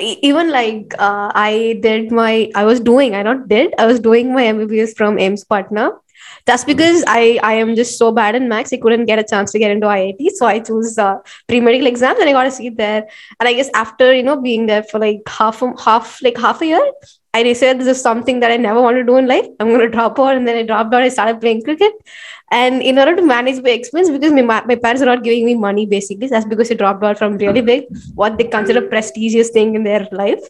Even 0.00 0.50
like 0.50 0.94
uh, 0.98 1.30
I 1.34 1.78
did 1.82 2.10
my, 2.10 2.50
I 2.54 2.64
was 2.64 2.80
doing, 2.80 3.14
I 3.14 3.22
not 3.22 3.48
did, 3.48 3.74
I 3.78 3.86
was 3.86 4.00
doing 4.00 4.32
my 4.32 4.42
MBBS 4.42 4.96
from 4.96 5.16
AIIMS 5.16 5.48
Patna 5.48 5.90
that's 6.46 6.64
because 6.64 7.04
I, 7.06 7.38
I 7.42 7.54
am 7.54 7.74
just 7.74 7.98
so 7.98 8.12
bad 8.12 8.34
in 8.34 8.48
maths. 8.48 8.72
I 8.72 8.76
couldn't 8.78 9.06
get 9.06 9.18
a 9.18 9.24
chance 9.24 9.52
to 9.52 9.58
get 9.58 9.70
into 9.70 9.86
IIT. 9.86 10.30
So 10.32 10.46
I 10.46 10.60
chose 10.60 10.98
uh, 10.98 11.16
pre-medical 11.48 11.86
exams 11.86 12.20
and 12.20 12.28
I 12.28 12.32
got 12.32 12.46
a 12.46 12.50
seat 12.50 12.76
there. 12.76 13.06
And 13.40 13.48
I 13.48 13.54
guess 13.54 13.70
after, 13.74 14.12
you 14.12 14.22
know, 14.22 14.40
being 14.40 14.66
there 14.66 14.82
for 14.82 14.98
like 14.98 15.22
half, 15.28 15.62
a, 15.62 15.72
half, 15.82 16.22
like 16.22 16.36
half 16.36 16.60
a 16.60 16.66
year, 16.66 16.92
I 17.32 17.42
decided 17.42 17.80
this 17.80 17.96
is 17.96 18.00
something 18.00 18.40
that 18.40 18.52
I 18.52 18.56
never 18.56 18.80
want 18.80 18.96
to 18.96 19.04
do 19.04 19.16
in 19.16 19.26
life. 19.26 19.46
I'm 19.58 19.68
going 19.68 19.80
to 19.88 19.88
drop 19.88 20.18
out. 20.18 20.36
And 20.36 20.46
then 20.46 20.56
I 20.56 20.62
dropped 20.62 20.94
out. 20.94 21.02
I 21.02 21.08
started 21.08 21.40
playing 21.40 21.62
cricket. 21.62 21.92
And 22.50 22.82
in 22.82 22.98
order 22.98 23.16
to 23.16 23.22
manage 23.22 23.62
my 23.62 23.70
expense, 23.70 24.10
because 24.10 24.32
my, 24.32 24.42
my 24.42 24.76
parents 24.76 25.02
are 25.02 25.06
not 25.06 25.24
giving 25.24 25.44
me 25.44 25.54
money, 25.54 25.86
basically, 25.86 26.28
that's 26.28 26.44
because 26.44 26.70
I 26.70 26.74
dropped 26.74 27.02
out 27.02 27.18
from 27.18 27.36
really 27.38 27.62
big, 27.62 27.84
what 28.14 28.38
they 28.38 28.44
consider 28.44 28.82
prestigious 28.82 29.50
thing 29.50 29.74
in 29.74 29.82
their 29.82 30.06
life. 30.12 30.40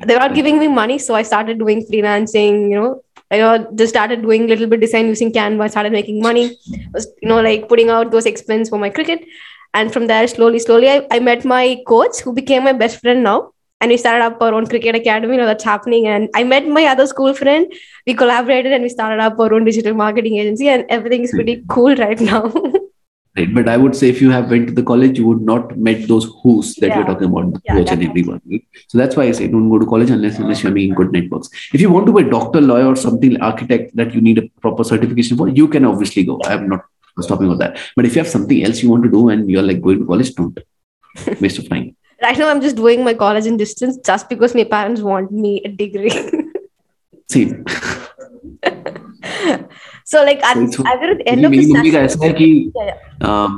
They're 0.00 0.18
not 0.18 0.34
giving 0.34 0.58
me 0.58 0.68
money. 0.68 0.98
So 0.98 1.14
I 1.14 1.22
started 1.22 1.58
doing 1.58 1.86
freelancing, 1.86 2.70
you 2.70 2.80
know, 2.80 3.02
I 3.30 3.38
know 3.38 3.70
just 3.74 3.92
started 3.92 4.22
doing 4.22 4.46
little 4.46 4.68
bit 4.68 4.80
design 4.80 5.08
using 5.08 5.32
Canva, 5.32 5.70
started 5.70 5.92
making 5.92 6.22
money, 6.22 6.56
was 6.92 7.08
you 7.20 7.28
know 7.28 7.40
like 7.40 7.68
putting 7.68 7.90
out 7.90 8.12
those 8.12 8.26
expenses 8.26 8.70
for 8.70 8.78
my 8.78 8.88
cricket. 8.88 9.24
And 9.74 9.92
from 9.92 10.06
there, 10.06 10.26
slowly, 10.28 10.58
slowly, 10.60 10.88
I, 10.88 11.06
I 11.10 11.18
met 11.18 11.44
my 11.44 11.82
coach 11.86 12.20
who 12.20 12.32
became 12.32 12.64
my 12.64 12.72
best 12.72 13.00
friend 13.00 13.22
now. 13.22 13.52
And 13.80 13.90
we 13.90 13.96
started 13.98 14.24
up 14.24 14.40
our 14.40 14.54
own 14.54 14.66
cricket 14.66 14.94
academy. 14.94 15.34
You 15.34 15.40
know, 15.40 15.46
that's 15.46 15.64
happening. 15.64 16.06
And 16.06 16.28
I 16.34 16.44
met 16.44 16.66
my 16.66 16.86
other 16.86 17.06
school 17.06 17.34
friend. 17.34 17.72
We 18.06 18.14
collaborated 18.14 18.72
and 18.72 18.82
we 18.82 18.88
started 18.88 19.20
up 19.20 19.38
our 19.38 19.52
own 19.52 19.64
digital 19.64 19.94
marketing 19.94 20.38
agency. 20.38 20.68
And 20.68 20.86
everything 20.88 21.22
is 21.22 21.30
pretty 21.30 21.62
cool 21.68 21.94
right 21.94 22.20
now. 22.20 22.52
right 23.36 23.52
but 23.56 23.68
i 23.68 23.76
would 23.76 23.94
say 23.98 24.08
if 24.08 24.20
you 24.20 24.30
have 24.30 24.50
went 24.50 24.68
to 24.68 24.74
the 24.78 24.82
college 24.90 25.18
you 25.18 25.26
would 25.26 25.42
not 25.48 25.76
met 25.88 26.06
those 26.08 26.26
who's 26.42 26.74
that 26.76 26.88
yeah. 26.88 26.96
you're 26.96 27.06
talking 27.06 27.28
about 27.28 27.60
yeah, 27.64 27.74
coach 27.74 27.90
and 27.94 28.04
everyone 28.08 28.40
right? 28.50 28.64
so 28.88 28.98
that's 28.98 29.16
why 29.16 29.24
i 29.24 29.32
say 29.38 29.48
don't 29.54 29.68
go 29.74 29.78
to 29.78 29.88
college 29.92 30.12
unless 30.16 30.38
unless 30.38 30.62
you're 30.62 30.72
making 30.72 30.94
good 31.00 31.12
networks 31.12 31.50
if 31.74 31.80
you 31.80 31.90
want 31.90 32.06
to 32.06 32.14
be 32.18 32.22
a 32.22 32.30
doctor 32.30 32.60
lawyer 32.60 32.86
or 32.94 32.96
something 32.96 33.40
architect 33.50 33.94
that 33.96 34.14
you 34.14 34.20
need 34.20 34.38
a 34.38 34.48
proper 34.60 34.84
certification 34.92 35.36
for 35.36 35.48
you 35.48 35.68
can 35.68 35.84
obviously 35.84 36.24
go 36.24 36.40
i'm 36.46 36.68
not 36.68 36.84
stopping 37.20 37.48
with 37.48 37.58
that 37.58 37.78
but 37.96 38.06
if 38.06 38.16
you 38.16 38.22
have 38.22 38.32
something 38.36 38.64
else 38.64 38.82
you 38.82 38.90
want 38.90 39.02
to 39.02 39.10
do 39.10 39.28
and 39.28 39.50
you're 39.50 39.68
like 39.70 39.80
going 39.80 39.98
to 39.98 40.06
college 40.06 40.34
don't 40.34 40.58
waste 41.40 41.58
of 41.58 41.68
time 41.68 41.94
right 42.26 42.38
now 42.42 42.48
i'm 42.52 42.62
just 42.66 42.76
doing 42.82 43.04
my 43.08 43.14
college 43.22 43.46
in 43.52 43.56
distance 43.62 43.98
just 44.10 44.28
because 44.34 44.54
my 44.60 44.66
parents 44.74 45.02
want 45.10 45.32
me 45.44 45.52
a 45.68 45.72
degree 45.82 46.14
same 47.34 47.52
so 50.04 50.24
like 50.24 50.42
at, 50.48 50.56
so, 50.74 50.84
at 50.86 51.00
the 51.02 51.28
end 51.32 51.44
of 51.44 51.52
the 51.52 51.66
mummy 51.72 51.92
का 51.92 52.00
ऐसा 52.08 52.24
है 52.24 52.32
कि 52.40 52.48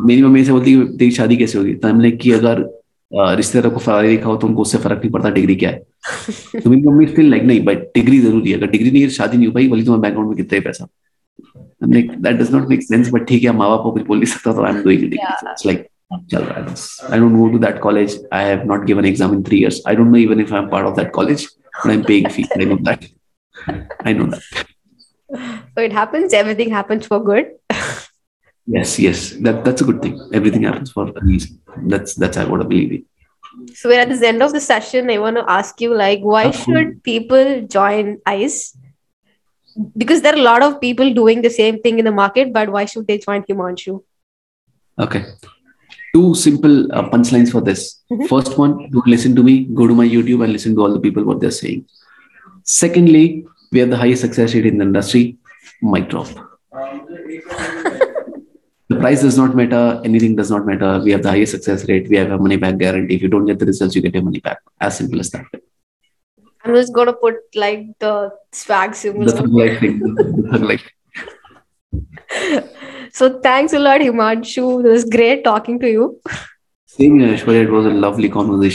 मेरी 0.07 0.23
mummy 0.23 0.45
से 0.45 0.53
बोलती 0.53 0.73
है 0.75 0.87
तेरी 0.99 1.11
शादी 1.21 1.37
कैसे 1.37 1.59
होगी 1.59 1.75
तो 1.75 1.89
हम 1.89 2.01
लाइक 2.01 2.19
कि 2.21 2.33
अगर 2.33 2.65
रिश्तेदारों 3.13 3.71
को 3.71 3.79
फरारी 3.79 4.09
देखा 4.09 4.29
हो 4.29 4.37
तो 4.37 4.47
उनको 4.47 4.63
उससे 4.63 4.79
फ़र्क 4.79 4.99
नहीं 5.01 5.11
पड़ता 5.11 5.31
डिग्री 5.37 5.57
क्या 5.57 5.71
है 5.71 6.61
तो 6.63 6.71
मेरी 6.71 6.83
मम्मी 6.83 7.07
स्टिल 7.07 7.31
लाइक 7.31 7.43
नहीं 7.51 7.61
बट 7.65 7.85
डिग्री 7.95 8.19
ज़रूरी 8.21 8.51
है 8.51 8.57
अगर 8.59 8.71
डिग्री 8.71 8.91
नहीं 8.91 9.03
है 9.03 9.11
शादी 9.19 9.37
नहीं 9.37 9.47
हो 9.47 9.53
पाई 9.55 9.69
बोली 9.69 9.85
तुम्हारे 9.85 10.03
बैंक 10.03 10.15
अकाउंट 10.15 10.29
में 10.29 10.37
कितना 10.37 10.61
पैसा 10.71 10.89
I'm 11.81 11.93
like 11.93 12.09
that 12.23 12.39
does 12.39 12.51
not 12.53 12.71
make 12.71 12.83
sense 12.85 13.11
but 13.15 13.27
ठीक 13.29 13.45
है 13.45 13.53
माँ 13.57 13.69
बाप 13.71 13.83
को 13.83 13.93
कुछ 13.93 14.07
बोल 14.07 14.19
नहीं 14.19 14.33
सकता 14.33 14.53
तो 14.53 14.67
I'm 14.71 14.83
doing 14.87 15.07
it 15.09 15.19
it's 15.53 15.67
like 15.71 15.88
I, 16.11 16.17
don't, 16.29 16.91
I 17.11 17.19
go 17.19 17.53
to 17.53 17.59
that 17.59 17.81
college. 17.83 18.15
I 18.33 18.43
have 18.43 18.67
not 18.67 18.87
given 18.87 19.05
exam 19.05 19.33
in 19.35 19.45
three 19.45 19.59
years. 19.59 19.83
I 19.85 19.95
don't 19.95 20.11
know 20.11 20.19
even 20.19 20.41
if 20.41 20.53
I'm 20.53 20.71
part 20.71 20.87
of 20.87 20.97
that 20.97 21.13
college, 21.13 21.47
but 21.83 21.93
I'm 21.93 22.03
paying 22.03 22.29
fee. 22.31 22.49
I 22.57 22.65
know 22.65 22.79
that. 22.83 23.07
I 24.05 24.13
know 24.15 24.27
that. 24.27 24.67
So 25.77 25.83
it 25.83 25.93
happens. 25.93 26.33
Everything 26.33 26.71
happens 26.71 27.07
for 27.07 27.23
good. 27.23 27.53
yes, 28.67 28.99
yes. 28.99 29.33
That 29.41 29.65
that's 29.65 29.83
a 29.83 29.85
good 29.85 30.01
thing. 30.01 30.19
Everything 30.33 30.63
happens 30.63 30.91
for 30.91 31.09
a 31.09 31.25
reason. 31.25 31.61
That's 31.83 32.15
that's 32.15 32.39
I 32.39 32.45
want 32.45 32.63
to 32.63 32.69
believe 32.69 32.93
it. 32.93 33.77
So 33.77 33.91
we're 33.91 34.01
at 34.01 34.09
the 34.09 34.27
end 34.27 34.43
of 34.43 34.53
the 34.53 34.61
session. 34.61 35.11
I 35.11 35.19
want 35.19 35.37
to 35.37 35.45
ask 35.47 35.81
you, 35.81 35.95
like, 35.95 36.21
why 36.21 36.51
should 36.51 37.03
people 37.03 37.67
join 37.67 38.19
ICE? 38.25 38.77
Because 39.97 40.23
there 40.23 40.35
are 40.35 40.39
a 40.39 40.43
lot 40.43 40.63
of 40.63 40.81
people 40.81 41.13
doing 41.13 41.43
the 41.43 41.51
same 41.51 41.83
thing 41.83 41.99
in 41.99 42.05
the 42.05 42.13
market, 42.13 42.53
but 42.53 42.71
why 42.71 42.87
should 42.87 43.07
they 43.07 43.19
join 43.19 43.43
Himanshu? 43.43 44.03
Okay. 44.99 45.25
Two 46.15 46.35
simple 46.35 46.91
uh, 46.93 47.09
punchlines 47.11 47.51
for 47.53 47.61
this. 47.61 48.03
Mhm. 48.11 48.29
First 48.29 48.57
one, 48.59 48.91
don't 48.91 49.07
listen 49.07 49.35
to 49.37 49.43
me. 49.43 49.55
Go 49.81 49.87
to 49.87 49.95
my 49.95 50.07
YouTube 50.09 50.43
and 50.45 50.53
listen 50.53 50.75
to 50.77 50.83
all 50.83 50.93
the 50.93 51.01
people 51.01 51.25
what 51.25 51.41
they're 51.41 51.51
saying. 51.63 51.85
Secondly, 52.65 53.45
we 53.73 53.79
have 53.81 53.91
the 53.91 53.97
highest 53.97 54.23
success 54.23 54.55
rate 54.55 54.67
in 54.67 54.79
the 54.79 54.85
industry. 54.85 55.37
Mic 55.83 56.09
drop. 56.09 56.29
the 58.89 58.97
price 58.97 59.21
does 59.23 59.37
not 59.37 59.55
matter. 59.55 60.01
Anything 60.05 60.35
does 60.37 60.51
not 60.51 60.67
matter. 60.67 61.01
We 61.03 61.11
have 61.13 61.23
the 61.23 61.31
highest 61.31 61.53
success 61.53 61.87
rate. 61.89 62.09
We 62.09 62.17
have 62.17 62.31
a 62.31 62.39
money 62.39 62.57
back 62.57 62.79
guarantee. 62.79 63.17
If 63.17 63.23
you 63.23 63.29
don't 63.29 63.47
get 63.47 63.59
the 63.59 63.67
results, 63.67 63.95
you 63.95 64.03
get 64.03 64.15
your 64.15 64.23
money 64.23 64.41
back. 64.41 64.59
As 64.81 64.97
simple 64.99 65.21
as 65.21 65.31
that. 65.31 65.45
I'm 66.65 66.75
just 66.75 66.93
gonna 66.95 67.13
put 67.13 67.37
like 67.55 67.87
the 67.99 68.31
swag 68.53 68.95
symbol. 68.95 69.25
The 69.27 69.33
thug 69.33 69.53
life 69.53 69.81
thing. 69.81 69.99
The 70.01 70.49
thug 70.51 70.63
life. 70.63 70.87
So 73.19 73.41
thanks 73.41 73.73
a 73.73 73.81
lot, 73.81 74.01
Himanshu. 74.01 74.85
It 74.85 74.89
was 74.89 75.05
great 75.05 75.43
talking 75.43 75.81
to 75.81 75.89
you. 75.89 76.21
Same, 76.87 77.19
Aishwarya. 77.19 77.65
It 77.65 77.71
was 77.71 77.87
a 77.87 77.91
lovely 77.91 78.29
conversation. 78.29 78.67